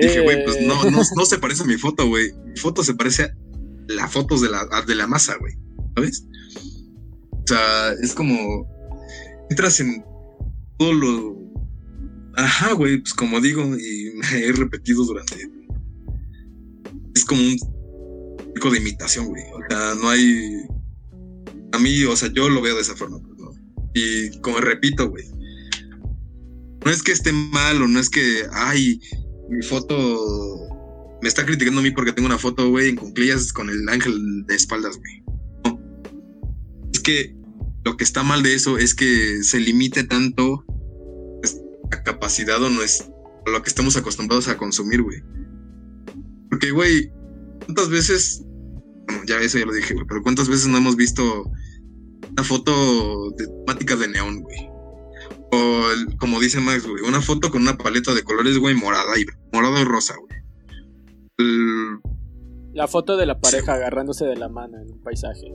Dije, 0.00 0.20
güey, 0.20 0.44
pues 0.44 0.60
no, 0.62 0.90
no, 0.90 1.02
no, 1.16 1.26
se 1.26 1.38
parece 1.38 1.64
a 1.64 1.66
mi 1.66 1.76
foto, 1.76 2.06
güey. 2.06 2.32
Mi 2.46 2.56
foto 2.56 2.82
se 2.82 2.94
parece 2.94 3.24
a 3.24 3.34
las 3.88 4.10
fotos 4.10 4.40
de 4.40 4.48
la, 4.48 4.66
de 4.86 4.94
la 4.94 5.06
masa, 5.06 5.36
güey. 5.36 5.54
¿Sabes? 5.94 6.26
O 7.30 7.46
sea, 7.46 7.92
es 8.02 8.14
como 8.14 8.66
entras 9.50 9.80
en 9.80 10.04
todo 10.78 10.92
lo 10.92 11.42
Ajá, 12.34 12.72
güey, 12.72 12.98
pues 12.98 13.12
como 13.12 13.40
digo, 13.40 13.62
y 13.62 14.12
me 14.14 14.46
he 14.46 14.52
repetido 14.52 15.04
durante. 15.04 15.50
Es 17.14 17.24
como 17.24 17.42
un 17.42 17.56
tipo 18.54 18.70
de 18.70 18.78
imitación, 18.78 19.26
güey. 19.26 19.42
O 19.52 19.60
sea, 19.68 19.94
no 19.94 20.08
hay. 20.08 20.62
A 21.72 21.78
mí, 21.78 22.04
o 22.04 22.16
sea, 22.16 22.32
yo 22.32 22.48
lo 22.48 22.62
veo 22.62 22.74
de 22.74 22.82
esa 22.82 22.96
forma, 22.96 23.18
pues. 23.20 23.58
Y 23.94 24.40
como 24.40 24.58
repito, 24.58 25.10
güey. 25.10 25.24
No 26.84 26.90
es 26.90 27.02
que 27.02 27.12
esté 27.12 27.32
mal 27.32 27.80
o 27.82 27.86
no 27.86 28.00
es 28.00 28.08
que, 28.08 28.44
ay, 28.52 29.00
mi 29.48 29.62
foto 29.62 30.68
me 31.20 31.28
está 31.28 31.44
criticando 31.44 31.80
a 31.80 31.82
mí 31.82 31.90
porque 31.92 32.12
tengo 32.12 32.26
una 32.26 32.38
foto, 32.38 32.70
güey, 32.70 32.88
en 32.88 32.96
cuclillas 32.96 33.52
con 33.52 33.70
el 33.70 33.88
ángel 33.88 34.44
de 34.46 34.54
espaldas, 34.56 34.96
güey. 34.96 35.21
Que 37.02 37.34
lo 37.84 37.96
que 37.96 38.04
está 38.04 38.22
mal 38.22 38.42
de 38.42 38.54
eso 38.54 38.78
es 38.78 38.94
que 38.94 39.42
se 39.42 39.58
limite 39.58 40.04
tanto 40.04 40.64
capacidad 42.04 42.62
o 42.62 42.70
no 42.70 42.82
es 42.82 43.10
lo 43.46 43.62
que 43.62 43.68
estamos 43.68 43.96
acostumbrados 43.96 44.48
a 44.48 44.56
consumir, 44.56 45.02
güey. 45.02 45.22
Porque, 46.48 46.70
güey, 46.70 47.12
¿cuántas 47.64 47.88
veces, 47.90 48.42
ya 49.26 49.38
eso 49.40 49.58
ya 49.58 49.66
lo 49.66 49.72
dije, 49.72 49.94
güey, 49.94 50.06
pero 50.06 50.22
¿cuántas 50.22 50.48
veces 50.48 50.68
no 50.68 50.78
hemos 50.78 50.96
visto 50.96 51.50
una 52.30 52.44
foto 52.44 53.30
de 53.32 53.46
temática 53.46 53.96
de 53.96 54.08
neón, 54.08 54.40
güey? 54.40 54.58
O, 55.50 55.84
como 56.18 56.40
dice 56.40 56.60
Max, 56.60 56.86
güey, 56.86 57.02
una 57.04 57.20
foto 57.20 57.50
con 57.50 57.62
una 57.62 57.76
paleta 57.76 58.14
de 58.14 58.22
colores, 58.22 58.58
güey, 58.58 58.74
morada 58.74 59.18
y 59.18 59.26
morado 59.52 59.80
y 59.80 59.84
rosa, 59.84 60.14
güey. 60.16 60.40
La 62.72 62.88
foto 62.88 63.16
de 63.16 63.26
la 63.26 63.38
pareja 63.38 63.74
agarrándose 63.74 64.24
de 64.24 64.36
la 64.36 64.48
mano 64.48 64.78
en 64.78 64.90
un 64.92 65.02
paisaje. 65.02 65.52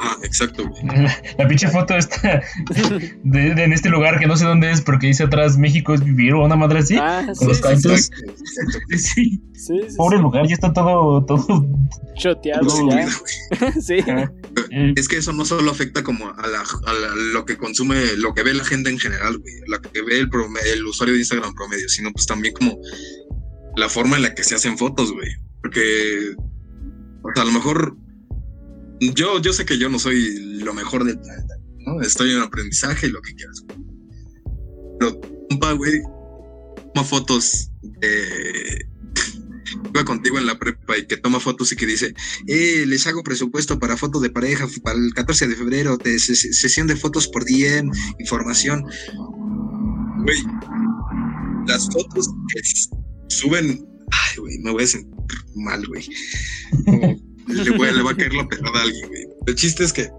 Ah, 0.00 0.16
exacto, 0.22 0.64
La, 1.38 1.48
pinche 1.48 1.68
foto 1.68 1.96
está 1.96 2.42
de, 3.24 3.50
en 3.50 3.72
este 3.72 3.88
lugar 3.88 4.18
que 4.18 4.26
no 4.26 4.36
sé 4.36 4.44
dónde 4.44 4.70
es, 4.70 4.80
porque 4.80 5.08
dice 5.08 5.24
atrás 5.24 5.56
México 5.56 5.94
es 5.94 6.04
vivir 6.04 6.34
o 6.34 6.44
una 6.44 6.56
madre 6.56 6.80
así. 6.80 6.96
Ah, 6.96 7.26
con 7.36 7.48
los 7.48 7.60
cantos. 7.60 8.10
Sí, 8.96 9.42
sí. 9.54 9.80
Pobre 9.96 10.18
lugar, 10.18 10.46
ya 10.46 10.54
está 10.54 10.72
todo. 10.72 11.24
todo 11.24 11.66
Choteado 12.16 12.90
ya. 12.90 13.08
sí. 13.80 13.98
Es 14.96 15.08
que 15.08 15.16
eso 15.16 15.32
no 15.32 15.44
solo 15.44 15.70
afecta 15.70 16.02
como 16.02 16.26
a, 16.26 16.46
la, 16.46 16.60
a 16.60 17.14
lo 17.32 17.44
que 17.44 17.56
consume, 17.56 17.96
lo 18.18 18.34
que 18.34 18.42
ve 18.42 18.54
la 18.54 18.64
gente 18.64 18.90
en 18.90 18.98
general, 18.98 19.38
güey. 19.38 19.54
Lo 19.66 19.80
que 19.80 20.02
ve 20.02 20.18
el, 20.18 20.28
el 20.74 20.86
usuario 20.86 21.14
de 21.14 21.20
Instagram 21.20 21.54
promedio, 21.54 21.88
sino 21.88 22.12
pues 22.12 22.26
también 22.26 22.54
como 22.54 22.78
la 23.76 23.88
forma 23.88 24.16
en 24.16 24.22
la 24.22 24.34
que 24.34 24.44
se 24.44 24.54
hacen 24.54 24.76
fotos, 24.76 25.12
güey. 25.12 25.30
Porque, 25.62 26.34
o 27.22 27.30
sea, 27.34 27.42
a 27.42 27.46
lo 27.46 27.52
mejor 27.52 27.96
yo, 29.00 29.40
yo 29.40 29.52
sé 29.52 29.64
que 29.64 29.78
yo 29.78 29.88
no 29.88 29.98
soy 29.98 30.60
lo 30.60 30.74
mejor 30.74 31.04
del 31.04 31.18
planeta, 31.18 31.54
¿no? 31.86 32.00
Estoy 32.00 32.32
en 32.32 32.40
aprendizaje 32.40 33.06
y 33.06 33.10
lo 33.10 33.20
que 33.22 33.34
quieras. 33.34 33.64
Pero, 34.98 35.20
compa, 35.48 35.72
güey, 35.72 36.02
toma 36.94 37.06
fotos 37.06 37.70
de. 37.82 38.86
Iba 39.90 40.04
contigo 40.04 40.38
en 40.38 40.46
la 40.46 40.58
prepa 40.58 40.96
y 40.96 41.06
que 41.06 41.18
toma 41.18 41.40
fotos 41.40 41.72
y 41.72 41.76
que 41.76 41.86
dice, 41.86 42.14
eh, 42.46 42.84
les 42.86 43.06
hago 43.06 43.22
presupuesto 43.22 43.78
para 43.78 43.96
fotos 43.96 44.22
de 44.22 44.30
pareja 44.30 44.66
para 44.82 44.98
el 44.98 45.12
14 45.12 45.46
de 45.46 45.56
febrero, 45.56 45.96
de 45.98 46.18
sesión 46.18 46.86
de 46.86 46.96
fotos 46.96 47.28
por 47.28 47.44
DM, 47.44 47.90
información. 48.18 48.84
Güey, 50.24 50.42
las 51.66 51.86
fotos 51.92 52.30
que 52.48 52.62
suben, 53.28 53.86
ay, 54.10 54.36
güey, 54.38 54.58
me 54.60 54.72
voy 54.72 54.84
a 54.84 54.86
sentir 54.86 55.14
mal, 55.58 55.84
güey 55.86 56.08
le, 57.48 57.70
voy, 57.76 57.92
le 57.92 58.02
va 58.02 58.10
a 58.12 58.16
caer 58.16 58.34
la 58.34 58.46
pelada 58.46 58.80
a 58.80 58.82
alguien, 58.82 59.08
güey. 59.08 59.26
El 59.46 59.54
chiste 59.54 59.84
es 59.84 59.92
que. 59.92 60.10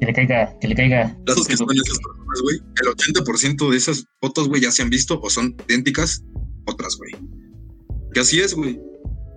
Que 0.00 0.06
le 0.06 0.12
caiga, 0.12 0.58
que 0.60 0.68
le 0.68 0.74
caiga. 0.74 1.16
Los 1.26 1.46
que 1.46 1.54
güey, 1.54 2.56
el 2.82 3.14
80% 3.14 3.70
de 3.70 3.76
esas 3.76 4.06
fotos, 4.20 4.48
güey, 4.48 4.62
ya 4.62 4.70
se 4.70 4.82
han 4.82 4.90
visto 4.90 5.20
o 5.20 5.30
son 5.30 5.54
idénticas 5.68 6.24
otras, 6.66 6.96
güey. 6.96 7.12
Que 8.14 8.20
así 8.20 8.40
es, 8.40 8.54
güey. 8.54 8.80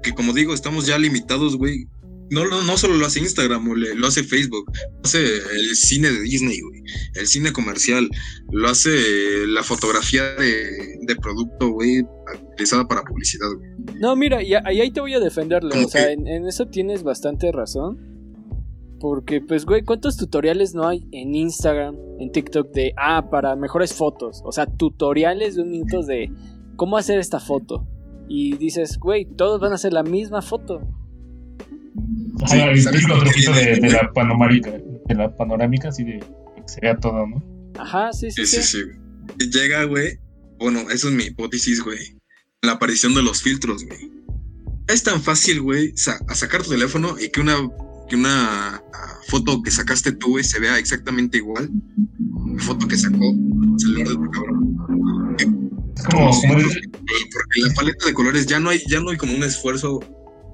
Que 0.01 0.13
como 0.13 0.33
digo, 0.33 0.53
estamos 0.53 0.85
ya 0.85 0.97
limitados, 0.97 1.57
güey. 1.57 1.87
No, 2.31 2.47
no, 2.47 2.63
no 2.63 2.77
solo 2.77 2.95
lo 2.95 3.05
hace 3.05 3.19
Instagram, 3.19 3.67
lo 3.75 4.07
hace 4.07 4.23
Facebook, 4.23 4.65
lo 4.67 5.01
hace 5.03 5.19
el 5.19 5.75
cine 5.75 6.09
de 6.09 6.21
Disney, 6.21 6.59
güey, 6.59 6.81
el 7.13 7.27
cine 7.27 7.53
comercial, 7.53 8.09
lo 8.51 8.67
hace 8.67 9.45
la 9.47 9.63
fotografía 9.63 10.33
de, 10.35 10.97
de 11.01 11.15
producto, 11.15 11.69
güey, 11.69 12.03
utilizada 12.51 12.87
para 12.87 13.03
publicidad, 13.03 13.47
güey. 13.55 13.99
No, 13.99 14.15
mira, 14.15 14.41
y 14.41 14.53
ahí 14.53 14.91
te 14.91 15.01
voy 15.01 15.13
a 15.13 15.19
defenderlo, 15.19 15.69
¿Cómo 15.69 15.85
o 15.85 15.89
sea, 15.89 16.11
en, 16.11 16.27
en 16.27 16.47
eso 16.47 16.65
tienes 16.67 17.03
bastante 17.03 17.51
razón. 17.51 18.15
Porque, 18.99 19.41
pues, 19.41 19.65
güey, 19.65 19.83
¿cuántos 19.83 20.17
tutoriales 20.17 20.73
no 20.73 20.87
hay 20.87 21.05
en 21.11 21.35
Instagram, 21.35 21.95
en 22.19 22.31
TikTok 22.31 22.71
de, 22.71 22.93
ah, 22.97 23.29
para 23.29 23.55
mejores 23.55 23.93
fotos? 23.93 24.41
O 24.45 24.51
sea, 24.51 24.65
tutoriales 24.65 25.55
de 25.55 25.63
un 25.63 25.71
minuto 25.71 26.01
de 26.01 26.31
cómo 26.75 26.97
hacer 26.97 27.19
esta 27.19 27.39
foto. 27.39 27.85
Y 28.27 28.57
dices, 28.57 28.97
güey, 28.97 29.25
todos 29.25 29.59
van 29.59 29.73
a 29.73 29.75
hacer 29.75 29.93
la 29.93 30.03
misma 30.03 30.41
foto. 30.41 30.81
Ajá, 32.43 32.71
el 32.71 32.81
¿sabes 32.81 33.01
típico 33.01 33.19
truquito 33.19 33.53
de, 33.53 33.75
de 33.79 33.89
la 33.89 34.11
panorámica, 34.13 34.71
de 34.71 35.15
la 35.15 35.35
panorámica, 35.35 35.89
así 35.89 36.03
de 36.03 36.19
que 36.19 36.63
se 36.67 36.81
vea 36.81 36.97
todo, 36.97 37.25
¿no? 37.27 37.43
Ajá, 37.79 38.11
sí, 38.13 38.29
sí, 38.31 38.45
Sí, 38.45 38.61
sí. 38.61 38.63
sí, 38.63 38.79
sí. 39.39 39.47
Llega, 39.49 39.83
güey. 39.85 40.19
Bueno, 40.59 40.81
eso 40.91 41.09
es 41.09 41.13
mi 41.15 41.23
hipótesis, 41.25 41.81
güey. 41.83 41.99
La 42.61 42.73
aparición 42.73 43.13
de 43.13 43.21
los 43.23 43.41
filtros, 43.41 43.85
güey. 43.85 44.11
Es 44.87 45.03
tan 45.03 45.21
fácil, 45.21 45.61
güey, 45.61 45.95
sa- 45.97 46.19
a 46.27 46.35
sacar 46.35 46.61
tu 46.63 46.69
teléfono 46.71 47.15
y 47.19 47.29
que 47.29 47.41
una, 47.41 47.55
que 48.07 48.15
una 48.15 48.75
ah, 48.75 48.81
foto 49.27 49.61
que 49.63 49.71
sacaste 49.71 50.11
tú, 50.11 50.29
güey, 50.31 50.43
se 50.43 50.59
vea 50.59 50.77
exactamente 50.77 51.37
igual. 51.37 51.69
La 52.55 52.63
foto 52.63 52.87
que 52.87 52.95
sacó 52.97 53.17
el 53.23 53.79
celular 53.79 54.07
de 54.07 54.13
tu 54.13 54.31
cabrón. 54.31 55.35
Es 55.97 56.03
como, 56.05 56.31
Sí, 56.33 56.47
porque 56.47 57.59
la 57.67 57.73
paleta 57.73 58.05
de 58.05 58.13
colores 58.13 58.45
ya 58.45 58.59
no 58.59 58.69
hay, 58.69 58.81
ya 58.87 58.99
no 58.99 59.09
hay 59.09 59.17
como 59.17 59.33
un 59.35 59.43
esfuerzo 59.43 59.99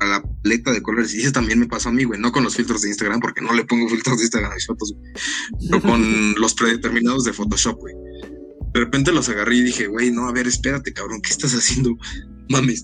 a 0.01 0.05
la 0.05 0.23
paleta 0.43 0.71
de 0.71 0.81
colores. 0.81 1.13
Y 1.15 1.21
eso 1.21 1.31
también 1.31 1.59
me 1.59 1.67
pasó 1.67 1.89
a 1.89 1.91
mí, 1.91 2.03
güey. 2.03 2.19
No 2.19 2.31
con 2.31 2.43
los 2.43 2.55
filtros 2.55 2.81
de 2.81 2.89
Instagram, 2.89 3.19
porque 3.19 3.41
no 3.41 3.53
le 3.53 3.63
pongo 3.65 3.87
filtros 3.89 4.17
de 4.17 4.23
Instagram 4.23 4.51
a 4.51 4.55
mis 4.55 4.65
fotos, 4.67 4.93
güey. 4.93 5.13
Pero 5.69 5.81
con 5.81 6.33
los 6.39 6.53
predeterminados 6.53 7.23
de 7.23 7.33
Photoshop, 7.33 7.77
güey. 7.79 7.95
De 8.73 8.79
repente 8.79 9.11
los 9.11 9.27
agarré 9.29 9.57
y 9.57 9.63
dije, 9.63 9.87
güey, 9.87 10.11
no, 10.11 10.27
a 10.27 10.31
ver, 10.31 10.47
espérate, 10.47 10.93
cabrón, 10.93 11.21
¿qué 11.21 11.29
estás 11.29 11.53
haciendo? 11.53 11.95
Mames. 12.49 12.83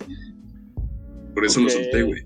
Por 1.33 1.45
eso 1.45 1.59
lo 1.59 1.67
Ok. 1.67 1.71
solté, 1.73 2.03
güey. 2.03 2.21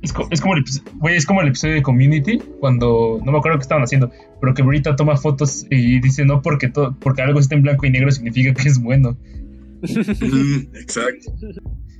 Es, 0.00 0.12
co- 0.12 0.28
es 0.30 0.40
como 0.40 0.54
el, 0.54 0.64
es 1.10 1.26
como 1.26 1.42
el 1.42 1.48
episodio 1.48 1.74
de 1.74 1.82
Community, 1.82 2.38
cuando 2.60 3.20
no 3.24 3.32
me 3.32 3.38
acuerdo 3.38 3.58
qué 3.58 3.62
estaban 3.62 3.82
haciendo, 3.82 4.10
pero 4.40 4.54
que 4.54 4.62
Brita 4.62 4.94
toma 4.94 5.16
fotos 5.16 5.66
y 5.70 6.00
dice 6.00 6.24
no 6.24 6.40
porque 6.40 6.68
todo, 6.68 6.96
porque 7.00 7.20
algo 7.22 7.40
está 7.40 7.56
en 7.56 7.62
blanco 7.62 7.84
y 7.84 7.90
negro 7.90 8.10
significa 8.12 8.54
que 8.54 8.68
es 8.68 8.78
bueno. 8.80 9.16
Mm, 9.82 10.76
exacto, 10.76 11.32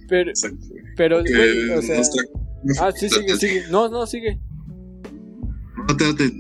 Pero, 0.09 0.31
exacto. 0.31 0.66
pero, 0.97 1.20
güey, 1.20 1.70
o 1.70 1.83
sea. 1.83 1.97
nuestra- 1.97 2.22
Ah, 2.81 2.91
sí, 2.93 3.09
sigue, 3.09 3.37
sigue. 3.37 3.62
No, 3.70 3.89
no, 3.89 4.05
sigue. 4.07 4.39
No, 5.89 5.97
te, 5.97 6.12
te- 6.14 6.33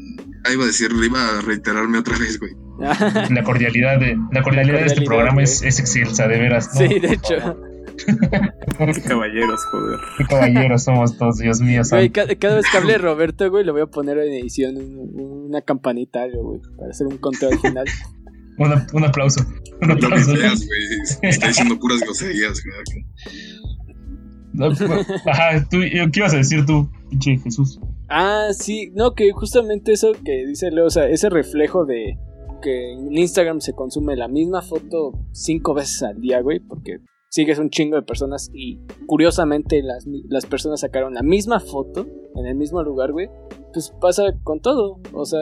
ah, 0.44 0.52
iba 0.52 0.64
a 0.64 0.66
decir, 0.66 0.90
iba 1.04 1.38
a 1.38 1.40
reiterarme 1.42 1.98
otra 1.98 2.18
vez, 2.18 2.38
güey. 2.40 2.52
La 3.34 3.42
cordialidad 3.44 3.98
de, 4.00 4.16
la 4.32 4.42
cordialidad 4.42 4.80
de 4.80 4.86
este 4.86 5.04
Cordialidad, 5.04 5.04
programa 5.06 5.42
es, 5.42 5.62
es 5.62 5.78
excelsa, 5.80 6.26
de 6.28 6.38
veras. 6.38 6.70
¿no? 6.74 6.80
sí, 6.88 6.98
de 7.00 7.12
hecho. 7.12 7.60
Qué 8.06 9.02
caballeros, 9.02 9.60
joder. 9.72 9.98
Qué 10.18 10.24
caballeros 10.26 10.84
somos 10.84 11.16
todos, 11.18 11.38
Dios 11.38 11.60
mío. 11.60 11.82
Güey, 11.90 12.06
santo. 12.08 12.12
ca- 12.28 12.34
cada 12.38 12.54
vez 12.56 12.66
que 12.70 12.78
hable 12.78 12.98
Roberto, 12.98 13.50
güey, 13.50 13.64
le 13.64 13.72
voy 13.72 13.80
a 13.82 13.86
poner 13.86 14.18
en 14.18 14.32
edición 14.34 14.76
un- 14.76 15.46
una 15.48 15.62
campanita, 15.62 16.20
güey, 16.32 16.60
para 16.76 16.90
hacer 16.90 17.06
un 17.08 17.18
conteo 17.18 17.50
al 17.50 17.58
final. 17.58 17.84
Una- 18.58 18.86
un 18.92 19.04
aplauso. 19.04 19.40
Un 19.80 19.88
Lo 19.88 19.96
que 19.96 20.06
aplauso. 20.06 20.34
seas, 20.36 20.66
güey. 20.66 20.80
Está 21.30 21.48
diciendo 21.48 21.78
puras 21.78 22.00
groserías, 22.00 22.60
güey. 22.64 23.04
No, 24.52 24.66
Ajá, 25.26 25.68
tú, 25.70 25.78
¿qué 25.80 26.10
ibas 26.16 26.34
a 26.34 26.38
decir 26.38 26.66
tú, 26.66 26.90
pinche 27.10 27.38
Jesús? 27.38 27.78
Ah, 28.08 28.48
sí, 28.52 28.90
no, 28.94 29.14
que 29.14 29.30
justamente 29.32 29.92
eso 29.92 30.12
que 30.24 30.46
dice 30.46 30.70
Leo, 30.70 30.86
o 30.86 30.90
sea, 30.90 31.08
ese 31.08 31.28
reflejo 31.28 31.84
de 31.84 32.18
que 32.62 32.92
en 32.92 33.16
Instagram 33.16 33.60
se 33.60 33.74
consume 33.74 34.16
la 34.16 34.26
misma 34.26 34.62
foto 34.62 35.12
cinco 35.32 35.74
veces 35.74 36.02
al 36.02 36.20
día, 36.20 36.40
güey, 36.40 36.58
porque 36.58 36.98
sigues 37.28 37.58
un 37.58 37.70
chingo 37.70 37.96
de 37.96 38.02
personas 38.02 38.50
y 38.52 38.80
curiosamente 39.06 39.80
las, 39.82 40.06
las 40.28 40.46
personas 40.46 40.80
sacaron 40.80 41.14
la 41.14 41.22
misma 41.22 41.60
foto 41.60 42.08
en 42.34 42.46
el 42.46 42.56
mismo 42.56 42.82
lugar, 42.82 43.12
güey, 43.12 43.28
pues 43.72 43.92
pasa 44.00 44.22
con 44.42 44.60
todo, 44.60 44.98
o 45.12 45.24
sea, 45.24 45.40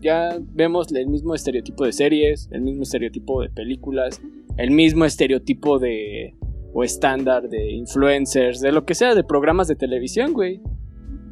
ya 0.00 0.38
vemos 0.52 0.92
el 0.92 1.06
mismo 1.06 1.34
estereotipo 1.34 1.84
de 1.84 1.92
series, 1.92 2.48
el 2.52 2.62
mismo 2.62 2.82
estereotipo 2.82 3.42
de 3.42 3.50
películas, 3.50 4.20
el 4.56 4.70
mismo 4.70 5.04
estereotipo 5.04 5.78
de 5.78 6.34
o 6.72 6.84
estándar 6.84 7.48
de 7.48 7.72
influencers, 7.72 8.60
de 8.60 8.72
lo 8.72 8.84
que 8.84 8.94
sea, 8.94 9.14
de 9.14 9.24
programas 9.24 9.68
de 9.68 9.76
televisión, 9.76 10.32
güey. 10.32 10.60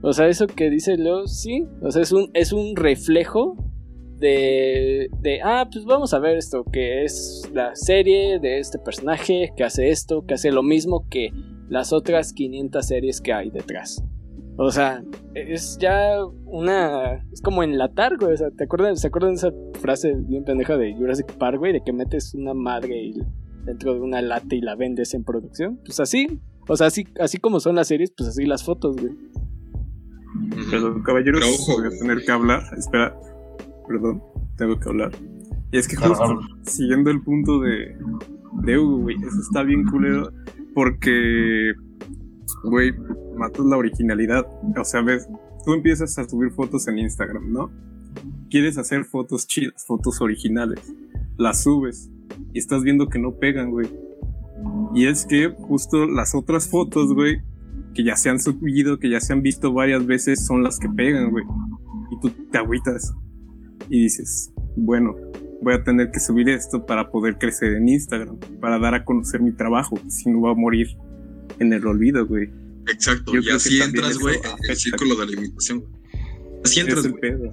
O 0.03 0.13
sea, 0.13 0.29
eso 0.29 0.47
que 0.47 0.71
dice 0.71 0.97
Leo, 0.97 1.27
sí. 1.27 1.67
O 1.81 1.91
sea, 1.91 2.03
es 2.03 2.13
un, 2.13 2.31
es 2.35 2.53
un 2.53 2.77
reflejo 2.77 3.57
de, 4.19 5.09
de, 5.21 5.41
ah, 5.43 5.69
pues 5.73 5.85
vamos 5.85 6.13
a 6.13 6.19
ver 6.19 6.37
esto, 6.37 6.65
que 6.65 7.05
es 7.05 7.49
la 7.53 7.75
serie 7.77 8.39
de 8.41 8.59
este 8.59 8.79
personaje, 8.79 9.53
que 9.57 9.65
hace 9.65 9.91
esto, 9.91 10.25
que 10.27 10.35
hace 10.35 10.51
lo 10.51 10.63
mismo 10.63 11.07
que 11.09 11.31
las 11.69 11.93
otras 11.93 12.33
500 12.33 12.87
series 12.87 13.21
que 13.21 13.33
hay 13.33 13.51
detrás. 13.51 14.03
O 14.61 14.73
sea, 14.73 15.03
es 15.35 15.79
ya 15.81 16.17
una... 16.45 17.25
Es 17.33 17.41
como 17.41 17.63
enlatar, 17.63 18.17
güey. 18.19 18.33
O 18.33 18.37
sea, 18.37 18.51
¿te 18.51 18.65
acuerdas, 18.65 19.01
¿se 19.01 19.07
acuerdan 19.07 19.31
de 19.31 19.37
esa 19.37 19.53
frase 19.81 20.15
bien 20.27 20.45
pendeja 20.45 20.77
de 20.77 20.95
Jurassic 20.95 21.33
Park, 21.35 21.59
güey? 21.59 21.73
De 21.73 21.83
que 21.85 21.93
metes 21.93 22.35
una 22.35 22.55
madre 22.55 23.01
y- 23.01 23.23
dentro 23.65 23.95
de 23.95 24.01
una 24.01 24.21
lata 24.21 24.55
y 24.57 24.61
la 24.61 24.75
vendes 24.75 25.15
en 25.15 25.23
producción. 25.25 25.79
Pues 25.85 26.01
así. 26.01 26.41
O 26.67 26.77
sea, 26.77 26.89
así, 26.89 27.07
así 27.21 27.39
como 27.39 27.61
son 27.61 27.77
las 27.77 27.87
series, 27.89 28.11
pues 28.17 28.31
así 28.31 28.45
las 28.47 28.65
fotos, 28.65 28.97
güey. 28.97 29.13
Pero 30.71 31.03
caballeros, 31.03 31.41
Pero 31.41 31.55
ojo, 31.55 31.81
voy 31.83 31.87
a 31.95 31.99
tener 31.99 32.25
que 32.25 32.33
hablar. 32.33 32.63
Espera, 32.77 33.17
perdón, 33.87 34.23
tengo 34.57 34.79
que 34.79 34.89
hablar. 34.89 35.13
Y 35.71 35.79
es 35.79 35.87
que 35.89 35.97
justo 35.97 36.15
claro. 36.15 36.41
siguiendo 36.63 37.11
el 37.11 37.23
punto 37.23 37.61
de, 37.61 37.97
de 38.65 38.79
Hugo, 38.79 38.99
güey, 39.03 39.17
eso 39.17 39.41
está 39.41 39.63
bien 39.63 39.85
culero 39.85 40.31
porque, 40.75 41.73
güey, 42.65 42.93
matas 43.37 43.65
la 43.67 43.77
originalidad. 43.77 44.47
O 44.77 44.85
sea, 44.85 45.03
ves, 45.03 45.29
tú 45.65 45.73
empiezas 45.73 46.19
a 46.19 46.29
subir 46.29 46.51
fotos 46.51 46.89
en 46.89 46.99
Instagram, 46.99 47.53
¿no? 47.53 47.71
Quieres 48.51 48.79
hacer 48.79 49.05
fotos 49.05 49.47
chidas, 49.47 49.85
fotos 49.87 50.21
originales. 50.21 50.95
Las 51.37 51.63
subes 51.65 52.11
y 52.53 52.59
estás 52.59 52.83
viendo 52.83 53.09
que 53.09 53.19
no 53.19 53.33
pegan, 53.33 53.71
güey. 53.71 53.89
Y 54.95 55.07
es 55.07 55.27
que 55.27 55.49
justo 55.49 56.07
las 56.07 56.35
otras 56.35 56.69
fotos, 56.69 57.15
güey, 57.15 57.43
que 57.95 58.05
ya 58.05 58.17
se 58.17 58.31
han 58.31 58.41
subido, 58.41 58.99
que 58.99 59.11
ya 59.11 59.21
se 59.21 59.33
han 59.33 59.43
visto 59.43 59.73
varias 59.73 60.07
veces, 60.07 60.45
son 60.47 60.63
las 60.63 60.79
que 60.79 60.89
pegan, 60.89 61.31
güey. 61.31 61.45
Y 62.11 62.21
tú 62.21 62.31
te 62.51 62.59
agüitas 62.59 63.15
y 63.89 64.03
dices, 64.03 64.53
bueno, 64.77 65.15
voy 65.63 65.75
a 65.75 65.83
tener 65.83 66.11
que 66.11 66.21
subir 66.21 66.49
esto 66.49 66.87
para 66.87 67.11
poder 67.11 67.39
crecer 67.39 67.75
en 67.75 67.89
Instagram, 67.89 68.39
para 68.61 68.79
dar 68.79 68.95
a 68.95 69.05
conocer 69.05 69.41
mi 69.41 69.53
trabajo, 69.53 69.99
si 70.09 70.31
no 70.31 70.41
va 70.41 70.53
a 70.53 70.55
morir 70.55 70.89
en 71.59 71.73
el 71.73 71.87
olvido, 71.87 72.27
güey. 72.27 72.49
Exacto, 72.91 73.33
Yo 73.35 73.41
y 73.41 73.51
así 73.51 73.81
entras, 73.83 74.19
güey, 74.19 74.37
en 74.37 74.71
el 74.71 74.77
círculo 74.77 75.15
de 75.17 75.27
la 75.27 75.33
imitación. 75.41 75.81
güey. 75.81 75.93
Así 76.65 76.81
entras, 76.81 77.05
es 77.05 77.11
güey. 77.11 77.21
pedo. 77.21 77.51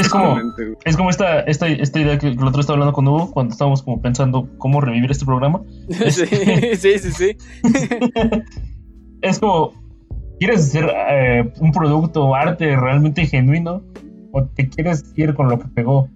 Es 0.00 0.08
como, 0.08 0.38
es 0.84 0.96
como 0.96 1.10
esta, 1.10 1.40
esta, 1.40 1.68
esta 1.68 2.00
idea 2.00 2.18
que 2.18 2.28
el 2.28 2.42
otro 2.42 2.60
estaba 2.60 2.74
hablando 2.76 2.92
con 2.94 3.06
Hugo 3.06 3.30
cuando 3.32 3.52
estábamos 3.52 3.82
como 3.82 4.00
pensando 4.00 4.48
cómo 4.58 4.80
revivir 4.80 5.10
este 5.10 5.26
programa. 5.26 5.62
sí, 6.10 6.24
sí, 6.76 6.98
sí, 6.98 7.10
sí. 7.12 7.36
Es 9.22 9.38
como, 9.38 9.72
¿quieres 10.38 10.60
hacer 10.60 10.90
eh, 11.10 11.52
un 11.60 11.72
producto 11.72 12.24
o 12.24 12.34
arte 12.34 12.76
realmente 12.76 13.26
genuino 13.26 13.82
o 14.32 14.44
te 14.48 14.68
quieres 14.68 15.04
ir 15.16 15.34
con 15.34 15.48
lo 15.48 15.58
que 15.58 15.66
pegó? 15.68 16.08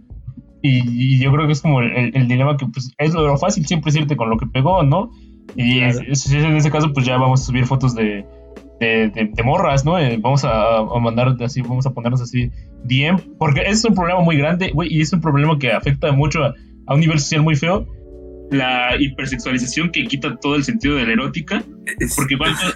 Y, 0.60 1.14
y 1.16 1.18
yo 1.22 1.32
creo 1.32 1.46
que 1.46 1.52
es 1.52 1.60
como 1.62 1.80
el, 1.80 1.90
el- 1.96 2.16
el 2.16 2.28
dilema 2.28 2.56
que 2.56 2.66
pues 2.66 2.92
es 2.98 3.14
lo, 3.14 3.26
lo 3.26 3.38
fácil 3.38 3.64
siempre 3.66 3.90
es 3.90 3.96
irte 3.96 4.16
con 4.16 4.28
lo 4.28 4.36
que 4.36 4.46
pegó, 4.46 4.82
¿no? 4.82 5.10
Y 5.56 5.78
Claro. 5.80 6.00
es- 6.08 6.32
en 6.32 6.56
ese 6.56 6.70
caso 6.70 6.92
pues 6.92 7.06
ya 7.06 7.16
vamos 7.16 7.42
a 7.42 7.44
subir 7.44 7.64
fotos 7.66 7.94
de, 7.94 8.24
de, 8.80 9.10
de- 9.10 9.30
de 9.32 9.42
morras, 9.42 9.84
¿no? 9.84 9.98
Eh, 9.98 10.18
vamos 10.20 10.44
a, 10.44 10.78
a 10.78 11.00
mandar 11.00 11.36
así, 11.42 11.62
vamos 11.62 11.86
a 11.86 11.90
ponernos 11.90 12.20
así 12.20 12.50
DM, 12.84 13.18
porque 13.38 13.62
es 13.66 13.84
un 13.84 13.94
problema 13.94 14.20
muy 14.20 14.36
grande, 14.36 14.70
güey, 14.72 14.92
y 14.92 15.00
es 15.00 15.12
un 15.12 15.20
problema 15.20 15.58
que 15.58 15.72
afecta 15.72 16.12
mucho 16.12 16.44
a, 16.44 16.54
a 16.86 16.94
un 16.94 17.00
nivel 17.00 17.18
social 17.18 17.42
muy 17.42 17.56
feo. 17.56 17.86
La 18.50 18.96
hipersexualización 18.98 19.90
que 19.90 20.04
quita 20.06 20.36
todo 20.40 20.54
el 20.54 20.64
sentido 20.64 20.96
de 20.96 21.04
la 21.04 21.12
erótica. 21.12 21.62
Porque 22.16 22.38
cuántos, 22.38 22.74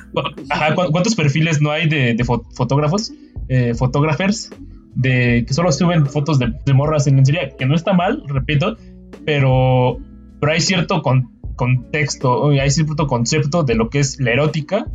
ajá, 0.51 0.75
cuántos 0.75 1.15
perfiles 1.15 1.63
no 1.63 1.71
hay 1.71 1.89
de, 1.89 2.13
de 2.15 2.25
fo- 2.25 2.45
fotógrafos, 2.55 3.11
eh, 3.49 3.73
fotógrafers, 3.75 4.51
de 4.95 5.45
que 5.49 5.55
solo 5.55 5.73
suben 5.73 6.05
fotos 6.07 6.39
de, 6.39 6.53
de 6.67 6.75
morras 6.75 7.07
en 7.07 7.17
lencería, 7.17 7.49
que 7.57 7.65
no 7.65 7.75
está 7.75 7.95
mal, 7.95 8.23
repito, 8.27 8.77
pero, 9.25 9.97
pero 10.41 10.53
hay 10.53 10.61
cierto 10.61 11.01
con- 11.01 11.32
contexto, 11.57 12.51
hay 12.51 12.71
cierto 12.71 13.07
concepto 13.07 13.63
de 13.63 13.75
lo 13.75 13.91
que 13.91 14.01
es 14.01 14.21
la 14.21 14.33
erótica 14.33 14.87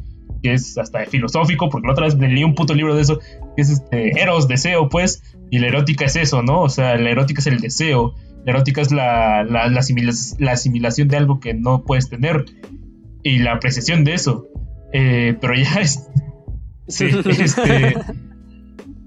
que 0.42 0.54
es 0.54 0.78
hasta 0.78 1.06
filosófico, 1.06 1.70
porque 1.70 1.88
la 1.88 1.94
otra 1.94 2.06
vez 2.06 2.16
leí 2.16 2.44
un 2.44 2.56
puto 2.56 2.74
libro 2.74 2.96
de 2.96 3.02
eso, 3.02 3.20
que 3.56 3.62
es 3.62 3.70
este, 3.70 4.22
Eros, 4.22 4.48
deseo, 4.48 4.90
pues, 4.90 5.24
y 5.50 5.60
la 5.60 5.68
erótica 5.68 6.06
es 6.06 6.16
eso, 6.16 6.44
¿no? 6.44 6.62
O 6.62 6.70
sea, 6.70 6.96
la 6.98 7.10
erótica 7.10 7.40
es 7.40 7.48
el 7.48 7.60
deseo, 7.60 8.14
la 8.46 8.52
erótica 8.52 8.82
es 8.82 8.92
la, 8.92 9.44
la, 9.44 9.68
la, 9.68 10.52
asimilación 10.52 11.08
de 11.08 11.18
algo 11.18 11.40
que 11.40 11.54
no 11.54 11.84
puedes 11.84 12.10
tener 12.10 12.46
y 13.24 13.40
la 13.40 13.54
apreciación 13.54 14.04
de 14.04 14.14
eso. 14.14 14.48
Eh, 14.94 15.36
pero 15.40 15.54
ya 15.56 15.82
es... 15.82 16.08
Sí, 16.90 17.10
este... 17.28 17.96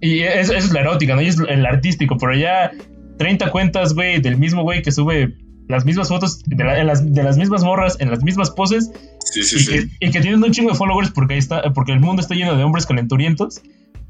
Y 0.03 0.21
eso, 0.21 0.55
es 0.55 0.71
la 0.71 0.81
erótica, 0.81 1.15
¿no? 1.15 1.23
Y 1.23 1.29
es 1.29 1.39
el 1.39 1.65
artístico, 1.65 2.19
pero 2.19 2.35
ya 2.35 2.73
30 3.17 3.51
cuentas, 3.51 3.95
güey, 3.95 4.21
del 4.21 4.37
mismo 4.37 4.63
güey 4.63 4.83
que 4.83 4.93
sube 4.93 5.35
las 5.71 5.85
mismas 5.85 6.09
fotos 6.09 6.43
de, 6.47 6.65
las, 6.65 7.15
de, 7.15 7.23
las, 7.23 7.37
mismas 7.37 7.63
morras 7.63 7.97
en 8.01 8.11
las 8.11 8.23
mismas 8.23 8.51
poses. 8.51 8.91
Sí, 9.33 9.43
sí, 9.43 9.57
y, 9.57 9.59
sí. 9.61 9.67
Que, 9.73 10.07
y, 10.07 10.11
Que, 10.11 10.21
tienen 10.21 10.43
un 10.43 10.51
chingo 10.53 10.71
de 10.71 10.77
followers 10.77 11.11
porque, 11.13 11.35
ahí 11.35 11.39
está, 11.39 11.73
porque 11.73 11.93
el 11.93 12.01
mundo 12.01 12.21
está 12.21 12.35
lleno 12.35 12.57
de 12.57 12.65
hombres 12.65 12.87
calenturientos. 12.87 13.63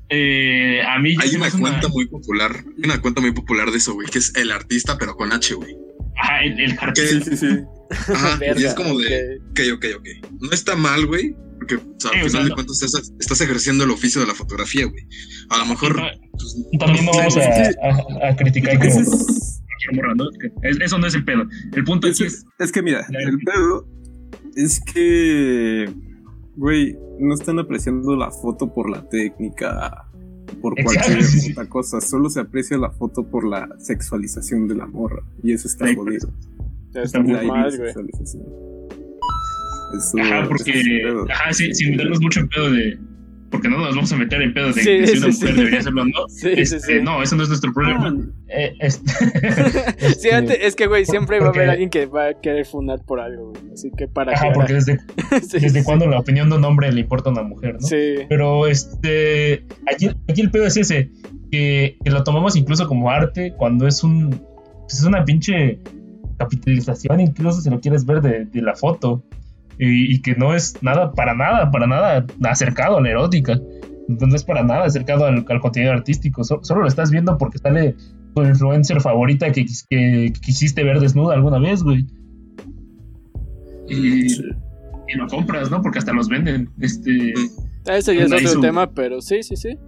Eh, 0.08 0.80
a 0.82 0.98
mí 0.98 1.14
hay 1.20 1.36
una 1.36 1.50
cuenta 1.50 1.86
muy 1.88 2.08
popular, 2.08 2.64
hay 2.78 2.84
una 2.84 3.00
cuenta 3.00 3.20
muy 3.20 3.32
popular 3.32 3.70
de 3.70 3.76
eso, 3.76 3.94
güey, 3.94 4.08
que 4.08 4.18
es 4.18 4.34
el 4.34 4.50
artista, 4.50 4.98
pero 4.98 5.14
con 5.14 5.32
H, 5.32 5.54
güey. 5.54 5.76
Ajá, 6.16 6.42
el, 6.42 6.58
el 6.58 6.76
Sí, 6.96 7.20
sí, 7.22 7.36
sí. 7.36 7.46
Ajá, 8.12 8.38
y 8.56 8.64
es 8.64 8.74
como 8.74 8.98
de, 8.98 9.38
ok, 9.50 9.60
ok, 9.76 9.84
ok. 9.98 10.08
No 10.40 10.50
está 10.50 10.74
mal, 10.74 11.06
güey, 11.06 11.36
porque 11.58 11.76
o 11.76 11.80
sea, 11.98 12.10
al 12.10 12.16
Sí, 12.20 12.26
o 12.26 12.28
final 12.28 12.30
sea, 12.30 12.42
de 12.42 12.48
no. 12.48 12.54
cuentas 12.56 12.82
estás, 12.82 13.12
estás 13.20 13.40
ejerciendo 13.40 13.84
el 13.84 13.90
oficio 13.90 14.20
de 14.20 14.26
la 14.26 14.34
fotografía, 14.34 14.86
güey. 14.86 15.06
A 15.50 15.58
lo 15.58 15.66
mejor. 15.66 16.00
pues, 16.32 16.56
También 16.78 17.04
no 17.04 17.12
vamos 17.12 17.36
a, 17.36 17.40
a, 17.42 18.28
a 18.30 18.36
criticar 18.36 18.78
como 18.78 18.90
Ese 18.90 19.00
es- 19.02 19.49
cualquier 19.88 19.94
morra, 19.94 20.14
¿no? 20.14 20.24
Es- 20.62 20.80
Eso 20.80 20.98
no 20.98 21.06
es 21.06 21.14
el 21.14 21.24
pedo. 21.24 21.44
El 21.74 21.84
punto 21.84 22.06
Es, 22.08 22.20
es. 22.20 22.46
es 22.58 22.72
que 22.72 22.82
mira, 22.82 23.04
el 23.08 23.38
pedo 23.38 23.86
es 24.56 24.80
que, 24.92 25.88
güey, 26.56 26.96
no 27.18 27.34
están 27.34 27.58
apreciando 27.58 28.16
la 28.16 28.30
foto 28.30 28.72
por 28.72 28.90
la 28.90 29.08
técnica, 29.08 30.04
por 30.60 30.74
cualquier 30.82 31.22
sí, 31.22 31.40
sí. 31.40 31.52
otra 31.52 31.66
cosa. 31.68 32.00
Solo 32.00 32.28
se 32.30 32.40
aprecia 32.40 32.76
la 32.78 32.90
foto 32.90 33.24
por 33.24 33.46
la 33.46 33.68
sexualización 33.78 34.66
de 34.68 34.74
la 34.74 34.86
morra. 34.86 35.22
Y 35.42 35.52
eso 35.52 35.68
está 35.68 35.86
Sí. 35.86 35.94
jodido. 35.94 36.30
Está 36.94 37.20
muy 37.20 37.32
La 37.34 37.42
mal, 37.44 37.76
güey. 37.76 37.90
Eso- 37.90 38.00
Ajá, 40.20 40.46
porque. 40.48 40.72
Ajá, 41.30 41.52
sí, 41.52 41.72
sin 41.74 41.92
meternos 41.92 42.20
mucho 42.20 42.40
en 42.40 42.48
pedo 42.48 42.70
de. 42.70 42.98
Porque 43.50 43.68
no 43.68 43.78
nos 43.78 43.96
vamos 43.96 44.12
a 44.12 44.16
meter 44.16 44.40
en 44.42 44.54
pedo 44.54 44.68
de 44.68 44.74
Sí, 44.74 44.84
que 44.84 45.06
si 45.08 45.18
una 45.18 45.32
sí, 45.32 45.40
mujer 45.40 45.48
sí. 45.50 45.56
debería 45.56 45.78
hacerlo 45.80 46.02
o 46.02 46.04
no. 46.04 46.26
Este, 46.56 46.78
sí. 46.80 46.92
No, 47.02 47.20
eso 47.22 47.34
no 47.36 47.42
es 47.42 47.48
nuestro 47.48 47.72
problema. 47.72 48.14
Ah, 48.16 48.30
Eh, 48.48 48.72
este- 48.80 49.10
Sí, 49.98 50.06
este, 50.06 50.32
antes- 50.34 50.58
es 50.60 50.76
que, 50.76 50.86
güey, 50.86 51.04
siempre 51.04 51.40
va 51.40 51.46
a 51.46 51.48
haber 51.50 51.70
alguien 51.70 51.90
que 51.90 52.06
va 52.06 52.28
a 52.28 52.34
querer 52.40 52.64
funar 52.64 53.00
por 53.04 53.18
algo, 53.20 53.50
güey. 53.50 53.72
Así 53.72 53.90
que 53.96 54.06
para 54.06 54.32
Ajá, 54.34 54.52
porque 54.54 54.74
desde, 54.74 54.98
Sí, 55.42 55.58
desde 55.58 55.80
sí. 55.80 55.84
cuándo 55.84 56.06
la 56.06 56.20
opinión 56.20 56.48
de 56.48 56.56
un 56.56 56.64
hombre 56.64 56.92
le 56.92 57.00
importa 57.00 57.30
a 57.30 57.32
una 57.32 57.42
mujer, 57.42 57.74
¿no? 57.74 57.80
Sí. 57.86 58.14
Pero 58.28 58.66
este. 58.68 59.64
Aquí, 59.92 60.10
aquí 60.28 60.40
el 60.42 60.50
pedo 60.50 60.66
es 60.66 60.76
ese. 60.76 61.10
Que, 61.50 61.96
que 62.04 62.10
lo 62.10 62.22
tomamos 62.22 62.54
incluso 62.54 62.86
como 62.86 63.10
arte 63.10 63.54
cuando 63.56 63.88
es 63.88 64.04
un. 64.04 64.30
pues 64.82 65.00
es 65.00 65.04
una 65.04 65.24
pinche 65.24 65.80
capitalización, 66.38 67.20
incluso 67.20 67.60
si 67.60 67.68
lo 67.70 67.80
quieres 67.80 68.06
ver 68.06 68.20
de, 68.20 68.44
de 68.46 68.62
la 68.62 68.74
foto. 68.74 69.22
Y, 69.82 70.14
y 70.14 70.20
que 70.20 70.34
no 70.34 70.54
es 70.54 70.74
nada, 70.82 71.12
para 71.12 71.34
nada, 71.34 71.70
para 71.70 71.86
nada 71.86 72.26
acercado 72.44 72.98
a 72.98 73.00
la 73.00 73.08
erótica. 73.10 73.58
No 74.08 74.34
es 74.34 74.44
para 74.44 74.62
nada 74.62 74.84
acercado 74.84 75.24
al, 75.24 75.44
al 75.48 75.60
contenido 75.60 75.92
artístico. 75.92 76.44
So- 76.44 76.60
solo 76.62 76.82
lo 76.82 76.88
estás 76.88 77.10
viendo 77.10 77.38
porque 77.38 77.56
sale 77.58 77.96
tu 78.34 78.42
influencer 78.44 79.00
favorita 79.00 79.50
que, 79.52 79.64
quis- 79.64 79.86
que- 79.88 80.32
que 80.34 80.40
quisiste 80.40 80.84
ver 80.84 81.00
desnuda 81.00 81.34
alguna 81.34 81.58
vez, 81.58 81.82
güey. 81.82 82.04
Y, 83.88 84.26
y 84.34 85.14
lo 85.16 85.26
compras, 85.28 85.70
¿no? 85.70 85.82
Porque 85.82 85.98
hasta 85.98 86.12
los 86.12 86.28
venden. 86.28 86.68
Este. 86.80 87.32
Ah, 87.86 87.96
Eso 87.96 88.12
ya 88.12 88.24
es 88.24 88.32
otro 88.46 88.60
tema, 88.60 88.90
pero 88.90 89.20
sí, 89.20 89.42
sí, 89.42 89.56
sí. 89.56 89.78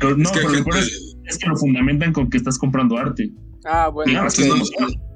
Pero 0.00 0.16
no, 0.16 0.22
es 0.24 0.30
que 0.30 0.38
pero 0.40 0.48
lo 0.50 0.54
gente. 0.64 0.78
es, 0.78 1.16
es 1.24 1.38
que 1.38 1.48
lo 1.48 1.56
fundamentan 1.56 2.12
con 2.12 2.28
que 2.30 2.36
estás 2.36 2.58
comprando 2.58 2.96
arte. 2.98 3.30
Ah, 3.64 3.88
bueno. 3.88 4.12
Claro, 4.12 4.28
no, 4.48 4.56
no. 4.56 5.07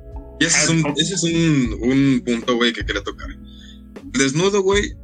Y 0.43 0.47
ese 0.47 0.63
es 0.65 0.69
un, 0.69 0.95
ese 0.97 1.15
es 1.15 1.23
un, 1.23 1.79
un 1.81 2.23
punto, 2.25 2.57
güey, 2.57 2.73
que 2.73 2.85
quería 2.85 3.03
tocar. 3.03 3.29
El 3.31 4.13
desnudo, 4.21 4.63
güey, 4.63 4.95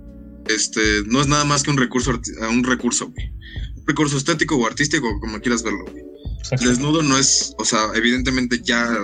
este, 0.48 1.02
no 1.06 1.20
es 1.20 1.26
nada 1.28 1.44
más 1.44 1.62
que 1.62 1.70
un 1.70 1.76
recurso, 1.78 2.12
arti- 2.12 2.36
un 2.50 2.64
recurso, 2.64 3.10
güey. 3.10 3.30
Un 3.76 3.86
recurso 3.86 4.16
estético 4.16 4.56
o 4.56 4.66
artístico, 4.66 5.18
como 5.20 5.40
quieras 5.40 5.62
verlo, 5.62 5.84
güey. 5.90 6.04
El 6.52 6.68
desnudo 6.68 7.02
no 7.02 7.18
es, 7.18 7.54
o 7.58 7.64
sea, 7.64 7.88
evidentemente 7.94 8.60
ya 8.62 8.96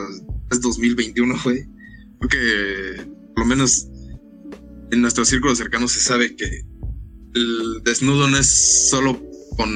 es 0.50 0.60
2021, 0.60 1.34
güey. 1.44 1.66
Porque 2.18 3.06
por 3.34 3.40
lo 3.40 3.46
menos 3.46 3.88
en 4.90 5.00
nuestro 5.02 5.24
círculo 5.24 5.54
cercano 5.54 5.88
se 5.88 6.00
sabe 6.00 6.36
que 6.36 6.62
el 7.34 7.82
desnudo 7.84 8.28
no 8.28 8.38
es 8.38 8.88
solo 8.90 9.20
con 9.56 9.70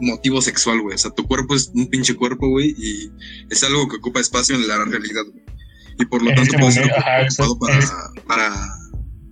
motivo 0.00 0.42
sexual, 0.42 0.80
güey. 0.80 0.96
O 0.96 0.98
sea, 0.98 1.12
tu 1.12 1.26
cuerpo 1.26 1.54
es 1.54 1.70
un 1.74 1.86
pinche 1.88 2.14
cuerpo, 2.14 2.48
güey, 2.48 2.74
y 2.76 3.10
es 3.50 3.62
algo 3.64 3.88
que 3.88 3.96
ocupa 3.96 4.20
espacio 4.20 4.56
en 4.56 4.66
la 4.68 4.84
realidad, 4.84 5.22
güey. 5.32 5.43
Y 5.98 6.06
por 6.06 6.22
lo 6.22 6.30
En 6.30 6.36
tanto 6.36 6.50
este 6.50 6.58
puede 6.58 6.72
ser 6.72 6.92
ajá, 6.92 8.12
para, 8.26 8.52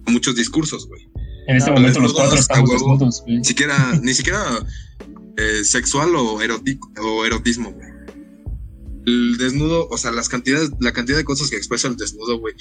muchos 0.06 0.34
discursos, 0.36 0.86
güey. 0.86 1.08
En 1.48 1.56
este 1.56 1.70
momento 1.70 2.00
los 2.00 2.12
cuatro 2.12 2.38
estamos 2.38 2.70
huevo. 2.70 2.92
desnudos, 2.92 3.22
güey. 3.22 3.38
Ni 3.38 3.44
siquiera, 3.44 3.98
ni 4.02 4.14
siquiera 4.14 4.64
eh, 5.36 5.64
sexual 5.64 6.14
o 6.14 6.40
erótico 6.40 6.90
o 7.00 7.24
erotismo, 7.24 7.72
güey. 7.72 7.88
El 9.06 9.36
desnudo, 9.36 9.88
o 9.88 9.98
sea, 9.98 10.12
las 10.12 10.28
cantidades, 10.28 10.70
la 10.80 10.92
cantidad 10.92 11.16
de 11.16 11.24
cosas 11.24 11.50
que 11.50 11.56
expresa 11.56 11.88
el 11.88 11.96
desnudo, 11.96 12.38
güey. 12.38 12.54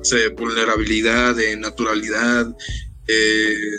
O 0.00 0.04
sea, 0.04 0.18
vulnerabilidad, 0.36 1.34
de 1.34 1.56
naturalidad, 1.56 2.54
eh, 3.08 3.78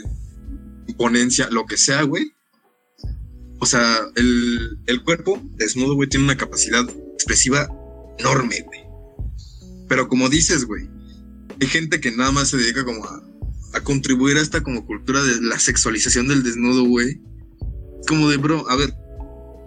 imponencia, 0.87 1.47
lo 1.49 1.65
que 1.65 1.77
sea, 1.77 2.03
güey. 2.03 2.33
O 3.59 3.65
sea, 3.65 3.99
el, 4.15 4.79
el 4.87 5.03
cuerpo 5.03 5.41
desnudo, 5.55 5.95
güey, 5.95 6.09
tiene 6.09 6.25
una 6.25 6.37
capacidad 6.37 6.85
expresiva 7.13 7.69
enorme, 8.17 8.61
güey. 8.61 8.68
Pero 9.89 10.07
como 10.07 10.29
dices, 10.29 10.63
güey, 10.65 10.87
hay 11.59 11.67
gente 11.67 11.99
que 11.99 12.11
nada 12.11 12.31
más 12.31 12.47
se 12.49 12.57
dedica 12.57 12.85
como 12.85 13.03
a, 13.03 13.21
a 13.73 13.81
contribuir 13.81 14.37
a 14.37 14.41
esta 14.41 14.61
como 14.63 14.85
cultura 14.85 15.21
de 15.23 15.41
la 15.41 15.59
sexualización 15.59 16.29
del 16.29 16.43
desnudo, 16.43 16.85
güey. 16.85 17.19
Como 18.07 18.29
de, 18.29 18.37
bro, 18.37 18.69
a 18.69 18.75
ver, 18.77 18.93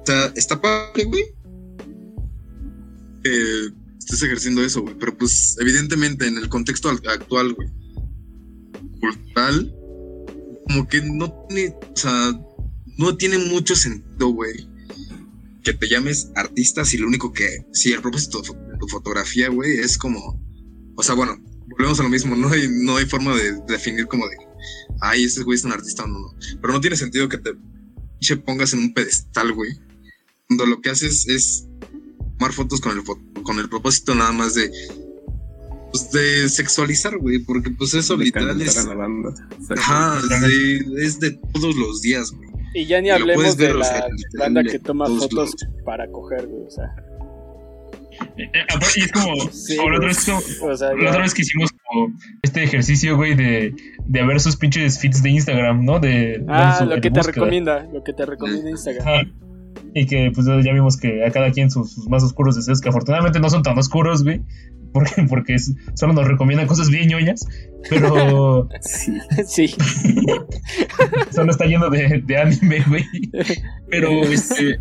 sea, 0.06 0.32
está 0.36 0.60
padre, 0.60 1.04
güey. 1.04 1.24
Que 3.22 3.66
estés 3.98 4.22
ejerciendo 4.22 4.64
eso, 4.64 4.82
güey. 4.82 4.96
Pero 4.98 5.16
pues, 5.16 5.56
evidentemente, 5.60 6.26
en 6.26 6.38
el 6.38 6.48
contexto 6.48 6.88
al- 6.88 7.02
actual, 7.08 7.52
güey, 7.54 7.68
cultural, 9.00 9.74
como 10.66 10.88
que 10.88 11.02
no 11.02 11.32
tiene, 11.48 11.74
o 11.92 11.96
sea, 11.96 12.32
no 12.98 13.16
tiene 13.16 13.38
mucho 13.38 13.74
sentido, 13.76 14.28
güey. 14.28 14.68
Que 15.62 15.72
te 15.72 15.88
llames 15.88 16.30
artista 16.34 16.84
si 16.84 16.98
lo 16.98 17.06
único 17.06 17.32
que, 17.32 17.64
si 17.72 17.92
el 17.92 18.00
propósito 18.00 18.42
tu 18.82 18.88
fotografía, 18.88 19.48
güey, 19.48 19.78
es 19.78 19.96
como, 19.96 20.40
o 20.96 21.02
sea, 21.04 21.14
bueno, 21.14 21.36
volvemos 21.68 22.00
a 22.00 22.02
lo 22.02 22.08
mismo, 22.08 22.34
no 22.34 22.48
hay, 22.48 22.68
no 22.68 22.96
hay 22.96 23.06
forma 23.06 23.32
de 23.36 23.52
definir 23.68 24.08
como 24.08 24.26
de, 24.26 24.36
ay, 25.00 25.22
este 25.22 25.44
güey 25.44 25.56
es 25.56 25.64
un 25.64 25.70
artista 25.70 26.02
o 26.02 26.08
no, 26.08 26.18
no. 26.18 26.28
Pero 26.60 26.72
no 26.72 26.80
tiene 26.80 26.96
sentido 26.96 27.28
que 27.28 27.38
te 27.38 27.52
pinche 28.18 28.36
pongas 28.38 28.72
en 28.72 28.80
un 28.80 28.92
pedestal, 28.92 29.52
güey. 29.52 29.70
Cuando 30.48 30.66
lo 30.66 30.80
que 30.80 30.90
haces 30.90 31.28
es 31.28 31.68
tomar 32.38 32.52
fotos 32.52 32.80
con 32.80 32.98
el, 32.98 33.04
con 33.44 33.58
el 33.60 33.68
propósito 33.68 34.16
nada 34.16 34.32
más 34.32 34.54
de, 34.54 34.68
pues, 35.92 36.10
de 36.10 36.48
sexualizar, 36.48 37.16
güey, 37.18 37.38
porque 37.38 37.70
pues 37.70 37.94
eso 37.94 38.16
de 38.16 38.24
literal 38.24 38.60
es, 38.60 38.76
a 38.78 38.88
la 38.88 38.94
banda. 38.96 39.32
Ajá, 39.76 40.20
de- 40.40 41.04
es 41.04 41.20
de 41.20 41.38
todos 41.54 41.76
los 41.76 42.02
días, 42.02 42.32
güey. 42.32 42.50
Y 42.74 42.86
ya 42.86 43.00
ni 43.00 43.10
hablemos 43.10 43.56
de 43.56 43.70
o 43.72 43.84
sea, 43.84 44.08
la 44.32 44.44
banda 44.44 44.64
que 44.64 44.78
toma 44.80 45.06
fotos 45.06 45.54
para 45.84 46.10
coger, 46.10 46.46
güey. 46.48 46.64
O 46.66 46.70
sea, 46.70 46.86
y 48.96 49.00
es 49.02 49.12
como. 49.12 49.34
Sí, 49.52 49.76
como 49.76 49.90
la, 49.90 49.96
otra 49.96 50.08
vez, 50.08 50.24
como- 50.24 50.72
o 50.72 50.76
sea 50.76 50.92
la 50.94 51.02
ya- 51.02 51.08
otra 51.10 51.22
vez 51.22 51.34
que 51.34 51.42
hicimos 51.42 51.70
como 51.84 52.12
este 52.42 52.62
ejercicio, 52.64 53.16
güey, 53.16 53.34
de, 53.34 53.74
de 54.06 54.24
ver 54.24 54.40
sus 54.40 54.56
pinches 54.56 54.98
feeds 55.00 55.22
de 55.22 55.30
Instagram, 55.30 55.84
¿no? 55.84 55.98
De, 56.00 56.44
Ah, 56.48 56.76
su- 56.78 56.84
lo 56.86 56.94
que 56.96 57.02
te 57.02 57.10
búsqueda. 57.10 57.32
recomienda, 57.34 57.88
lo 57.92 58.02
que 58.02 58.12
te 58.12 58.26
recomienda 58.26 58.70
Instagram. 58.70 59.32
Y 59.94 60.06
que 60.06 60.30
pues 60.34 60.46
ya 60.46 60.72
vimos 60.72 60.96
que 60.96 61.24
a 61.24 61.30
cada 61.30 61.50
quien 61.50 61.70
sus, 61.70 61.92
sus 61.92 62.08
más 62.08 62.22
oscuros 62.22 62.56
deseos, 62.56 62.80
que 62.80 62.88
afortunadamente 62.88 63.40
no 63.40 63.50
son 63.50 63.62
tan 63.62 63.76
oscuros, 63.78 64.22
güey. 64.24 64.40
Porque, 64.92 65.22
porque 65.28 65.56
solo 65.94 66.12
nos 66.12 66.28
recomiendan 66.28 66.66
cosas 66.66 66.90
bien 66.90 67.08
ñoñas. 67.08 67.46
Pero 67.88 68.68
sí. 68.80 69.12
Sí. 69.46 69.74
solo 71.30 71.50
está 71.50 71.64
lleno 71.66 71.90
de, 71.90 72.22
de 72.24 72.36
anime, 72.36 72.84
güey. 72.88 73.04
Pero 73.88 74.22
este. 74.24 74.78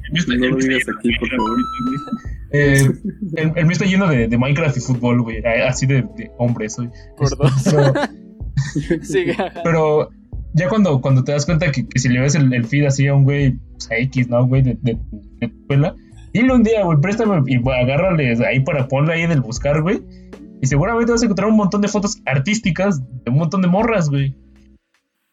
Eh, 2.54 2.90
el, 3.38 3.54
el 3.56 3.66
mío 3.66 3.72
está 3.72 3.86
lleno 3.86 4.08
de, 4.08 4.28
de 4.28 4.38
Minecraft 4.38 4.78
y 4.78 4.82
fútbol, 4.82 5.22
güey. 5.22 5.42
Así 5.46 5.86
de, 5.86 6.04
de 6.18 6.32
hombre 6.38 6.70
soy. 6.70 6.90
Por 7.18 7.38
dos. 7.38 7.52
Pero, 7.64 7.94
pero 9.64 10.10
ya 10.54 10.68
cuando, 10.68 11.00
cuando 11.00 11.24
te 11.24 11.32
das 11.32 11.46
cuenta 11.46 11.72
que, 11.72 11.88
que 11.88 12.00
si 12.00 12.10
le 12.10 12.20
ves 12.20 12.36
el, 12.36 12.54
el 12.54 12.66
feed 12.66 12.86
así 12.86 13.08
a 13.08 13.16
un 13.16 13.24
güey, 13.24 13.58
pues 13.72 13.90
a 13.90 13.98
X, 13.98 14.28
¿no? 14.28 14.46
Güey, 14.46 14.62
de, 14.64 14.78
de, 14.82 14.98
de 15.40 15.48
tu 15.48 15.56
escuela. 15.62 15.96
Dile 16.34 16.54
un 16.54 16.64
día, 16.64 16.84
güey, 16.84 17.00
préstame 17.02 17.42
y 17.48 17.60
pues, 17.60 17.78
agárrale 17.78 18.34
ahí 18.46 18.60
para 18.62 18.88
ponle 18.88 19.14
ahí 19.14 19.22
en 19.22 19.32
el 19.32 19.42
buscar, 19.42 19.82
güey. 19.82 20.02
Y 20.62 20.68
seguramente 20.68 21.12
vas 21.12 21.22
a 21.22 21.26
encontrar 21.26 21.50
un 21.50 21.58
montón 21.58 21.82
de 21.82 21.88
fotos 21.88 22.22
artísticas 22.26 23.02
de 23.24 23.32
un 23.32 23.38
montón 23.38 23.62
de 23.62 23.68
morras, 23.68 24.10
güey. 24.10 24.36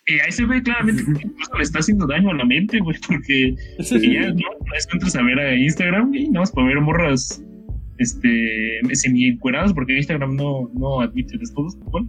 Y 0.07 0.15
ahí 0.25 0.33
se 0.33 0.47
ve 0.47 0.63
claramente 0.63 1.05
que 1.05 1.11
incluso 1.11 1.55
le 1.55 1.63
está 1.63 1.81
haciendo 1.81 2.07
daño 2.07 2.31
a 2.31 2.35
la 2.35 2.45
mente, 2.47 2.79
güey, 2.81 2.97
porque 3.07 3.55
ya 3.79 4.33
no, 4.33 4.75
es 4.75 4.89
entras 4.91 5.15
a 5.17 5.23
ver 5.23 5.39
a 5.39 5.55
Instagram 5.55 6.15
y 6.15 6.29
nada 6.29 6.41
más 6.41 6.51
para 6.51 6.67
ver 6.67 6.81
morras 6.81 7.45
este 7.99 8.81
semi 8.95 9.29
encueradas 9.29 9.75
porque 9.75 9.97
Instagram 9.97 10.37
no, 10.37 10.71
no 10.73 11.01
admite 11.01 11.37
desnudos, 11.37 11.77
bueno, 11.91 12.09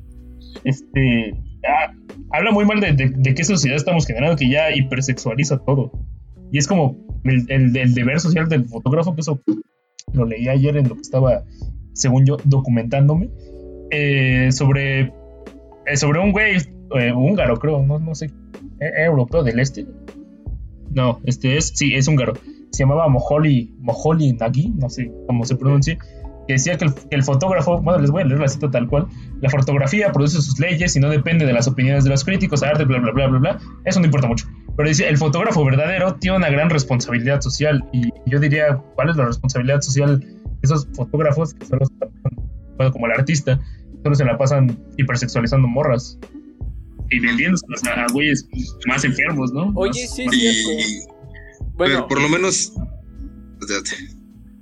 este 0.64 1.34
ah, 1.68 1.92
habla 2.32 2.52
muy 2.52 2.64
mal 2.64 2.80
de, 2.80 2.94
de, 2.94 3.34
qué 3.34 3.44
sociedad 3.44 3.76
estamos 3.76 4.08
generando 4.08 4.38
que 4.38 4.50
ya 4.50 4.74
hipersexualiza 4.74 5.58
todo. 5.66 5.92
Y 6.54 6.58
es 6.58 6.68
como 6.68 7.09
el, 7.24 7.46
el, 7.50 7.94
deber 7.94 8.20
social 8.20 8.48
del 8.48 8.66
fotógrafo, 8.66 9.16
que 9.16 9.22
eso 9.22 9.42
lo 10.14 10.26
leí 10.26 10.48
ayer 10.48 10.78
en 10.78 10.90
lo 10.90 10.96
que 10.96 11.02
estaba, 11.02 11.44
según 11.94 12.26
yo, 12.26 12.38
documentándome, 12.44 13.30
eh, 13.92 14.50
sobre, 14.52 15.12
eh, 15.86 15.96
sobre 15.96 16.20
un 16.20 16.32
güey 16.32 16.58
eh, 16.96 17.12
húngaro, 17.14 17.58
creo, 17.58 17.84
no, 17.84 18.00
no 18.00 18.16
sé, 18.16 18.32
europeo 18.80 19.44
del 19.44 19.60
este. 19.60 19.86
No, 20.92 21.20
este 21.26 21.58
es, 21.58 21.72
sí, 21.76 21.94
es 21.94 22.08
húngaro. 22.08 22.34
Se 22.72 22.84
llamaba 22.84 23.08
Moholi, 23.08 23.76
Moholi 23.80 24.34
Nagi, 24.34 24.70
no 24.70 24.90
sé 24.90 25.12
cómo 25.28 25.46
se 25.46 25.56
pronuncia 25.56 25.98
que 26.50 26.54
decía 26.54 26.80
que 26.80 26.92
el, 27.12 27.24
fotógrafo, 27.24 27.80
bueno, 27.80 28.00
les 28.00 28.10
voy 28.10 28.24
a 28.24 28.26
leer 28.26 28.40
la 28.40 28.48
cita 28.48 28.72
tal 28.72 28.88
cual, 28.88 29.06
la 29.40 29.52
fotografía 29.52 30.12
produce 30.12 30.42
sus 30.42 30.58
leyes 30.60 30.96
y 30.96 31.00
no 31.00 31.08
depende 31.08 31.46
de 31.46 31.54
las 31.54 31.68
opiniones 31.68 32.06
de 32.06 32.10
los 32.10 32.24
críticos, 32.24 32.64
arte, 32.64 32.86
bla, 32.86 32.98
bla, 32.98 33.12
bla, 33.12 33.28
bla, 33.28 33.38
bla, 33.38 33.60
eso 33.86 34.00
no 34.00 34.08
importa 34.08 34.28
mucho. 34.28 34.48
Pero 34.76 34.90
dice, 34.90 35.08
el 35.08 35.20
fotógrafo 35.20 35.64
verdadero 35.64 36.16
tiene 36.16 36.38
una 36.38 36.50
gran 36.50 36.72
responsabilidad 36.72 37.42
social 37.42 37.88
y 37.94 38.10
yo 38.26 38.40
diría, 38.40 38.82
¿cuál 38.96 39.12
es 39.12 39.16
la 39.18 39.26
responsabilidad 39.26 39.82
social 39.82 40.22
de 40.22 40.28
esos 40.64 40.88
fotógrafos 40.96 41.54
que 41.54 41.68
solo 41.68 41.86
bueno, 42.78 42.92
como 42.94 43.06
el 43.06 43.12
artista, 43.12 43.60
solo 44.02 44.16
se 44.16 44.26
la 44.26 44.36
pasan 44.36 44.76
hipersexualizando 44.98 45.68
morras? 45.68 46.18
Y 47.12 47.20
vendiéndoselas 47.20 47.84
a, 47.84 48.08
güeyes 48.12 48.50
más 48.88 49.06
enfermos, 49.06 49.54
¿no? 49.54 49.72
Oye, 49.76 50.08
sí, 50.08 50.26
sí. 50.32 51.06
Bueno, 51.76 52.08
por 52.08 52.20
lo 52.20 52.28
menos... 52.28 52.74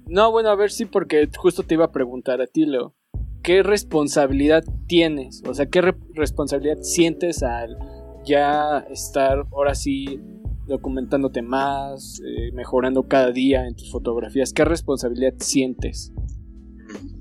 No, 0.10 0.32
bueno, 0.32 0.50
a 0.50 0.56
ver 0.56 0.72
sí, 0.72 0.86
porque 0.86 1.30
justo 1.36 1.64
te 1.64 1.76
iba 1.76 1.86
a 1.86 1.92
preguntar 1.92 2.42
a 2.42 2.48
ti, 2.48 2.66
Leo. 2.66 2.96
¿Qué 3.44 3.64
responsabilidad 3.64 4.64
tienes? 4.88 5.42
O 5.48 5.54
sea, 5.54 5.68
¿qué 5.68 5.82
responsabilidad 6.14 6.82
sientes 6.82 7.44
al 7.44 7.78
ya 8.26 8.86
estar 8.90 9.46
ahora 9.52 9.74
sí 9.76 10.20
documentándote 10.68 11.42
más, 11.42 12.20
eh, 12.20 12.52
mejorando 12.54 13.08
cada 13.08 13.32
día 13.32 13.66
en 13.68 13.76
tus 13.76 13.92
fotografías? 13.92 14.54
¿Qué 14.54 14.66
responsabilidad 14.66 15.34
sientes? 15.40 16.12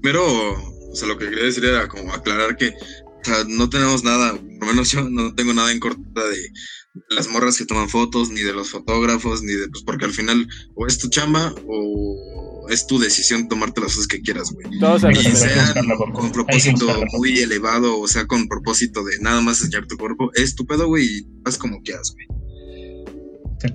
Primero, 0.01 0.25
o 0.91 0.95
sea, 0.95 1.09
lo 1.09 1.19
que 1.19 1.29
quería 1.29 1.45
decir 1.45 1.65
era 1.65 1.87
como 1.89 2.13
aclarar 2.13 2.57
que 2.57 2.75
no 3.49 3.69
tenemos 3.69 4.05
nada, 4.05 4.33
por 4.33 4.69
lo 4.69 4.75
menos 4.75 4.91
yo 4.91 5.09
no 5.09 5.35
tengo 5.35 5.53
nada 5.53 5.73
en 5.73 5.81
contra 5.81 6.25
de 6.25 6.53
las 7.11 7.29
morras 7.29 7.59
que 7.59 7.67
toman 7.67 7.89
fotos, 7.89 8.31
ni 8.31 8.41
de 8.41 8.53
los 8.53 8.71
fotógrafos, 8.71 9.43
ni 9.43 9.53
de, 9.53 9.69
pues 9.69 9.83
porque 9.85 10.05
al 10.05 10.13
final 10.13 10.47
o 10.75 10.87
es 10.87 10.99
tu 10.99 11.09
chamba 11.09 11.55
o 11.67 12.56
es 12.69 12.87
tu 12.87 12.99
decisión 12.99 13.49
tomarte 13.49 13.81
las 13.81 13.95
cosas 13.95 14.07
que 14.07 14.21
quieras, 14.21 14.53
güey. 14.53 14.67
Y 15.13 15.37
sea 15.37 15.75
con 16.13 16.33
propósito 16.33 16.87
muy 17.13 17.39
elevado, 17.39 18.01
o 18.01 18.09
sea, 18.09 18.27
con 18.27 18.49
propósito 18.49 19.05
de 19.05 19.19
nada 19.21 19.41
más 19.41 19.61
enseñar 19.61 19.87
tu 19.87 19.97
cuerpo, 19.97 20.31
es 20.35 20.55
tu 20.55 20.67
pedo, 20.67 20.87
güey, 20.87 21.05
y 21.05 21.29
haz 21.45 21.59
como 21.59 21.81
quieras, 21.83 22.13
güey. 22.15 22.27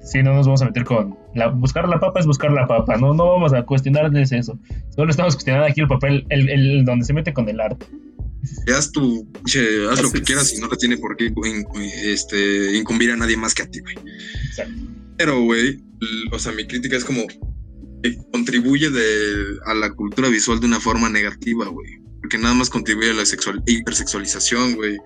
Sí, 0.05 0.21
no 0.21 0.33
nos 0.33 0.45
vamos 0.45 0.61
a 0.61 0.65
meter 0.65 0.85
con 0.85 1.17
la, 1.33 1.47
buscar 1.47 1.89
la 1.89 1.99
papa 1.99 2.19
es 2.19 2.25
buscar 2.25 2.51
la 2.51 2.67
papa, 2.67 2.97
no, 2.97 3.13
no 3.13 3.31
vamos 3.31 3.53
a 3.53 3.63
cuestionarles 3.63 4.31
eso. 4.31 4.57
Solo 4.95 5.09
estamos 5.09 5.35
cuestionando 5.35 5.67
aquí 5.67 5.81
el 5.81 5.87
papel, 5.87 6.25
el, 6.29 6.49
el 6.49 6.85
donde 6.85 7.05
se 7.05 7.13
mete 7.13 7.33
con 7.33 7.49
el 7.49 7.59
arte. 7.59 7.85
Haz 8.75 8.91
tu, 8.91 9.27
haz 9.91 10.01
lo 10.01 10.11
que 10.11 10.21
quieras 10.21 10.53
y 10.53 10.59
no 10.59 10.67
le 10.67 10.77
tiene 10.77 10.97
por 10.97 11.15
qué 11.15 11.31
este, 12.05 12.75
incumbir 12.75 13.11
a 13.11 13.17
nadie 13.17 13.37
más 13.37 13.53
que 13.53 13.63
a 13.63 13.69
ti, 13.69 13.79
güey. 13.81 13.95
Pero, 15.17 15.41
güey, 15.43 15.79
o 16.31 16.39
sea, 16.39 16.51
mi 16.51 16.65
crítica 16.65 16.97
es 16.97 17.05
como, 17.05 17.21
contribuye 18.31 18.87
a 19.65 19.73
la 19.73 19.93
cultura 19.93 20.29
visual 20.29 20.59
de 20.59 20.67
una 20.67 20.79
forma 20.79 21.09
negativa, 21.09 21.67
güey. 21.67 22.01
Porque 22.21 22.37
nada 22.37 22.53
más 22.53 22.69
contribuye 22.69 23.11
a 23.11 23.13
la 23.13 23.25
sexual, 23.25 23.61
hipersexualización, 23.65 24.75
güey. 24.75 24.97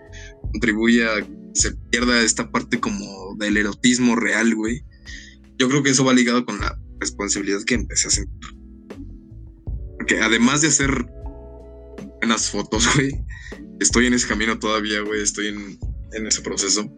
Contribuye 0.52 1.06
a 1.06 1.22
que 1.22 1.36
se 1.54 1.74
pierda 1.90 2.22
esta 2.22 2.52
parte 2.52 2.80
como 2.80 3.36
del 3.38 3.58
erotismo 3.58 4.16
real, 4.16 4.54
güey. 4.56 4.84
Yo 5.58 5.70
creo 5.70 5.84
que 5.84 5.92
eso 5.92 6.04
va 6.06 6.14
ligado 6.14 6.46
con 6.46 6.60
la 6.60 6.78
responsabilidad 7.00 7.64
que 7.66 7.76
empecé 7.76 8.08
a 8.08 8.12
sentir. 8.12 8.58
Porque 9.98 10.20
además 10.20 10.62
de 10.62 10.68
hacer 10.70 11.06
buenas 12.20 12.50
fotos, 12.50 12.88
güey, 12.96 13.12
estoy 13.80 14.08
en 14.08 14.14
ese 14.14 14.28
camino 14.28 14.60
todavía, 14.60 15.02
güey. 15.02 15.22
Estoy 15.22 15.48
en, 15.48 15.80
en 16.14 16.28
ese 16.28 16.42
proceso. 16.42 16.94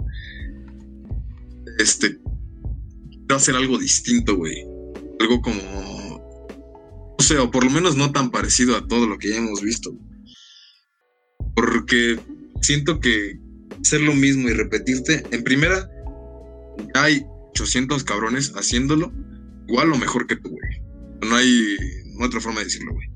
Este. 1.80 2.20
Quiero 3.10 3.36
hacer 3.36 3.56
algo 3.56 3.78
distinto, 3.78 4.38
güey 4.38 4.77
algo 5.20 5.42
como, 5.42 5.62
o 7.18 7.24
sea, 7.24 7.44
o 7.44 7.52
por 7.52 7.64
lo 7.64 7.70
menos 7.70 7.96
no 7.96 8.12
tan 8.12 8.32
parecido 8.32 8.76
a 8.76 8.88
todo 8.88 9.08
lo 9.08 9.18
que 9.18 9.30
ya 9.30 9.38
hemos 9.38 9.62
visto. 9.62 9.96
Porque 11.56 12.20
siento 12.62 13.00
que 13.00 13.40
hacer 13.82 14.02
lo 14.02 14.14
mismo 14.14 14.50
y 14.50 14.54
repetirte, 14.54 15.24
en 15.32 15.44
primera, 15.44 15.90
hay 16.94 17.26
800 17.52 18.04
cabrones 18.04 18.54
haciéndolo 18.56 19.12
igual 19.68 19.92
o 19.92 19.98
mejor 19.98 20.28
que 20.28 20.36
tú, 20.36 20.50
güey. 20.50 21.30
No 21.30 21.36
hay, 21.36 21.78
otra 22.20 22.40
forma 22.40 22.60
de 22.60 22.66
decirlo, 22.66 22.94
güey. 22.94 23.08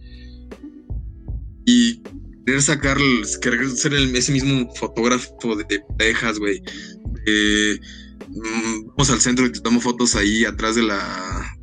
Y 1.65 2.01
querer 2.45 2.61
sacar, 2.61 2.97
querer 3.41 3.69
ser 3.69 3.93
el, 3.93 4.15
ese 4.15 4.31
mismo 4.31 4.73
fotógrafo 4.75 5.55
de, 5.55 5.65
de 5.97 6.13
güey. 6.39 6.61
Mm, 8.27 8.87
vamos 8.87 9.09
al 9.11 9.21
centro 9.21 9.45
y 9.45 9.51
te 9.51 9.59
tomo 9.59 9.79
fotos 9.79 10.15
ahí 10.15 10.45
atrás 10.45 10.75
de 10.75 10.83
la 10.83 11.57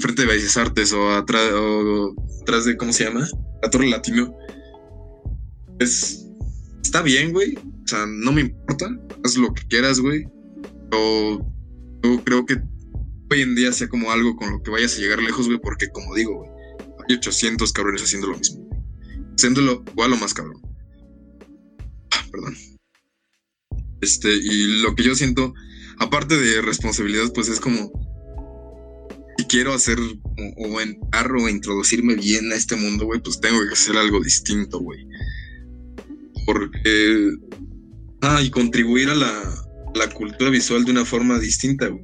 frente 0.00 0.22
de 0.22 0.28
Bellas 0.28 0.56
Artes 0.56 0.92
o 0.92 1.12
atrás, 1.12 1.52
o 1.52 2.14
atrás 2.42 2.64
de, 2.64 2.76
¿cómo 2.76 2.92
se 2.92 3.04
llama? 3.04 3.28
La 3.62 3.70
Torre 3.70 3.88
Latino. 3.88 4.34
Es, 5.78 6.26
está 6.82 7.02
bien, 7.02 7.32
güey. 7.32 7.56
O 7.56 7.88
sea, 7.88 8.06
no 8.06 8.32
me 8.32 8.42
importa. 8.42 8.88
Haz 9.24 9.36
lo 9.36 9.52
que 9.52 9.66
quieras, 9.68 10.00
güey. 10.00 10.24
Pero 10.90 11.38
yo 12.02 12.24
creo 12.24 12.46
que 12.46 12.60
hoy 13.30 13.42
en 13.42 13.54
día 13.54 13.72
sea 13.72 13.88
como 13.88 14.10
algo 14.10 14.36
con 14.36 14.50
lo 14.50 14.62
que 14.62 14.70
vayas 14.70 14.96
a 14.96 15.00
llegar 15.00 15.22
lejos, 15.22 15.46
güey, 15.46 15.60
porque 15.60 15.88
como 15.88 16.14
digo, 16.14 16.44
hay 17.08 17.16
800 17.16 17.72
cabrones 17.72 18.02
haciendo 18.02 18.28
lo 18.28 18.38
mismo. 18.38 18.68
Haciéndolo 19.36 19.84
igual 19.92 20.12
o 20.12 20.16
más 20.16 20.34
cabrón. 20.34 20.60
Ah, 22.10 22.26
perdón. 22.30 22.56
Este, 24.00 24.34
y 24.34 24.82
lo 24.82 24.94
que 24.94 25.04
yo 25.04 25.14
siento, 25.14 25.52
aparte 25.98 26.36
de 26.38 26.62
responsabilidad, 26.62 27.32
pues 27.34 27.48
es 27.48 27.60
como 27.60 27.92
si 29.40 29.46
quiero 29.46 29.72
hacer 29.72 29.98
o, 29.98 30.80
entrar 30.80 31.32
o 31.32 31.48
introducirme 31.48 32.14
bien 32.14 32.52
a 32.52 32.56
este 32.56 32.76
mundo, 32.76 33.06
güey, 33.06 33.20
pues 33.20 33.40
tengo 33.40 33.58
que 33.66 33.72
hacer 33.72 33.96
algo 33.96 34.20
distinto, 34.20 34.80
güey. 34.80 35.06
Porque. 36.44 37.36
Ah, 38.20 38.42
y 38.42 38.50
contribuir 38.50 39.08
a 39.08 39.14
la, 39.14 39.54
la 39.94 40.10
cultura 40.10 40.50
visual 40.50 40.84
de 40.84 40.90
una 40.90 41.06
forma 41.06 41.38
distinta, 41.38 41.88
güey. 41.88 42.02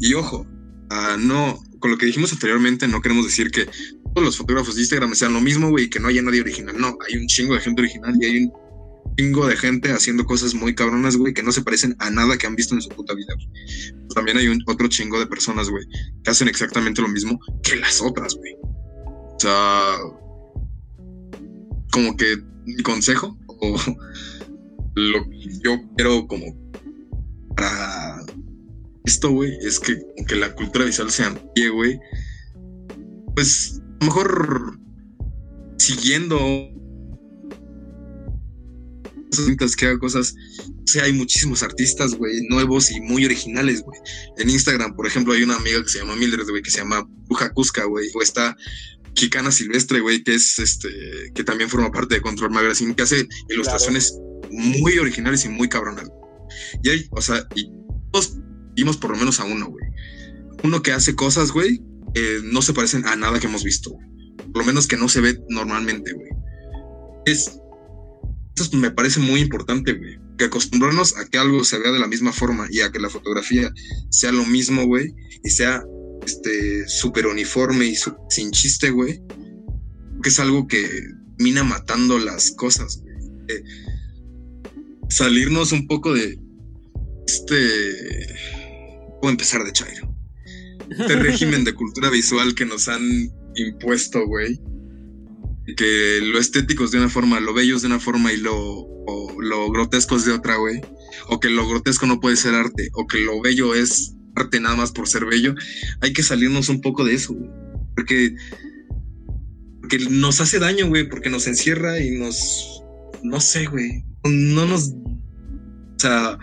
Y 0.00 0.14
ojo, 0.14 0.46
ah, 0.88 1.18
no, 1.20 1.62
con 1.80 1.90
lo 1.90 1.98
que 1.98 2.06
dijimos 2.06 2.32
anteriormente, 2.32 2.88
no 2.88 3.02
queremos 3.02 3.26
decir 3.26 3.50
que 3.50 3.66
todos 4.14 4.24
los 4.24 4.38
fotógrafos 4.38 4.74
de 4.74 4.80
Instagram 4.80 5.14
sean 5.14 5.34
lo 5.34 5.40
mismo, 5.42 5.68
güey, 5.68 5.84
y 5.84 5.90
que 5.90 6.00
no 6.00 6.08
haya 6.08 6.22
nadie 6.22 6.40
original. 6.40 6.76
No, 6.78 6.96
hay 7.06 7.20
un 7.20 7.26
chingo 7.26 7.54
de 7.54 7.60
gente 7.60 7.82
original 7.82 8.14
y 8.18 8.24
hay 8.24 8.44
un 8.44 8.52
chingo 9.16 9.46
de 9.46 9.56
gente 9.56 9.92
haciendo 9.92 10.24
cosas 10.24 10.54
muy 10.54 10.74
cabronas, 10.74 11.16
güey, 11.16 11.34
que 11.34 11.42
no 11.42 11.52
se 11.52 11.62
parecen 11.62 11.96
a 11.98 12.10
nada 12.10 12.36
que 12.38 12.46
han 12.46 12.56
visto 12.56 12.74
en 12.74 12.82
su 12.82 12.88
puta 12.88 13.14
vida. 13.14 13.34
También 14.14 14.36
hay 14.36 14.48
un, 14.48 14.62
otro 14.66 14.88
chingo 14.88 15.18
de 15.18 15.26
personas, 15.26 15.68
güey, 15.70 15.84
que 16.24 16.30
hacen 16.30 16.48
exactamente 16.48 17.02
lo 17.02 17.08
mismo 17.08 17.38
que 17.62 17.76
las 17.76 18.00
otras, 18.00 18.34
güey. 18.34 18.54
O 18.62 19.36
sea, 19.38 19.96
como 21.92 22.16
que 22.16 22.36
mi 22.64 22.82
consejo 22.82 23.38
o 23.46 23.76
lo 24.94 25.30
que 25.30 25.48
yo 25.64 25.80
quiero 25.96 26.26
como 26.26 26.56
para 27.56 28.24
esto, 29.04 29.30
güey, 29.30 29.56
es 29.62 29.80
que 29.80 29.98
aunque 30.18 30.36
la 30.36 30.54
cultura 30.54 30.84
visual 30.84 31.10
sea 31.10 31.34
pie, 31.54 31.68
güey, 31.68 31.98
pues 33.34 33.80
a 34.00 34.04
lo 34.04 34.06
mejor 34.06 34.78
siguiendo 35.78 36.38
que 39.76 39.86
haga 39.86 39.98
cosas. 39.98 40.34
O 40.68 40.86
sea, 40.86 41.04
hay 41.04 41.12
muchísimos 41.12 41.62
artistas, 41.62 42.14
güey, 42.14 42.42
nuevos 42.48 42.90
y 42.90 43.00
muy 43.00 43.24
originales, 43.24 43.82
güey. 43.82 44.00
En 44.38 44.50
Instagram, 44.50 44.94
por 44.94 45.06
ejemplo, 45.06 45.32
hay 45.32 45.42
una 45.42 45.56
amiga 45.56 45.82
que 45.82 45.88
se 45.88 45.98
llama 45.98 46.16
Mildred, 46.16 46.48
güey, 46.48 46.62
que 46.62 46.70
se 46.70 46.78
llama 46.78 47.08
Puja 47.28 47.52
Cusca, 47.52 47.84
güey. 47.84 48.08
O 48.14 48.22
está 48.22 48.56
Chicana 49.14 49.50
Silvestre, 49.52 50.00
güey, 50.00 50.22
que 50.22 50.34
es 50.34 50.58
este, 50.58 50.88
que 51.34 51.44
también 51.44 51.70
forma 51.70 51.90
parte 51.90 52.16
de 52.16 52.20
Control 52.20 52.50
Magazine, 52.50 52.94
que 52.94 53.02
hace 53.02 53.28
ilustraciones 53.48 54.14
muy 54.50 54.98
originales 54.98 55.44
y 55.44 55.48
muy 55.48 55.68
cabronas. 55.68 56.08
Y 56.82 56.90
hay, 56.90 57.06
o 57.10 57.20
sea, 57.20 57.46
y 57.54 57.70
todos 58.12 58.36
vimos 58.74 58.96
por 58.96 59.10
lo 59.10 59.16
menos 59.16 59.40
a 59.40 59.44
uno, 59.44 59.68
güey. 59.68 59.84
Uno 60.62 60.82
que 60.82 60.92
hace 60.92 61.14
cosas, 61.14 61.52
güey, 61.52 61.82
que 62.14 62.40
no 62.44 62.62
se 62.62 62.72
parecen 62.72 63.06
a 63.06 63.16
nada 63.16 63.38
que 63.40 63.46
hemos 63.46 63.64
visto. 63.64 63.96
Por 64.52 64.62
lo 64.62 64.64
menos 64.64 64.86
que 64.86 64.96
no 64.96 65.08
se 65.08 65.20
ve 65.20 65.40
normalmente, 65.48 66.12
güey. 66.12 66.30
Es 67.26 67.60
Me 68.72 68.90
parece 68.90 69.20
muy 69.20 69.40
importante, 69.40 69.92
güey. 69.92 70.18
Que 70.36 70.44
acostumbrarnos 70.44 71.16
a 71.16 71.26
que 71.26 71.38
algo 71.38 71.64
se 71.64 71.78
vea 71.78 71.92
de 71.92 71.98
la 71.98 72.06
misma 72.06 72.32
forma 72.32 72.68
y 72.70 72.80
a 72.80 72.90
que 72.92 72.98
la 72.98 73.10
fotografía 73.10 73.72
sea 74.10 74.32
lo 74.32 74.44
mismo, 74.46 74.86
güey, 74.86 75.14
y 75.42 75.50
sea 75.50 75.82
este 76.24 76.86
súper 76.88 77.26
uniforme 77.26 77.86
y 77.86 77.96
sin 78.28 78.50
chiste, 78.50 78.90
güey. 78.90 79.22
Que 80.22 80.28
es 80.28 80.38
algo 80.38 80.66
que 80.66 80.88
mina 81.38 81.64
matando 81.64 82.18
las 82.18 82.50
cosas, 82.52 83.00
güey. 83.02 83.16
Eh, 83.48 83.62
salirnos 85.08 85.72
un 85.72 85.86
poco 85.86 86.14
de 86.14 86.38
este. 87.26 88.26
Puedo 89.20 89.32
empezar 89.32 89.64
de 89.64 89.72
Chairo. 89.72 90.14
Este 90.90 91.16
régimen 91.16 91.64
de 91.64 91.74
cultura 91.74 92.10
visual 92.10 92.54
que 92.54 92.64
nos 92.64 92.88
han 92.88 93.30
impuesto, 93.54 94.26
güey. 94.26 94.60
Que 95.76 96.20
lo 96.22 96.38
estético 96.38 96.84
es 96.84 96.90
de 96.90 96.98
una 96.98 97.08
forma, 97.08 97.40
lo 97.40 97.54
bello 97.54 97.76
es 97.76 97.82
de 97.82 97.88
una 97.88 98.00
forma 98.00 98.32
y 98.32 98.38
lo, 98.38 98.86
grotesco 99.72 100.16
es 100.16 100.24
de 100.24 100.32
otra, 100.32 100.56
güey. 100.56 100.80
O 101.28 101.40
que 101.40 101.50
lo 101.50 101.68
grotesco 101.68 102.06
no 102.06 102.20
puede 102.20 102.36
ser 102.36 102.54
arte. 102.54 102.88
O 102.92 103.06
que 103.06 103.20
lo 103.20 103.40
bello 103.40 103.74
es 103.74 104.14
arte 104.36 104.60
nada 104.60 104.76
más 104.76 104.92
por 104.92 105.08
ser 105.08 105.26
bello. 105.26 105.54
Hay 106.00 106.12
que 106.12 106.22
salirnos 106.22 106.68
un 106.68 106.80
poco 106.80 107.04
de 107.04 107.14
eso, 107.14 107.34
güey. 107.34 107.50
Porque, 107.94 108.34
porque 109.80 109.98
nos 110.10 110.40
hace 110.40 110.58
daño, 110.58 110.88
güey. 110.88 111.08
Porque 111.08 111.30
nos 111.30 111.46
encierra 111.46 112.00
y 112.00 112.12
nos. 112.12 112.82
No 113.22 113.40
sé, 113.40 113.66
güey. 113.66 114.04
No 114.24 114.66
nos. 114.66 114.90
O 114.90 115.98
sea, 115.98 116.38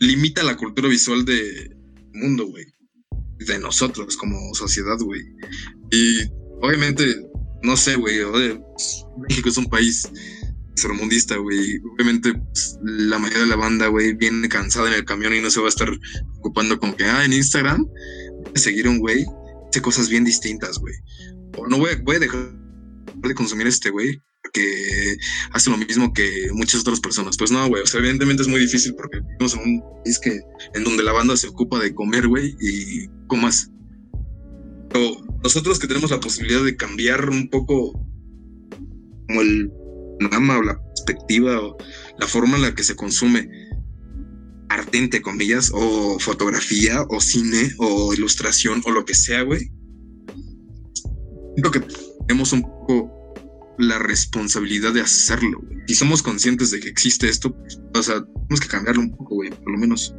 limita 0.00 0.42
la 0.42 0.56
cultura 0.56 0.88
visual 0.88 1.24
del 1.24 1.76
mundo, 2.12 2.46
güey. 2.46 2.66
De 3.38 3.58
nosotros 3.58 4.16
como 4.16 4.54
sociedad, 4.54 4.98
güey. 4.98 5.22
Y 5.90 6.24
obviamente, 6.60 7.04
no 7.66 7.76
sé, 7.76 7.96
güey. 7.96 8.16
México 9.28 9.48
es 9.48 9.56
un 9.56 9.66
país 9.66 10.08
sermundista, 10.76 11.36
güey. 11.36 11.80
Obviamente, 11.92 12.32
pues, 12.34 12.78
la 12.82 13.18
mayoría 13.18 13.42
de 13.42 13.48
la 13.48 13.56
banda, 13.56 13.88
güey, 13.88 14.14
viene 14.14 14.48
cansada 14.48 14.88
en 14.88 14.94
el 14.94 15.04
camión 15.04 15.34
y 15.34 15.40
no 15.40 15.50
se 15.50 15.60
va 15.60 15.66
a 15.66 15.70
estar 15.70 15.90
ocupando 16.38 16.78
con 16.78 16.94
que, 16.94 17.04
ah, 17.04 17.24
en 17.24 17.32
Instagram, 17.32 17.86
seguir 18.54 18.86
a 18.86 18.90
un 18.90 18.98
güey, 19.00 19.26
hace 19.68 19.82
cosas 19.82 20.08
bien 20.08 20.24
distintas, 20.24 20.78
güey. 20.78 20.94
O 21.58 21.66
no 21.66 21.78
voy, 21.78 21.96
voy 22.02 22.16
a 22.16 22.20
dejar 22.20 22.52
de 23.16 23.34
consumir 23.34 23.66
este 23.66 23.90
güey 23.90 24.22
que 24.52 25.16
hace 25.52 25.70
lo 25.70 25.76
mismo 25.76 26.12
que 26.12 26.48
muchas 26.52 26.82
otras 26.82 27.00
personas. 27.00 27.36
Pues 27.36 27.50
no, 27.50 27.66
güey, 27.68 27.82
o 27.82 27.86
sea, 27.86 27.98
evidentemente 27.98 28.42
es 28.42 28.48
muy 28.48 28.60
difícil 28.60 28.94
porque 28.94 29.20
vivimos 29.20 29.54
en 29.54 29.60
un 29.60 29.82
país 30.04 30.18
que, 30.20 30.40
en 30.74 30.84
donde 30.84 31.02
la 31.02 31.12
banda 31.12 31.36
se 31.36 31.48
ocupa 31.48 31.80
de 31.80 31.94
comer, 31.94 32.28
güey, 32.28 32.54
y 32.60 33.08
comas. 33.26 33.70
Pero 34.90 35.25
nosotros 35.42 35.78
que 35.78 35.86
tenemos 35.86 36.10
la 36.10 36.20
posibilidad 36.20 36.64
de 36.64 36.76
cambiar 36.76 37.28
un 37.28 37.48
poco 37.48 37.92
como 39.28 39.40
el 39.40 39.70
panorama 40.18 40.58
o 40.58 40.62
la 40.62 40.80
perspectiva 40.82 41.60
o 41.60 41.76
la 42.18 42.26
forma 42.26 42.56
en 42.56 42.62
la 42.62 42.74
que 42.74 42.82
se 42.82 42.96
consume 42.96 43.48
arte, 44.68 44.98
entre 44.98 45.22
comillas, 45.22 45.70
o 45.72 46.18
fotografía, 46.18 47.02
o 47.08 47.20
cine, 47.20 47.72
o 47.78 48.12
ilustración, 48.14 48.82
o 48.84 48.90
lo 48.90 49.04
que 49.04 49.14
sea, 49.14 49.42
güey. 49.42 49.70
Creo 51.56 51.70
que 51.70 51.82
tenemos 52.26 52.52
un 52.52 52.62
poco 52.62 53.34
la 53.78 53.98
responsabilidad 53.98 54.92
de 54.92 55.02
hacerlo, 55.02 55.60
güey. 55.62 55.78
Si 55.86 55.94
somos 55.94 56.22
conscientes 56.22 56.70
de 56.70 56.80
que 56.80 56.88
existe 56.88 57.28
esto, 57.28 57.56
o 57.94 58.02
sea, 58.02 58.24
tenemos 58.24 58.60
que 58.60 58.68
cambiarlo 58.68 59.02
un 59.02 59.10
poco, 59.16 59.36
güey, 59.36 59.50
por 59.50 59.72
lo 59.72 59.78
menos. 59.78 60.14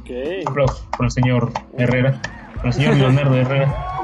Ok. 0.00 0.10
Aplausos 0.46 0.88
por 0.96 1.06
el 1.06 1.12
señor 1.12 1.52
Herrera, 1.78 2.20
por 2.56 2.66
el 2.66 2.72
señor 2.72 2.96
Leonardo 2.96 3.36
Herrera. 3.36 3.95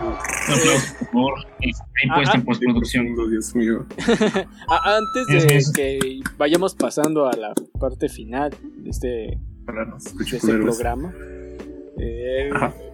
Un 0.49 0.55
aplauso, 0.55 0.95
por 0.99 1.09
favor. 1.09 1.35
Ahí 1.61 2.11
puesta 2.15 2.37
en 2.39 2.45
postproducción. 2.45 3.31
Dios 3.31 3.55
mío. 3.55 3.87
Antes 4.69 5.27
de 5.27 5.73
que 5.75 6.21
vayamos 6.37 6.75
pasando 6.75 7.27
a 7.27 7.37
la 7.37 7.55
parte 7.79 8.09
final 8.09 8.51
de 8.79 8.91
este, 8.91 9.07
de 9.07 9.39
este 10.37 10.59
programa. 10.59 11.13
Eh, 11.99 12.51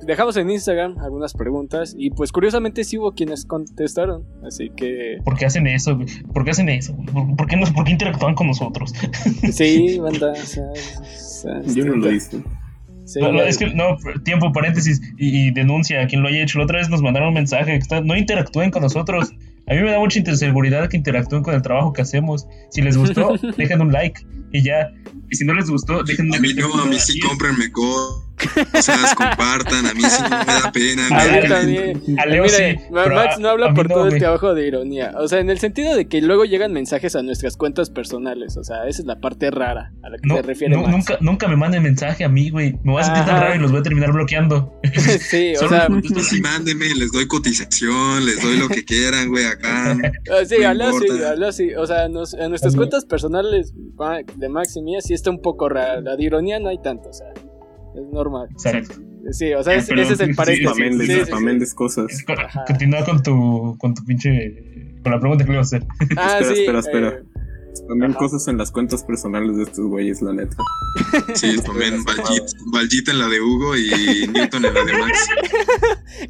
dejamos 0.06 0.36
en 0.36 0.50
Instagram 0.50 0.98
algunas 0.98 1.32
preguntas 1.32 1.94
y 1.96 2.10
pues 2.10 2.32
curiosamente 2.32 2.84
sí 2.84 2.98
hubo 2.98 3.12
quienes 3.12 3.46
contestaron, 3.46 4.26
así 4.44 4.70
que... 4.76 5.18
¿Por 5.24 5.36
qué 5.38 5.46
hacen 5.46 5.66
eso? 5.66 5.98
¿Por 6.34 6.44
qué 6.44 6.50
hacen 6.50 6.68
eso? 6.68 6.96
¿Por, 7.36 7.46
qué, 7.46 7.56
nos, 7.56 7.70
¿Por 7.70 7.84
qué 7.84 7.92
interactúan 7.92 8.34
con 8.34 8.48
nosotros? 8.48 8.92
Sí, 9.52 9.98
banda, 10.02 10.34
Yo 11.74 11.84
no 11.86 11.96
lo 11.96 12.12
hice. 12.12 12.42
No, 13.16 13.42
es 13.42 13.58
que, 13.58 13.66
no, 13.74 13.96
tiempo, 14.24 14.52
paréntesis, 14.52 15.00
y, 15.16 15.50
denuncia 15.52 16.02
a 16.02 16.06
quien 16.06 16.22
lo 16.22 16.28
haya 16.28 16.42
hecho. 16.42 16.58
La 16.58 16.64
otra 16.64 16.78
vez 16.78 16.88
nos 16.88 17.02
mandaron 17.02 17.28
un 17.28 17.34
mensaje, 17.34 17.78
que 17.78 18.00
no 18.02 18.16
interactúen 18.16 18.70
con 18.70 18.82
nosotros. 18.82 19.32
A 19.66 19.74
mí 19.74 19.80
me 19.82 19.90
da 19.90 19.98
mucha 19.98 20.18
inseguridad 20.18 20.88
que 20.88 20.96
interactúen 20.96 21.42
con 21.42 21.54
el 21.54 21.62
trabajo 21.62 21.92
que 21.92 22.02
hacemos. 22.02 22.46
Si 22.70 22.80
les 22.80 22.96
gustó, 22.96 23.34
dejen 23.56 23.80
un 23.80 23.92
like 23.92 24.20
y 24.52 24.62
ya. 24.62 24.90
Y 25.30 25.36
si 25.36 25.44
no 25.44 25.54
les 25.54 25.68
gustó, 25.68 26.02
dejen 26.02 26.26
un 26.26 26.36
A 26.36 26.40
mí 26.40 26.54
no, 26.54 26.74
a 26.82 26.86
mí 26.86 26.98
sí 26.98 27.18
cómprenme 27.20 27.70
cosas, 27.70 28.24
compartan, 29.16 29.86
a 29.86 29.94
mí 29.94 30.02
sí 30.02 30.22
me 30.22 30.28
da 30.28 30.72
pena. 30.72 31.06
A 31.08 31.26
mí 31.26 31.48
también. 31.48 32.02
A 32.18 32.26
Leo 32.26 32.44
Mire, 32.44 32.78
sí, 32.78 32.84
Max 32.90 33.38
no 33.38 33.48
habla 33.48 33.74
por 33.74 33.88
todo 33.88 34.06
el 34.06 34.18
trabajo 34.18 34.54
de 34.54 34.66
ironía. 34.66 35.12
O 35.16 35.28
sea, 35.28 35.40
en 35.40 35.50
el 35.50 35.58
sentido 35.58 35.94
de 35.94 36.08
que 36.08 36.20
luego 36.20 36.44
llegan 36.44 36.72
mensajes 36.72 37.16
a 37.16 37.22
nuestras 37.22 37.56
cuentas 37.56 37.90
personales. 37.90 38.56
O 38.56 38.64
sea, 38.64 38.86
esa 38.88 39.02
es 39.02 39.06
la 39.06 39.20
parte 39.20 39.50
rara 39.50 39.92
a 40.02 40.10
la 40.10 40.18
que 40.18 40.28
se 40.28 40.42
refiere. 40.42 40.76
No, 40.76 40.86
Nunca, 40.86 41.18
nunca 41.20 41.48
me 41.48 41.56
manden 41.56 41.82
mensaje 41.82 42.24
a 42.24 42.28
mí, 42.28 42.50
güey. 42.50 42.74
Me 42.82 42.92
voy 42.92 43.02
a 43.02 43.04
sentir 43.04 43.24
tan 43.24 43.40
raro 43.40 43.54
y 43.54 43.58
los 43.58 43.70
voy 43.70 43.80
a 43.80 43.82
terminar 43.82 44.12
bloqueando. 44.12 44.80
sí, 45.20 45.54
o 45.56 45.68
sea. 45.68 45.88
Sí, 46.28 46.40
mándenme, 46.40 46.86
les 46.94 47.10
doy 47.12 47.26
cotización, 47.26 48.24
les 48.26 48.42
doy 48.42 48.58
lo 48.58 48.68
que 48.68 48.84
quieran, 48.84 49.28
güey, 49.28 49.46
acá. 49.46 49.96
Ah, 50.30 50.44
sí, 50.46 50.62
habla 50.62 50.90
así, 50.90 51.22
habla 51.22 51.48
así. 51.48 51.74
O 51.74 51.86
sea, 51.86 52.08
nos, 52.08 52.34
en 52.34 52.50
nuestras 52.50 52.76
cuentas 52.76 53.04
personales 53.04 53.72
de 54.36 54.48
Max 54.48 54.76
y 54.76 54.82
mía 54.82 55.00
sí 55.00 55.14
está 55.14 55.30
un 55.30 55.40
poco 55.40 55.68
rara. 55.68 56.00
La 56.00 56.16
de 56.16 56.24
ironía 56.24 56.58
no 56.58 56.68
hay 56.68 56.78
tanto, 56.82 57.08
o 57.08 57.12
sea 57.12 57.28
es 58.00 58.12
normal. 58.12 58.48
Sí, 59.30 59.52
o 59.52 59.62
sea, 59.62 59.74
ese 59.74 59.94
es 59.94 60.20
el 60.20 60.34
paréntesis. 60.34 61.26
Sí, 61.26 61.74
cosas. 61.74 62.24
Continúa 62.66 63.04
con 63.04 63.22
tu, 63.22 63.76
con 63.78 63.94
tu 63.94 64.04
pinche. 64.04 64.94
con 65.02 65.12
la 65.12 65.20
pregunta 65.20 65.44
que 65.44 65.50
le 65.50 65.56
iba 65.56 65.60
a 65.60 65.62
hacer. 65.62 65.84
Ah, 66.16 66.38
espera, 66.40 66.58
espera, 66.58 66.78
espera. 66.78 67.08
Eh, 67.08 67.37
también 67.86 68.12
cosas 68.14 68.48
en 68.48 68.58
las 68.58 68.70
cuentas 68.70 69.04
personales 69.04 69.56
de 69.56 69.62
estos 69.64 69.86
güeyes, 69.86 70.22
la 70.22 70.32
neta. 70.32 70.56
Sí, 71.34 71.56
también 71.64 72.02
Valjit 72.72 73.08
en 73.08 73.18
la 73.18 73.28
de 73.28 73.40
Hugo 73.40 73.76
y 73.76 74.26
Newton 74.32 74.64
en 74.64 74.74
la 74.74 74.84
de 74.84 74.92
Max. 74.92 75.28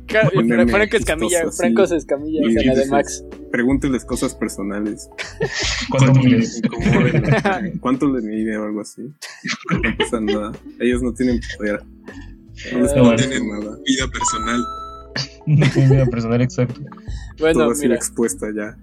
Franco 0.69 0.97
Escamilla, 0.97 1.51
Franco 1.51 1.83
Escamilla 1.85 2.41
en 2.43 2.67
la 2.67 2.75
de 2.75 2.87
Max. 2.87 3.25
Pregúnteles 3.51 4.05
cosas 4.05 4.35
personales. 4.35 5.09
¿Cuánto? 5.91 6.21
¿Cuánto 7.81 8.13
le 8.13 8.21
mide 8.23 8.59
o 8.59 8.65
algo 8.65 8.81
así? 8.81 9.03
No 9.03 9.97
pasa 9.99 10.21
nada. 10.21 10.53
Ellos 10.81 11.03
no 11.03 11.13
tienen 11.15 11.41
poder. 11.57 11.83
No, 12.73 13.15
tienen 13.15 13.49
nada. 13.49 13.79
vida 13.87 14.09
personal. 14.09 14.65
No 15.47 15.71
tienen 15.71 15.91
vida 15.91 16.07
personal, 16.07 16.43
exacto. 16.43 16.81
Bueno, 17.39 17.61
Todo 17.61 17.75
mira. 17.81 17.95
expuesta 17.95 18.47
ya. 18.55 18.77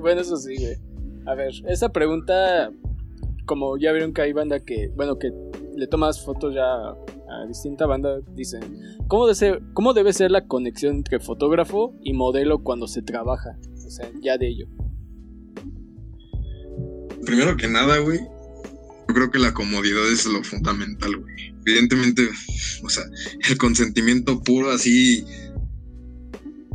bueno, 0.00 0.20
eso 0.20 0.36
sí, 0.36 0.56
güey. 0.56 0.89
A 1.26 1.34
ver, 1.34 1.52
esa 1.68 1.90
pregunta, 1.90 2.70
como 3.46 3.76
ya 3.78 3.92
vieron 3.92 4.12
que 4.12 4.22
hay 4.22 4.32
banda 4.32 4.60
que, 4.60 4.88
bueno, 4.96 5.18
que 5.18 5.32
le 5.76 5.86
tomas 5.86 6.24
fotos 6.24 6.54
ya 6.54 6.64
a 6.64 7.46
distinta 7.46 7.86
banda, 7.86 8.20
dicen, 8.34 8.60
¿cómo 9.08 9.26
¿cómo 9.72 9.92
debe 9.92 10.12
ser 10.12 10.30
la 10.30 10.46
conexión 10.46 10.96
entre 10.96 11.20
fotógrafo 11.20 11.94
y 12.02 12.12
modelo 12.12 12.62
cuando 12.62 12.88
se 12.88 13.02
trabaja? 13.02 13.56
O 13.86 13.90
sea, 13.90 14.10
ya 14.20 14.38
de 14.38 14.48
ello. 14.48 14.66
Primero 17.24 17.56
que 17.56 17.68
nada, 17.68 17.98
güey, 17.98 18.18
yo 18.18 19.14
creo 19.14 19.30
que 19.30 19.38
la 19.38 19.52
comodidad 19.52 20.10
es 20.10 20.26
lo 20.26 20.42
fundamental, 20.42 21.16
güey. 21.16 21.54
Evidentemente, 21.66 22.28
o 22.82 22.88
sea, 22.88 23.04
el 23.48 23.58
consentimiento 23.58 24.42
puro 24.42 24.70
así 24.70 25.24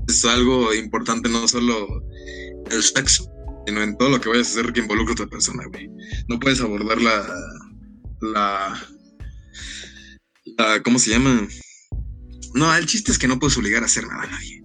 es 0.07 0.25
algo 0.25 0.73
importante, 0.73 1.29
no 1.29 1.47
solo 1.47 2.03
el 2.71 2.83
sexo, 2.83 3.29
sino 3.65 3.81
en 3.81 3.97
todo 3.97 4.09
lo 4.09 4.21
que 4.21 4.29
vayas 4.29 4.47
a 4.47 4.59
hacer 4.59 4.73
que 4.73 4.81
involucre 4.81 5.11
a 5.11 5.13
otra 5.13 5.27
persona, 5.27 5.65
güey. 5.67 5.89
No 6.27 6.39
puedes 6.39 6.61
abordar 6.61 7.01
la, 7.01 7.27
la, 8.21 8.87
la, 10.57 10.83
¿cómo 10.83 10.99
se 10.99 11.11
llama? 11.11 11.47
No, 12.53 12.73
el 12.75 12.85
chiste 12.85 13.11
es 13.11 13.17
que 13.17 13.27
no 13.27 13.39
puedes 13.39 13.57
obligar 13.57 13.83
a 13.83 13.87
hacer 13.87 14.07
nada 14.07 14.23
a 14.23 14.27
nadie. 14.27 14.61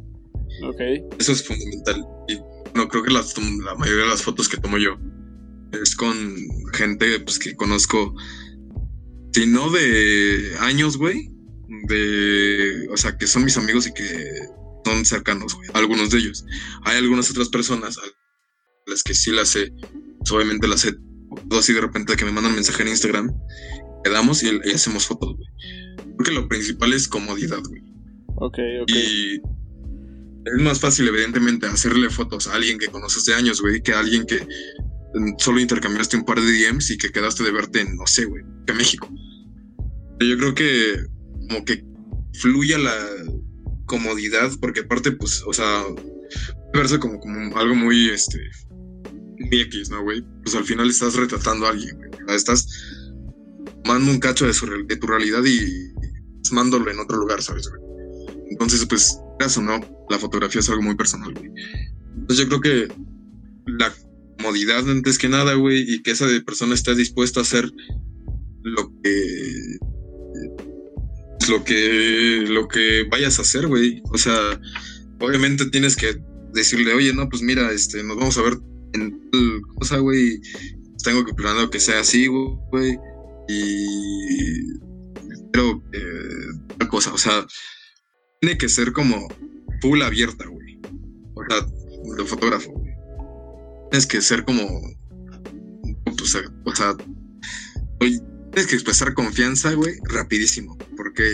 Ok. 0.62 0.80
Eso 1.18 1.32
es 1.32 1.46
fundamental. 1.46 2.05
Y 2.28 2.38
no 2.74 2.88
creo 2.88 3.03
que 3.03 3.12
la 3.12 3.74
mayoría 3.76 4.05
de 4.05 4.11
las 4.11 4.22
fotos 4.22 4.48
que 4.48 4.59
tomo 4.59 4.78
yo 4.78 4.96
es 5.72 5.94
con 5.94 6.36
gente 6.72 7.20
pues, 7.20 7.38
que 7.38 7.57
conozco, 7.57 8.14
si 9.32 9.46
no 9.46 9.70
de 9.70 10.57
años, 10.61 10.96
güey, 10.96 11.30
de, 11.88 12.88
o 12.90 12.96
sea, 12.96 13.16
que 13.16 13.26
son 13.26 13.44
mis 13.44 13.57
amigos 13.57 13.86
y 13.86 13.92
que 13.92 14.34
son 14.84 15.05
cercanos, 15.05 15.55
güey, 15.55 15.68
algunos 15.74 16.11
de 16.11 16.18
ellos. 16.18 16.44
Hay 16.84 16.98
algunas 16.98 17.30
otras 17.30 17.48
personas 17.48 17.98
las 18.91 19.03
que 19.03 19.14
sí 19.14 19.30
las 19.30 19.49
sé, 19.49 19.72
pues, 20.18 20.32
obviamente 20.32 20.68
las 20.68 20.80
sé 20.80 20.95
así 21.59 21.72
de 21.72 21.80
repente 21.80 22.16
que 22.16 22.24
me 22.24 22.32
mandan 22.32 22.55
mensaje 22.55 22.82
en 22.82 22.88
Instagram, 22.88 23.32
quedamos 24.05 24.43
y, 24.43 24.49
y 24.64 24.70
hacemos 24.72 25.07
fotos, 25.07 25.36
güey. 25.36 25.49
Porque 26.16 26.32
lo 26.32 26.49
principal 26.49 26.93
es 26.93 27.09
comodidad, 27.09 27.61
güey. 27.68 27.82
Ok, 28.36 28.59
ok. 28.82 28.91
Y 28.91 29.41
es 30.45 30.62
más 30.62 30.80
fácil, 30.80 31.09
evidentemente, 31.09 31.66
hacerle 31.66 32.11
fotos 32.11 32.47
a 32.49 32.55
alguien 32.55 32.78
que 32.78 32.88
conoces 32.88 33.24
de 33.24 33.34
años, 33.34 33.61
güey, 33.61 33.82
que 33.82 33.93
a 33.93 34.01
alguien 34.01 34.26
que 34.26 34.47
solo 35.38 35.61
intercambiaste 35.61 36.16
un 36.16 36.24
par 36.24 36.41
de 36.41 36.53
DMs 36.53 36.91
y 36.91 36.99
que 36.99 37.11
quedaste 37.11 37.43
de 37.43 37.53
verte 37.53 37.80
en, 37.80 37.97
no 37.97 38.07
sé, 38.07 38.24
güey, 38.24 38.45
que 38.66 38.72
México. 38.72 39.09
Yo 40.20 40.36
creo 40.36 40.55
que 40.55 41.07
como 41.49 41.64
que 41.64 41.84
fluya 42.34 42.78
la 42.78 42.97
comodidad, 43.86 44.51
porque 44.61 44.80
aparte, 44.80 45.12
pues, 45.12 45.43
o 45.47 45.53
sea, 45.53 45.84
verse 46.72 46.99
como, 46.99 47.18
como 47.18 47.57
algo 47.57 47.74
muy, 47.74 48.11
este, 48.11 48.38
muy 49.41 49.61
X, 49.62 49.91
¿no, 49.91 50.03
güey? 50.03 50.24
Pues 50.43 50.55
al 50.55 50.64
final 50.64 50.88
estás 50.88 51.14
retratando 51.14 51.66
a 51.66 51.70
alguien, 51.70 51.97
güey. 51.97 52.11
Estás 52.36 52.68
tomando 53.82 54.11
un 54.11 54.18
cacho 54.18 54.47
de, 54.47 54.55
su, 54.55 54.66
de 54.66 54.97
tu 54.97 55.07
realidad 55.07 55.45
y 55.45 55.91
mándolo 56.53 56.91
en 56.91 56.99
otro 56.99 57.16
lugar, 57.16 57.43
¿sabes, 57.43 57.68
güey? 57.68 57.82
Entonces, 58.51 58.84
pues, 58.86 59.18
eso, 59.38 59.62
¿no? 59.62 59.80
La 60.09 60.18
fotografía 60.18 60.61
es 60.61 60.68
algo 60.68 60.82
muy 60.82 60.97
personal, 60.97 61.32
güey. 61.32 61.51
Entonces 62.16 62.45
yo 62.45 62.49
creo 62.49 62.61
que 62.61 62.95
la 63.66 63.93
comodidad 64.38 64.88
antes 64.88 65.18
que 65.18 65.28
nada, 65.28 65.55
güey, 65.55 65.84
y 65.86 66.03
que 66.03 66.11
esa 66.11 66.26
persona 66.45 66.74
esté 66.74 66.95
dispuesta 66.95 67.41
a 67.41 67.43
hacer 67.43 67.70
lo 68.62 68.93
que 69.03 69.78
lo 71.49 71.64
que 71.64 72.45
lo 72.49 72.68
que 72.68 73.07
vayas 73.11 73.38
a 73.38 73.43
hacer, 73.43 73.66
güey. 73.66 74.03
O 74.12 74.18
sea, 74.18 74.61
obviamente 75.20 75.66
tienes 75.70 75.97
que 75.97 76.20
decirle, 76.53 76.95
oye, 76.95 77.12
no, 77.14 77.28
pues 77.28 77.43
mira, 77.43 77.72
este, 77.72 78.03
nos 78.03 78.16
vamos 78.16 78.36
a 78.38 78.43
ver 78.43 78.59
en 78.93 79.30
tal 79.30 79.62
cosa, 79.78 79.99
güey. 79.99 80.41
Tengo 81.03 81.24
que 81.24 81.34
planear 81.34 81.70
que 81.70 81.80
sea 81.80 82.01
así, 82.01 82.26
güey. 82.26 82.99
Y 83.49 84.80
pero 85.53 85.82
eh, 85.93 86.74
tal 86.78 86.88
cosa, 86.88 87.12
o 87.12 87.18
sea, 87.18 87.47
tiene 88.41 88.57
que 88.57 88.68
ser 88.68 88.93
como 88.93 89.28
full 89.80 90.03
abierta, 90.03 90.47
güey. 90.47 90.78
O 91.34 91.43
sea, 91.49 91.66
de 92.16 92.24
fotógrafo, 92.24 92.72
güey. 92.72 92.93
Tienes 93.91 94.07
que 94.07 94.20
ser 94.20 94.45
como. 94.45 94.62
O 94.62 96.26
sea, 96.26 96.43
o 96.64 96.74
sea 96.74 96.97
tienes 97.99 98.66
que 98.66 98.74
expresar 98.74 99.14
confianza, 99.14 99.72
güey, 99.74 99.95
rapidísimo. 100.05 100.76
Porque. 100.97 101.24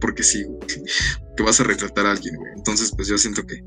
Porque 0.00 0.22
sí, 0.22 0.44
que 1.36 1.42
vas 1.42 1.60
a 1.60 1.64
retratar 1.64 2.06
a 2.06 2.12
alguien, 2.12 2.36
güey. 2.36 2.52
Entonces, 2.56 2.92
pues 2.94 3.08
yo 3.08 3.18
siento 3.18 3.46
que 3.46 3.64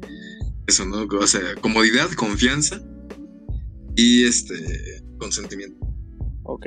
eso, 0.67 0.85
¿no? 0.85 1.05
O 1.05 1.27
sea, 1.27 1.41
comodidad, 1.61 2.11
confianza 2.11 2.81
y 3.95 4.25
este 4.25 4.53
consentimiento. 5.17 5.77
Ok, 6.43 6.65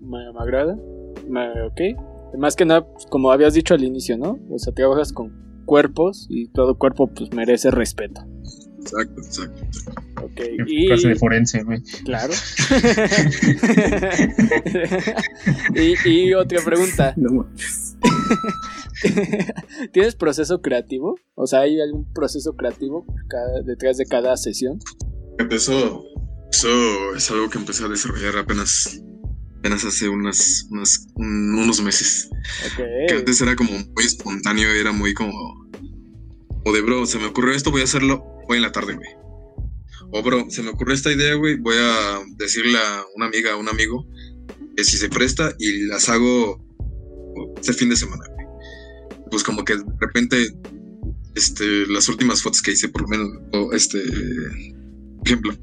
me, 0.00 0.18
agrada. 0.38 0.74
ok. 0.74 1.80
Más 2.38 2.54
que 2.56 2.64
nada, 2.64 2.86
pues, 2.86 3.04
como 3.06 3.32
habías 3.32 3.54
dicho 3.54 3.74
al 3.74 3.84
inicio, 3.84 4.16
¿no? 4.16 4.38
O 4.50 4.58
sea, 4.58 4.72
trabajas 4.72 5.12
con 5.12 5.42
cuerpos 5.64 6.26
y 6.28 6.48
todo 6.48 6.76
cuerpo 6.78 7.12
pues 7.12 7.32
merece 7.32 7.70
respeto. 7.70 8.22
Exacto, 8.80 9.20
exacto. 9.20 9.62
Ok, 10.22 10.40
y... 10.66 10.88
Clase 10.88 11.08
de 11.08 11.16
forense, 11.16 11.62
güey. 11.62 11.82
Claro. 12.04 12.32
y, 15.74 16.08
y, 16.08 16.34
otra 16.34 16.62
pregunta. 16.64 17.14
No 17.16 17.46
¿Tienes 19.92 20.14
proceso 20.14 20.60
creativo? 20.60 21.18
O 21.34 21.46
sea, 21.46 21.60
¿hay 21.60 21.80
algún 21.80 22.12
proceso 22.12 22.54
creativo 22.56 23.06
detrás 23.64 23.96
de 23.96 24.06
cada 24.06 24.36
sesión? 24.36 24.78
Empezó, 25.38 26.04
eso 26.50 27.14
es 27.16 27.30
algo 27.30 27.48
que 27.50 27.58
empecé 27.58 27.84
a 27.84 27.88
desarrollar 27.88 28.36
apenas 28.36 29.02
apenas 29.62 29.84
hace 29.84 30.08
unas, 30.08 30.66
unos 31.14 31.80
meses. 31.82 32.28
Que 32.76 33.14
antes 33.14 33.40
era 33.40 33.54
como 33.54 33.70
muy 33.70 34.04
espontáneo, 34.04 34.68
era 34.68 34.90
muy 34.90 35.14
como, 35.14 35.32
o 36.64 36.72
de 36.72 36.80
bro, 36.80 37.06
se 37.06 37.20
me 37.20 37.26
ocurrió 37.26 37.54
esto, 37.54 37.70
voy 37.70 37.82
a 37.82 37.84
hacerlo 37.84 38.24
hoy 38.48 38.56
en 38.56 38.62
la 38.62 38.72
tarde, 38.72 38.94
güey. 38.94 39.08
O 40.10 40.20
bro, 40.22 40.50
se 40.50 40.62
me 40.62 40.70
ocurrió 40.70 40.94
esta 40.94 41.12
idea, 41.12 41.34
güey, 41.34 41.58
voy 41.60 41.76
a 41.78 42.20
decirle 42.36 42.76
a 42.76 43.04
una 43.14 43.26
amiga, 43.26 43.52
a 43.52 43.56
un 43.56 43.68
amigo, 43.68 44.04
que 44.76 44.82
si 44.82 44.96
se 44.96 45.08
presta 45.08 45.54
y 45.60 45.86
las 45.86 46.08
hago 46.08 46.61
este 47.58 47.72
fin 47.72 47.88
de 47.88 47.96
semana. 47.96 48.24
Pues 49.30 49.42
como 49.42 49.64
que 49.64 49.76
de 49.76 49.84
repente, 50.00 50.54
este, 51.34 51.86
las 51.86 52.08
últimas 52.08 52.42
fotos 52.42 52.62
que 52.62 52.72
hice, 52.72 52.88
por 52.88 53.02
lo 53.02 53.08
menos, 53.08 53.28
o 53.52 53.72
este, 53.72 54.02
ejemplo, 55.24 55.54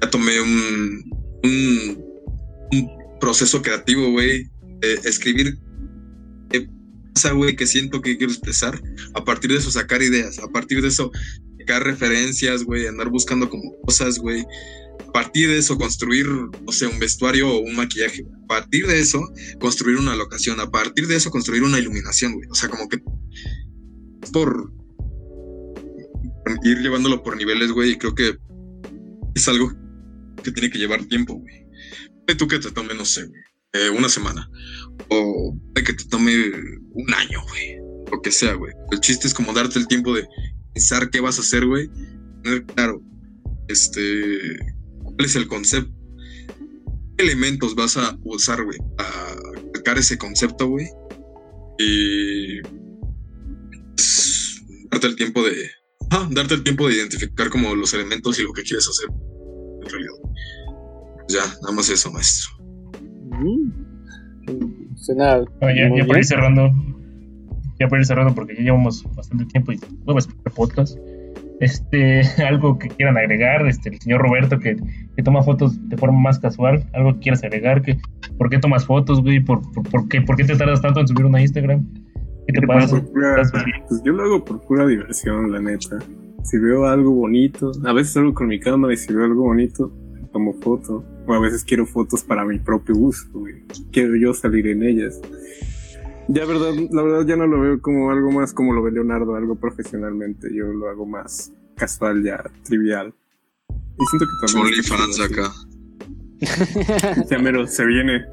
ya 0.00 0.10
tomé 0.10 0.40
un, 0.40 1.04
un 1.42 2.04
un 2.72 3.18
proceso 3.20 3.62
creativo, 3.62 4.10
güey. 4.10 4.50
escribir 5.04 5.58
qué 6.50 6.68
pasa, 7.14 7.32
güey, 7.32 7.56
que 7.56 7.66
siento 7.66 8.00
que 8.00 8.16
quiero 8.16 8.32
expresar. 8.32 8.80
A 9.14 9.24
partir 9.24 9.50
de 9.50 9.58
eso, 9.58 9.70
sacar 9.70 10.02
ideas. 10.02 10.38
A 10.38 10.48
partir 10.48 10.82
de 10.82 10.88
eso, 10.88 11.10
sacar 11.58 11.84
referencias, 11.84 12.64
güey. 12.64 12.86
Andar 12.86 13.08
buscando 13.08 13.48
como 13.48 13.76
cosas, 13.82 14.18
güey. 14.18 14.44
Partir 15.12 15.48
de 15.48 15.58
eso, 15.58 15.78
construir, 15.78 16.26
no 16.26 16.72
sé, 16.72 16.86
un 16.86 16.98
vestuario 16.98 17.48
o 17.48 17.60
un 17.60 17.76
maquillaje. 17.76 18.26
A 18.44 18.46
partir 18.46 18.86
de 18.86 19.00
eso, 19.00 19.20
construir 19.60 19.98
una 19.98 20.16
locación. 20.16 20.60
A 20.60 20.70
partir 20.70 21.06
de 21.06 21.16
eso, 21.16 21.30
construir 21.30 21.62
una 21.62 21.78
iluminación, 21.78 22.34
güey. 22.34 22.48
O 22.50 22.54
sea, 22.54 22.68
como 22.68 22.88
que 22.88 22.98
por 24.32 24.72
ir 26.64 26.78
llevándolo 26.78 27.22
por 27.22 27.36
niveles, 27.36 27.70
güey. 27.70 27.92
Y 27.92 27.98
creo 27.98 28.14
que 28.14 28.36
es 29.34 29.48
algo 29.48 29.72
que 30.42 30.50
tiene 30.50 30.70
que 30.70 30.78
llevar 30.78 31.04
tiempo, 31.04 31.34
güey 31.34 31.64
tú 32.34 32.48
que 32.48 32.58
te 32.58 32.70
tome, 32.70 32.94
no 32.94 33.04
sé, 33.04 33.30
eh, 33.74 33.90
una 33.90 34.08
semana. 34.08 34.50
O 35.10 35.54
que 35.74 35.92
te 35.92 36.04
tome 36.04 36.32
un 36.92 37.14
año, 37.14 37.42
güey. 37.48 37.76
Lo 38.10 38.22
que 38.22 38.32
sea, 38.32 38.54
güey. 38.54 38.72
El 38.90 39.00
chiste 39.00 39.26
es 39.26 39.34
como 39.34 39.52
darte 39.52 39.78
el 39.78 39.86
tiempo 39.86 40.14
de 40.14 40.26
pensar 40.72 41.10
qué 41.10 41.20
vas 41.20 41.38
a 41.38 41.42
hacer, 41.42 41.66
güey. 41.66 41.90
Tener 42.42 42.64
claro, 42.64 43.02
este, 43.68 44.56
cuál 45.16 45.26
es 45.26 45.36
el 45.36 45.48
concepto. 45.48 45.92
¿Qué 47.16 47.24
elementos 47.24 47.74
vas 47.74 47.96
a 47.96 48.18
usar, 48.24 48.64
güey? 48.64 48.78
A 48.98 49.36
sacar 49.74 49.98
ese 49.98 50.18
concepto, 50.18 50.68
güey. 50.68 50.86
Y 51.78 52.60
pues, 53.94 54.62
darte 54.90 55.06
el 55.08 55.16
tiempo 55.16 55.42
de. 55.42 55.54
Ah, 56.10 56.28
darte 56.30 56.54
el 56.54 56.62
tiempo 56.62 56.88
de 56.88 56.96
identificar 56.96 57.50
como 57.50 57.74
los 57.74 57.94
elementos 57.94 58.38
y 58.38 58.42
lo 58.42 58.52
que 58.52 58.62
quieres 58.62 58.88
hacer 58.88 59.08
en 59.82 59.90
realidad. 59.90 60.14
Ya, 61.28 61.46
nada 61.62 61.74
más 61.74 61.88
eso, 61.88 62.10
maestro. 62.12 62.50
Mm. 63.30 63.72
ya, 65.16 65.44
para 66.06 66.18
ir 66.18 66.24
cerrando, 66.24 66.70
ya 67.80 67.88
para 67.88 68.00
ir 68.00 68.06
cerrando, 68.06 68.34
porque 68.34 68.54
ya 68.56 68.62
llevamos 68.62 69.04
bastante 69.14 69.46
tiempo 69.46 69.72
y 69.72 69.80
nuevas 70.04 70.28
podcast. 70.54 70.96
Este, 71.60 72.20
algo 72.46 72.78
que 72.78 72.88
quieran 72.88 73.16
agregar, 73.16 73.66
este, 73.66 73.90
el 73.90 74.00
señor 74.00 74.22
Roberto 74.22 74.58
que, 74.58 74.76
que, 75.16 75.22
toma 75.22 75.42
fotos 75.42 75.88
de 75.88 75.96
forma 75.96 76.18
más 76.20 76.38
casual, 76.38 76.84
algo 76.92 77.14
que 77.14 77.20
quieras 77.20 77.44
agregar, 77.44 77.82
que, 77.82 77.98
¿por 78.38 78.50
qué 78.50 78.58
tomas 78.58 78.86
fotos, 78.86 79.22
güey? 79.22 79.40
¿Por, 79.40 79.60
por, 79.72 80.08
qué, 80.08 80.22
¿Por 80.22 80.36
qué 80.36 80.44
te 80.44 80.56
tardas 80.56 80.82
tanto 80.82 81.00
en 81.00 81.08
subir 81.08 81.26
una 81.26 81.40
Instagram? 81.40 81.86
¿Qué 82.46 82.52
te 82.60 82.66
pasa? 82.66 83.02
pues 83.88 84.02
yo 84.04 84.12
lo 84.12 84.22
hago 84.22 84.44
por 84.44 84.60
pura 84.62 84.86
diversión, 84.86 85.50
la 85.50 85.60
neta. 85.60 85.98
Si 86.42 86.58
veo 86.58 86.84
algo 86.86 87.10
bonito, 87.10 87.72
a 87.86 87.92
veces 87.94 88.12
salgo 88.12 88.34
con 88.34 88.48
mi 88.48 88.60
cámara 88.60 88.92
y 88.92 88.98
si 88.98 89.14
veo 89.14 89.24
algo 89.24 89.44
bonito, 89.44 89.90
tomo 90.30 90.52
foto. 90.60 91.02
O 91.26 91.32
a 91.32 91.40
veces 91.40 91.64
quiero 91.64 91.86
fotos 91.86 92.22
para 92.22 92.44
mi 92.44 92.58
propio 92.58 92.94
gusto, 92.94 93.44
Quiero 93.90 94.14
yo 94.16 94.34
salir 94.34 94.66
en 94.66 94.82
ellas. 94.82 95.20
Ya 96.28 96.46
verdad, 96.46 96.72
la 96.90 97.02
verdad 97.02 97.26
ya 97.26 97.36
no 97.36 97.46
lo 97.46 97.60
veo 97.60 97.80
como 97.80 98.10
algo 98.10 98.30
más 98.30 98.52
como 98.52 98.72
lo 98.72 98.82
ve 98.82 98.92
Leonardo, 98.92 99.34
algo 99.34 99.56
profesionalmente. 99.56 100.48
Yo 100.54 100.66
lo 100.66 100.88
hago 100.88 101.06
más 101.06 101.52
casual 101.76 102.22
ya, 102.24 102.42
trivial. 102.64 103.12
Y 103.68 104.04
siento 104.06 104.26
que 104.26 104.52
también. 104.52 104.84
fans 104.84 105.20
acá. 105.20 105.52
ya 107.30 107.38
mero, 107.38 107.66
se 107.66 107.84
viene. 107.84 108.24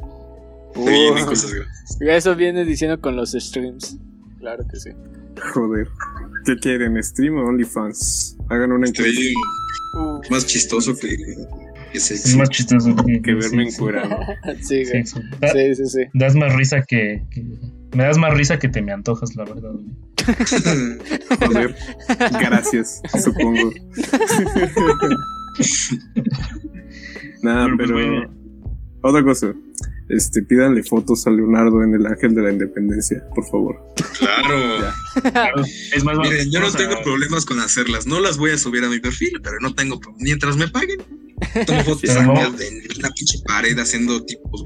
Eso 1.99 2.35
viene 2.35 2.65
diciendo 2.65 2.99
con 3.01 3.15
los 3.15 3.31
streams. 3.31 3.97
Claro 4.39 4.65
que 4.71 4.79
sí. 4.79 4.89
Joder. 5.53 5.87
¿Qué 6.45 6.55
quieren? 6.57 7.01
¿Stream 7.03 7.37
o 7.37 7.45
OnlyFans? 7.45 8.37
Hagan 8.49 8.71
una 8.71 8.87
encuesta. 8.87 9.21
Más 10.29 10.45
chistoso 10.45 10.95
que 10.97 11.17
es 11.93 12.35
más 12.35 12.49
chistoso 12.49 12.95
que, 12.95 13.33
verme 13.33 13.63
en 13.63 13.73
cura. 13.73 14.37
sí, 14.61 14.85
sí, 14.85 15.03
sí, 15.03 15.85
sí, 15.85 15.99
Das 16.13 16.35
más 16.35 16.55
risa 16.55 16.83
que, 16.87 17.23
Me 17.93 18.03
das 18.03 18.17
más 18.17 18.33
risa 18.33 18.57
que 18.57 18.69
te 18.69 18.81
me 18.81 18.91
antojas, 18.91 19.35
la 19.35 19.45
verdad. 19.45 19.73
Joder, 21.39 21.75
gracias, 22.31 23.01
supongo. 23.23 23.71
Nada, 27.41 27.67
pues, 27.75 27.89
pero. 27.89 28.31
Otra 29.01 29.23
cosa. 29.23 29.53
Este, 30.09 30.41
pídanle 30.43 30.83
fotos 30.83 31.25
a 31.25 31.31
Leonardo 31.31 31.83
en 31.83 31.93
el 31.95 32.05
Ángel 32.05 32.35
de 32.35 32.41
la 32.41 32.51
Independencia, 32.51 33.23
por 33.33 33.45
favor. 33.45 33.81
Claro. 34.19 34.91
es 35.95 36.03
más, 36.03 36.17
Miren, 36.17 36.51
yo 36.51 36.59
no 36.59 36.69
tengo 36.71 37.01
problemas 37.01 37.45
con 37.45 37.59
hacerlas. 37.59 38.05
No 38.05 38.19
las 38.19 38.37
voy 38.37 38.51
a 38.51 38.57
subir 38.57 38.83
a 38.83 38.89
mi 38.89 38.99
perfil, 38.99 39.39
pero 39.41 39.57
no 39.61 39.73
tengo. 39.73 39.99
Mientras 40.19 40.57
me 40.57 40.67
paguen, 40.67 40.99
Tomo 41.65 41.83
fotos 41.83 42.03
en 42.09 43.01
la 43.01 43.09
pinche 43.09 43.39
pared 43.45 43.77
haciendo 43.77 44.23
tipos, 44.23 44.63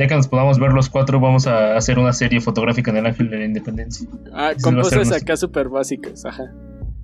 Ya 0.00 0.06
que 0.06 0.14
nos 0.14 0.28
podamos 0.28 0.58
ver 0.58 0.72
los 0.72 0.88
cuatro, 0.88 1.20
vamos 1.20 1.46
a 1.46 1.76
hacer 1.76 1.98
una 1.98 2.14
serie 2.14 2.40
fotográfica 2.40 2.90
en 2.90 2.96
el 2.96 3.04
Ángel 3.04 3.28
de 3.28 3.36
la 3.36 3.44
Independencia. 3.44 4.08
Ah, 4.32 4.52
con 4.62 4.74
poses 4.76 5.12
acá 5.12 5.36
súper 5.36 5.68
básicas, 5.68 6.24
ajá. 6.24 6.44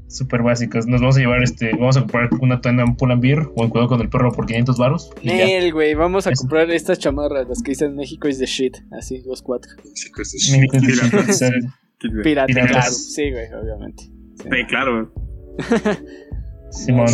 súper 0.09 0.41
básicos. 0.41 0.87
Nos 0.87 1.03
vamos 1.03 1.19
a 1.19 1.21
llevar, 1.21 1.43
este, 1.43 1.73
vamos 1.73 1.99
a 1.99 2.01
comprar 2.01 2.31
una 2.41 2.63
tienda 2.63 2.85
en 2.85 2.97
Pull&Beer 2.97 3.51
o 3.55 3.65
en 3.65 3.69
Cuidado 3.69 3.91
con 3.91 4.01
el 4.01 4.09
Perro 4.09 4.33
por 4.33 4.47
500 4.47 4.79
baros. 4.79 5.11
Nel, 5.23 5.75
güey, 5.75 5.93
vamos 5.93 6.27
a 6.27 6.33
comprar 6.33 6.71
estas 6.71 6.99
chamarras, 6.99 7.47
las 7.47 7.63
que 7.63 7.73
dicen 7.73 7.95
México 7.97 8.29
is 8.29 8.39
the 8.39 8.47
shit, 8.47 8.79
así, 8.99 9.23
los 9.27 9.43
cuatro. 9.43 9.73
Sí, 9.93 10.53
México 10.53 10.79
de 10.81 10.87
Piratas. 10.87 11.27
shit, 11.27 11.33
ser- 11.35 12.23
Pirata, 12.23 12.47
Piratas. 12.47 12.71
claro. 12.71 12.93
Sí, 12.93 13.31
güey, 13.31 13.53
obviamente. 13.53 14.05
Sí, 14.43 14.67
claro. 14.71 15.13
Simón. 16.71 17.09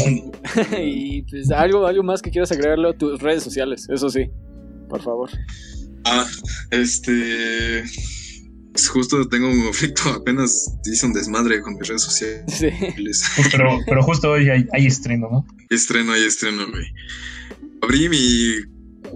y 0.81 1.23
pues 1.23 1.51
algo, 1.51 1.87
algo 1.89 2.05
más 2.05 2.23
que 2.23 2.31
quieras 2.31 2.53
agregarlo 2.53 2.91
a 2.91 2.93
tus 2.93 3.21
redes 3.21 3.43
sociales, 3.43 3.89
eso 3.91 4.09
sí, 4.11 4.31
por 4.89 5.03
favor. 5.03 5.31
Ah, 6.05 6.27
este. 6.71 7.85
pues 8.73 8.89
justo 8.89 9.29
tengo 9.29 9.49
un 9.49 9.65
conflicto. 9.65 10.03
Apenas 10.11 10.73
hice 10.85 11.07
un 11.07 11.13
desmadre 11.13 11.61
con 11.61 11.75
mis 11.75 11.89
redes 11.89 12.03
sociales. 12.03 12.45
Sí. 12.49 12.69
Pero, 13.51 13.79
pero 13.87 14.03
justo 14.03 14.31
hoy 14.31 14.49
hay, 14.49 14.67
hay 14.73 14.87
estreno, 14.87 15.29
¿no? 15.31 15.47
Estreno 15.71 16.17
y 16.17 16.25
estreno, 16.25 16.67
güey. 16.69 16.87
Abrí 17.83 18.09
mi. 18.09 18.55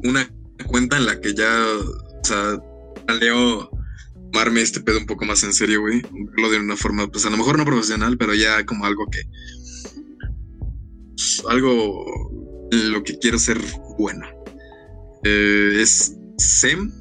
Una 0.04 0.28
cuenta 0.66 0.96
en 0.96 1.06
la 1.06 1.20
que 1.20 1.34
ya. 1.34 1.66
O 2.22 2.24
sea, 2.24 2.58
planeo 3.06 3.70
tomarme 4.32 4.60
este 4.60 4.80
pedo 4.80 4.98
un 4.98 5.06
poco 5.06 5.24
más 5.24 5.42
en 5.44 5.52
serio, 5.52 5.80
güey. 5.80 6.02
Verlo 6.02 6.50
de 6.50 6.58
una 6.58 6.76
forma, 6.76 7.08
pues 7.08 7.24
a 7.26 7.30
lo 7.30 7.36
mejor 7.36 7.56
no 7.56 7.64
profesional, 7.64 8.18
pero 8.18 8.34
ya 8.34 8.64
como 8.66 8.84
algo 8.84 9.06
que. 9.10 9.20
pues, 11.16 11.42
algo. 11.48 12.68
en 12.70 12.92
lo 12.92 13.02
que 13.02 13.18
quiero 13.18 13.38
ser 13.38 13.58
bueno. 13.98 14.26
Eh, 15.24 15.78
es 15.80 16.15
sem.blantes. 16.38 16.96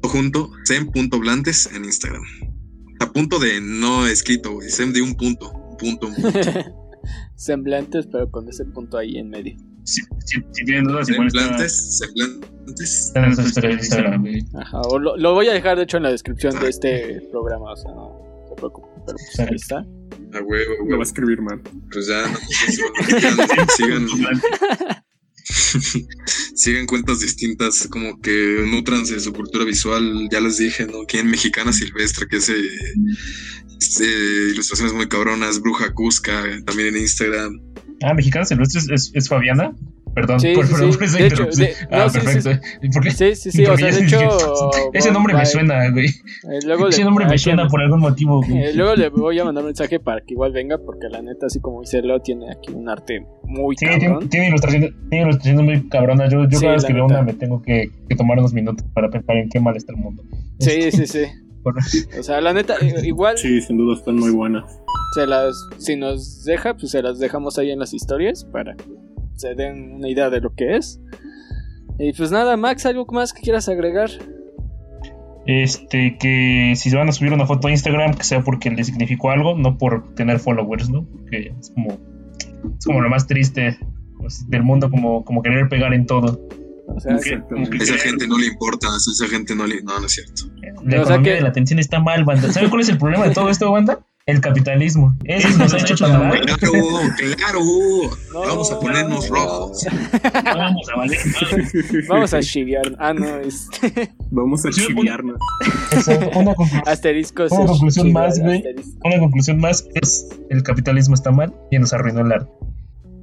Todo 0.00 0.12
junto, 0.12 0.50
sem.blantes 0.64 1.70
en 1.74 1.84
Instagram. 1.84 2.22
A 3.00 3.12
punto 3.12 3.38
de 3.38 3.60
no 3.60 4.06
escrito, 4.06 4.52
güey. 4.52 4.68
Sem 4.70 4.92
de 4.92 5.02
un 5.02 5.14
punto. 5.14 5.50
Un 5.52 5.76
punto, 5.76 6.06
un 6.08 6.14
punto. 6.14 6.40
Semblantes, 7.36 8.06
pero 8.06 8.30
con 8.30 8.48
ese 8.48 8.64
punto 8.66 8.98
ahí 8.98 9.16
en 9.16 9.30
medio. 9.30 9.56
Si, 9.84 10.02
si, 10.26 10.42
si 10.52 10.64
tienen 10.64 10.84
dudas, 10.84 11.08
igual 11.08 11.28
está, 11.28 11.66
Semblantes, 11.68 13.12
semblantes. 13.12 13.54
Instagram. 13.64 14.26
Ajá, 14.54 14.80
o 14.82 14.98
lo, 14.98 15.16
lo 15.16 15.32
voy 15.32 15.48
a 15.48 15.52
dejar 15.52 15.78
de 15.78 15.84
hecho 15.84 15.96
en 15.96 16.02
la 16.02 16.10
descripción 16.10 16.60
de 16.60 16.68
este 16.68 17.22
programa, 17.30 17.72
o 17.72 17.76
sea, 17.76 17.90
no 17.92 18.44
se 18.48 18.54
preocupen, 18.56 19.02
pero 19.06 19.16
pues 19.16 19.40
ahí 19.40 19.56
está. 19.56 19.78
A 19.78 20.42
huevo, 20.42 20.74
Lo 20.86 20.96
va 20.96 21.02
a 21.02 21.02
escribir 21.02 21.40
mal. 21.40 21.60
Pues 21.90 22.06
ya, 22.06 22.22
no, 22.28 22.38
pues, 22.38 23.74
sigan, 23.76 24.08
sigan, 24.08 24.40
sigan 26.54 26.86
cuentas 26.86 27.20
distintas, 27.20 27.88
como 27.88 28.20
que 28.20 28.64
nutranse 28.66 29.14
de 29.14 29.20
su 29.20 29.32
cultura 29.32 29.64
visual. 29.64 30.28
Ya 30.30 30.40
les 30.40 30.58
dije, 30.58 30.86
¿no? 30.86 31.06
Que 31.06 31.20
en 31.20 31.30
Mexicana 31.30 31.72
Silvestre, 31.72 32.26
que 32.28 32.36
es 32.36 32.48
eh, 32.48 32.70
este, 33.80 34.04
ilustraciones 34.52 34.92
muy 34.94 35.08
cabronas, 35.08 35.60
Bruja 35.60 35.92
Cusca, 35.94 36.44
también 36.64 36.94
en 36.94 37.02
Instagram. 37.02 37.60
Ah, 38.02 38.14
Mexicana 38.14 38.44
Silvestre 38.44 38.80
es, 38.80 38.88
es, 38.90 39.10
es 39.14 39.28
Fabiana. 39.28 39.72
Perdón, 40.14 40.40
Sí, 40.40 40.52
por, 40.54 40.66
sí, 40.66 40.72
perdón 40.72 40.92
sí. 40.92 40.98
por 40.98 41.04
esa 41.06 41.18
De 41.18 41.26
hecho, 41.26 41.34
interrupción. 41.42 41.68
de- 41.68 41.96
ah, 41.96 41.98
no, 41.98 42.08
sí, 42.10 42.18
sí, 42.20 42.24
perfecto. 42.26 42.66
¿Por 42.92 43.02
qué? 43.04 43.10
Sí, 43.12 43.34
sí, 43.36 43.50
sí, 43.52 43.64
o 43.64 43.68
Porque 43.68 43.82
sea, 43.92 44.00
de 44.00 44.06
hecho... 44.06 44.70
Ese 44.92 45.12
nombre 45.12 45.34
me 45.34 45.46
suena, 45.46 45.90
güey. 45.90 46.06
eh, 46.06 46.58
le- 46.66 46.88
Ese 46.88 47.04
nombre 47.04 47.26
me 47.26 47.38
suena 47.38 47.68
por 47.68 47.80
algún 47.80 48.00
motivo, 48.00 48.42
güey. 48.42 48.58
eh, 48.64 48.72
luego 48.74 48.96
le 48.96 49.08
voy 49.08 49.38
a 49.38 49.44
mandar 49.44 49.62
un 49.62 49.68
mensaje 49.68 50.00
para 50.00 50.20
que 50.20 50.34
igual 50.34 50.52
venga, 50.52 50.78
porque 50.78 51.08
la 51.08 51.22
neta, 51.22 51.46
así 51.46 51.60
como 51.60 51.80
dice 51.80 52.02
Leo, 52.02 52.20
tiene 52.20 52.50
aquí 52.50 52.72
un 52.72 52.88
arte 52.88 53.24
muy 53.44 53.76
Sí, 53.76 53.86
tiene, 53.86 54.04
cabrón. 54.04 54.28
tiene 54.28 54.48
ilustraciones, 54.48 54.90
tiene 55.10 55.24
ilustraciones 55.28 55.64
muy 55.64 55.88
cabronas. 55.88 56.32
Yo, 56.32 56.42
yo 56.48 56.58
Sí, 56.58 56.64
cada 56.64 56.72
vez 56.74 56.84
que 56.84 56.92
veo 56.92 57.06
una 57.06 57.22
me 57.22 57.34
tengo 57.34 57.62
que, 57.62 57.90
que 58.08 58.16
tomar 58.16 58.38
unos 58.38 58.52
minutos 58.52 58.84
para 58.92 59.08
pensar 59.10 59.36
en 59.36 59.48
qué 59.48 59.60
mal 59.60 59.76
está 59.76 59.92
el 59.92 59.98
mundo. 59.98 60.22
Sí, 60.58 60.90
sí, 60.90 61.06
sí. 61.06 61.22
Por- 61.62 61.76
O 62.18 62.22
sea, 62.22 62.40
la 62.40 62.52
neta, 62.52 62.74
igual 63.04 63.36
Sí, 63.38 63.60
sin 63.60 63.76
duda 63.76 63.96
están 63.96 64.16
muy 64.16 64.30
buenas. 64.30 64.64
se 65.14 65.26
las, 65.26 65.54
si 65.78 65.94
nos 65.96 66.44
deja, 66.44 66.74
pues 66.74 66.90
se 66.92 67.02
las 67.02 67.18
dejamos 67.18 67.58
ahí 67.58 67.70
en 67.70 67.78
las 67.78 67.92
historias 67.94 68.44
para 68.44 68.74
que 68.76 68.84
se 69.40 69.54
den 69.54 69.94
una 69.94 70.08
idea 70.08 70.30
de 70.30 70.40
lo 70.40 70.54
que 70.54 70.76
es. 70.76 71.00
Y 71.98 72.12
pues 72.12 72.30
nada, 72.30 72.56
Max, 72.56 72.86
¿algo 72.86 73.04
más 73.12 73.32
que 73.32 73.42
quieras 73.42 73.68
agregar? 73.68 74.10
Este, 75.46 76.16
que 76.18 76.74
si 76.76 76.90
se 76.90 76.96
van 76.96 77.08
a 77.08 77.12
subir 77.12 77.32
una 77.32 77.46
foto 77.46 77.68
a 77.68 77.70
Instagram, 77.70 78.14
que 78.14 78.24
sea 78.24 78.42
porque 78.42 78.70
le 78.70 78.84
significó 78.84 79.30
algo, 79.30 79.56
no 79.56 79.78
por 79.78 80.14
tener 80.14 80.38
followers, 80.38 80.88
¿no? 80.90 81.04
Porque 81.06 81.52
es 81.58 81.70
como, 81.70 81.98
es 82.78 82.84
como 82.86 83.00
lo 83.00 83.08
más 83.08 83.26
triste 83.26 83.78
pues, 84.18 84.48
del 84.48 84.62
mundo, 84.62 84.90
como, 84.90 85.24
como 85.24 85.42
querer 85.42 85.68
pegar 85.68 85.92
en 85.94 86.06
todo. 86.06 86.40
O 86.88 87.00
sea, 87.00 87.16
que- 87.18 87.40
que 87.70 87.76
esa 87.84 87.96
gente 87.98 88.26
no 88.28 88.36
le 88.38 88.46
importa, 88.46 88.88
esa 88.96 89.26
gente 89.28 89.54
no 89.54 89.66
le. 89.66 89.82
No, 89.82 89.98
no 89.98 90.06
es 90.06 90.12
cierto. 90.12 90.42
La 90.62 90.72
O 90.72 90.82
sea 90.90 91.00
economía 91.02 91.32
que- 91.32 91.36
de 91.36 91.40
la 91.42 91.48
atención 91.48 91.78
está 91.78 92.00
mal, 92.00 92.24
banda. 92.24 92.52
¿Sabe 92.52 92.68
cuál 92.68 92.82
es 92.82 92.88
el 92.88 92.98
problema 92.98 93.26
de 93.28 93.34
todo 93.34 93.48
esto, 93.48 93.70
banda? 93.70 94.00
El 94.30 94.40
capitalismo. 94.40 95.16
Eso 95.24 95.48
nos 95.58 95.74
ha 95.74 95.78
hecho 95.78 95.94
tan 95.96 96.28
mal. 96.28 96.40
Claro, 96.40 96.72
claro. 97.36 97.60
No, 98.32 98.40
Vamos 98.40 98.70
a 98.72 98.78
ponernos 98.80 99.28
no. 99.28 99.34
rojos. 99.36 99.84
Vamos 100.44 100.88
a 100.88 100.96
valer 100.96 101.18
madre. 101.26 101.68
Vamos 102.08 102.34
a 102.34 102.40
chiviar. 102.40 102.94
Ah, 102.98 103.12
no, 103.12 103.26
este. 103.38 104.12
Vamos 104.30 104.64
a 104.66 104.70
chiviarnos. 104.70 105.38
Una, 106.36 106.54
Asteriscos. 106.86 107.50
Una 107.52 107.64
es 107.64 107.70
conclusión 107.70 108.06
chiviar, 108.06 108.26
más, 108.28 108.38
güey. 108.40 108.56
asterisco. 108.58 108.98
una 109.04 109.18
conclusión 109.18 109.58
más 109.58 109.86
es 109.94 110.28
el 110.48 110.62
capitalismo 110.62 111.14
está 111.14 111.30
mal 111.32 111.52
y 111.70 111.78
nos 111.78 111.92
arruinó 111.92 112.20
el 112.20 112.32
arte. 112.32 112.50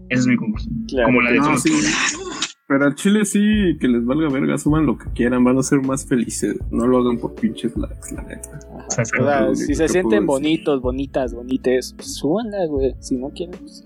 Esa 0.10 0.22
es 0.22 0.28
mi 0.28 0.36
conclusión. 0.38 0.86
Claro. 0.88 1.08
Como 1.08 1.22
la 1.22 1.32
de 1.32 1.38
No, 1.39 1.45
todos. 1.45 1.62
sí. 1.64 1.72
Pero 2.68 2.86
al 2.86 2.95
chile 2.95 3.24
sí, 3.24 3.78
que 3.80 3.88
les 3.88 4.05
valga 4.05 4.28
verga, 4.30 4.57
suban 4.57 4.86
lo 4.86 4.97
que 4.97 5.09
quieran, 5.11 5.43
van 5.45 5.57
a 5.57 5.63
ser 5.63 5.80
más 5.82 6.05
felices. 6.05 6.57
No 6.70 6.86
lo 6.86 6.97
hagan 6.97 7.18
por 7.18 7.34
pinches 7.36 7.76
likes, 7.78 8.13
la 8.13 8.24
neta. 8.24 8.59
Ajá. 8.76 8.86
O 8.88 8.91
sea, 8.91 9.55
si 9.55 9.74
se 9.74 9.88
sienten 9.88 10.26
puedo 10.26 10.39
decir. 10.39 10.57
bonitos, 10.65 10.82
bonitas, 10.82 11.34
bonites, 11.34 11.93
pues 11.95 12.15
súbanla, 12.15 12.65
güey. 12.68 12.93
Si 12.99 13.15
no 13.15 13.30
quieren, 13.30 13.55
pues. 13.59 13.86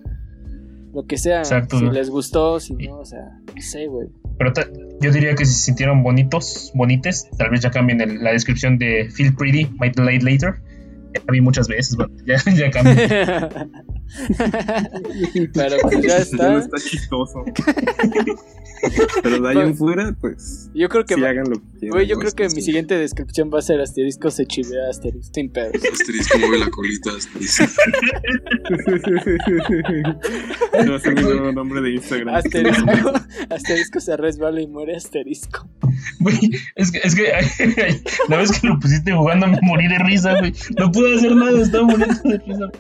Lo 0.96 1.06
que 1.06 1.18
sea. 1.18 1.40
Exacto, 1.40 1.78
si 1.78 1.86
les 1.92 2.10
gustó, 2.10 2.60
si 2.60 2.74
no, 2.74 2.98
o 3.00 3.06
sea, 3.06 3.40
no 3.56 3.62
sé, 3.62 3.86
güey. 3.88 4.08
Pero 4.40 4.52
ta- 4.52 4.68
yo 5.00 5.12
diría 5.12 5.36
que 5.36 5.46
si 5.46 5.54
se 5.54 5.66
sintieron 5.66 6.02
bonitos, 6.02 6.72
bonites, 6.74 7.30
tal 7.38 7.52
vez 7.52 7.62
ya 7.62 7.70
cambien 7.70 8.02
el- 8.02 8.24
la 8.24 8.32
descripción 8.32 8.80
de 8.80 9.10
Feel 9.12 9.36
Pretty, 9.36 9.68
Might 9.80 9.96
Late 10.00 10.24
Later. 10.24 10.56
Ya 11.14 11.22
la 11.28 11.32
vi 11.32 11.40
muchas 11.42 11.68
veces, 11.68 11.96
banda. 11.96 12.16
ya, 12.26 12.38
ya 12.52 12.72
cambió. 12.72 12.94
Pero 15.54 15.78
pues 15.82 16.02
ya 16.02 16.08
Ya 16.08 16.50
no 16.50 16.58
está. 16.58 16.58
está 16.60 16.78
chistoso. 16.90 17.44
Pero 19.22 19.40
de 19.42 19.50
ahí 19.50 19.58
en 19.60 19.76
fuera, 19.78 20.16
pues. 20.20 20.72
Yo 20.74 20.90
creo 20.90 21.06
que. 21.06 21.16
Va- 21.16 21.30
hagan 21.30 21.46
lo 21.50 21.56
que 21.56 21.62
quieran. 21.80 21.90
Güey, 21.92 22.08
yo 22.08 22.16
no, 22.16 22.22
creo 22.22 22.32
que 22.34 22.50
sí. 22.50 22.56
mi 22.56 22.62
siguiente 22.64 22.98
descripción 22.98 23.52
va 23.54 23.60
a 23.60 23.62
ser 23.62 23.80
asterisco 23.80 24.32
se 24.32 24.46
chivea 24.48 24.90
asterisco 24.90 25.32
sin 25.36 25.52
pedos. 25.52 25.74
Asterisco 25.94 26.40
mueve 26.40 26.58
la 26.60 26.70
colita. 26.72 27.12
Asterisco. 27.16 27.64
A 30.74 31.00
ser 31.00 31.16
mi 31.16 31.22
nuevo 31.22 31.52
nombre 31.52 31.82
de 31.82 31.92
Instagram. 31.94 32.36
Asterisco, 32.36 33.14
asterisco 33.50 34.00
se 34.00 34.18
resbala 34.18 34.62
y 34.62 34.68
muere 34.68 34.96
asterisco. 34.96 35.68
Güey, 36.20 36.40
es 36.76 36.92
que, 36.92 37.00
es 37.04 37.16
que 37.16 37.32
la 38.30 38.38
vez 38.38 38.52
que 38.60 38.68
lo 38.68 38.80
pusiste 38.80 39.12
jugando 39.14 39.48
me 39.48 39.60
morí 39.62 39.88
de 39.88 40.00
risa, 40.00 40.40
güey. 40.40 40.54
No 40.78 40.92
pude 40.92 41.16
hacer 41.18 41.36
nada, 41.36 41.62
estaba 41.62 41.86
muriendo 41.86 42.16
de 42.24 42.38
risa. 42.40 42.72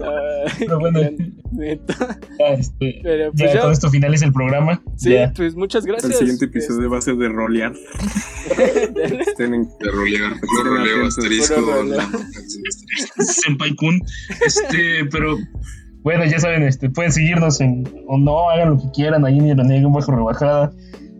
Ay, 0.00 0.52
Pero 0.60 0.78
bueno. 0.78 1.00
neta. 1.50 2.18
Ya, 2.38 2.46
este, 2.54 3.00
Pero 3.02 3.32
pues 3.32 3.42
ya 3.50 3.54
ya, 3.54 3.60
con 3.62 3.72
esto 3.72 3.90
finaliza 3.90 4.26
el 4.26 4.32
programa. 4.32 4.80
sí, 4.96 5.10
Ya. 5.10 5.32
pues 5.34 5.56
muchas 5.56 5.84
gracias. 5.84 6.12
El 6.12 6.18
siguiente 6.18 6.44
episodio 6.44 6.88
va 6.88 6.98
a 6.98 7.00
ser 7.00 7.16
de 7.16 7.28
rolear. 7.28 7.72
Estén 9.26 9.54
en- 9.54 9.68
De 9.80 9.90
rolear. 9.90 10.34
Yo 10.34 10.64
roleo 10.64 11.06
asterisco. 11.06 11.82
La- 11.84 12.02
asterisco. 12.04 13.22
Senpai 13.24 13.74
Kun. 13.74 14.00
Este, 14.46 15.04
pero 15.10 15.36
bueno, 16.02 16.24
ya 16.26 16.38
saben, 16.38 16.62
este, 16.62 16.90
pueden 16.90 17.10
seguirnos 17.12 17.60
en, 17.60 17.84
o 18.06 18.16
no, 18.18 18.50
hagan 18.50 18.70
lo 18.70 18.78
que 18.78 18.90
quieran, 18.94 19.24
ahí 19.26 19.38
en 19.38 19.48
Ironía 19.48 19.78
en 19.78 19.92
bajo 19.92 20.12
rebajada. 20.12 20.72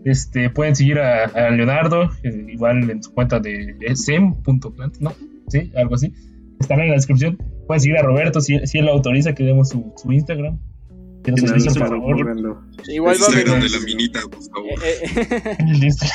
Este, 0.05 0.49
pueden 0.49 0.75
seguir 0.77 0.99
a, 0.99 1.25
a 1.25 1.49
Leonardo, 1.49 2.03
eh, 2.23 2.45
igual 2.47 2.89
en 2.89 3.03
su 3.03 3.13
cuenta 3.13 3.39
de 3.41 3.75
sem.plant, 3.95 4.97
¿no? 4.99 5.13
Sí, 5.49 5.71
algo 5.75 5.95
así. 5.95 6.13
Estará 6.59 6.83
en 6.83 6.89
la 6.89 6.95
descripción. 6.95 7.37
Pueden 7.67 7.81
seguir 7.81 7.97
a 7.97 8.01
Roberto 8.03 8.41
si, 8.41 8.59
si 8.67 8.77
él 8.79 8.85
lo 8.85 8.91
autoriza 8.93 9.33
que 9.33 9.43
demos 9.43 9.69
su, 9.69 9.93
su 9.95 10.11
Instagram. 10.11 10.57
Que 11.23 11.31
nos 11.31 11.51
avise, 11.51 11.71
por 11.77 11.89
favor. 11.89 12.17
Igual 12.87 13.17
va 13.21 13.25
a 13.25 13.29
Instagram 13.29 13.61
de 13.61 13.69
la 13.69 13.79
minita, 13.81 14.19
por 14.21 14.41
favor. 14.43 14.71
Eh, 14.85 15.01
eh, 15.15 15.55
En 15.59 15.67
el 15.69 15.81
Insta- 15.83 16.07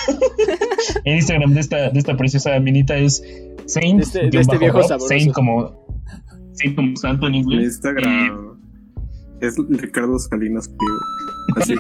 el 1.05 1.15
Instagram 1.17 1.53
de 1.55 1.61
esta, 1.61 1.91
de 1.91 1.99
esta 1.99 2.17
preciosa 2.17 2.59
minita 2.61 2.97
es 2.97 3.23
Saint. 3.67 3.99
De 3.99 4.03
este- 4.05 4.31
de 4.31 4.41
este 4.41 4.59
viejo 4.59 4.83
sabroso. 4.83 5.09
Saint 5.09 5.33
como, 5.33 5.87
Saint 6.55 6.75
como 6.75 6.97
santo 6.97 7.27
en 7.27 7.33
Mi 7.33 7.39
inglés. 7.41 7.65
Instagram 7.65 8.59
es 9.41 9.57
Ricardo 9.69 10.19
Salinas 10.19 10.69
Priego. 10.69 11.01
Así. 11.57 11.75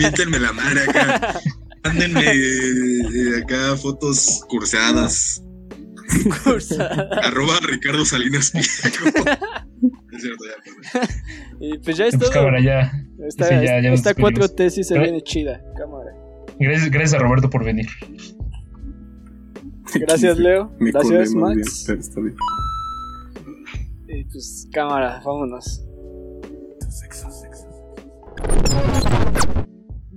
Miéntenme 0.00 0.38
la 0.40 0.52
madre 0.52 0.80
acá. 0.88 1.38
Mándenme 1.84 2.22
eh, 2.24 3.42
acá 3.42 3.76
fotos 3.76 4.44
curseadas. 4.48 5.42
Cursada. 6.44 7.08
Arroba 7.22 7.54
Ricardo 7.62 8.04
Salinas. 8.04 8.52
Es 10.12 10.22
cierto, 10.22 10.44
ya. 10.46 11.00
Y 11.60 11.78
pues 11.78 11.96
ya 11.96 12.06
es 12.06 12.14
Eh, 12.14 12.18
pues 12.18 12.30
todo. 12.30 12.40
cámara, 12.40 12.60
ya. 12.60 12.90
Esta, 13.24 13.44
Sí, 13.46 13.54
ya- 13.54 13.80
ya 13.80 13.92
esta. 13.92 14.14
4 14.14 14.48
tesis 14.48 14.88
se 14.88 14.98
viene 14.98 15.22
chida. 15.22 15.60
Cámara. 15.76 16.10
Gracias, 16.58 16.90
gracias 16.90 17.14
a 17.14 17.18
Roberto 17.22 17.48
por 17.48 17.64
venir. 17.64 17.86
Gracias, 19.94 20.36
Leo. 20.38 20.72
Me 20.80 20.90
Gracias, 20.90 21.32
más 21.34 21.54
bien, 21.54 21.58
Max. 21.60 21.84
pero 21.86 22.00
está 22.00 22.20
bien. 22.20 22.34
Y 24.08 24.24
pues, 24.24 24.68
cámara, 24.72 25.22
vámonos. 25.24 25.84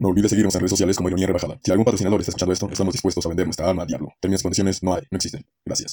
No 0.02 0.08
olvides 0.08 0.32
seguirnos 0.32 0.56
en 0.56 0.62
redes 0.62 0.72
sociales 0.72 0.98
como 0.98 1.10
Ironía 1.10 1.28
Rebajada. 1.28 1.60
Si 1.64 1.70
algún 1.70 1.86
patrocinador 1.86 2.20
está 2.20 2.32
escuchando 2.32 2.54
esto, 2.54 2.68
estamos 2.72 2.92
dispuestos 2.92 3.24
a 3.24 3.30
vender 3.30 3.46
nuestra 3.46 3.70
alma 3.70 3.84
al 3.84 3.88
diablo. 3.88 4.12
Términos 4.20 4.42
y 4.42 4.44
condiciones 4.44 4.82
no 4.82 4.96
hay, 4.96 5.04
no 5.12 5.16
existen. 5.16 5.46
Gracias. 5.64 5.90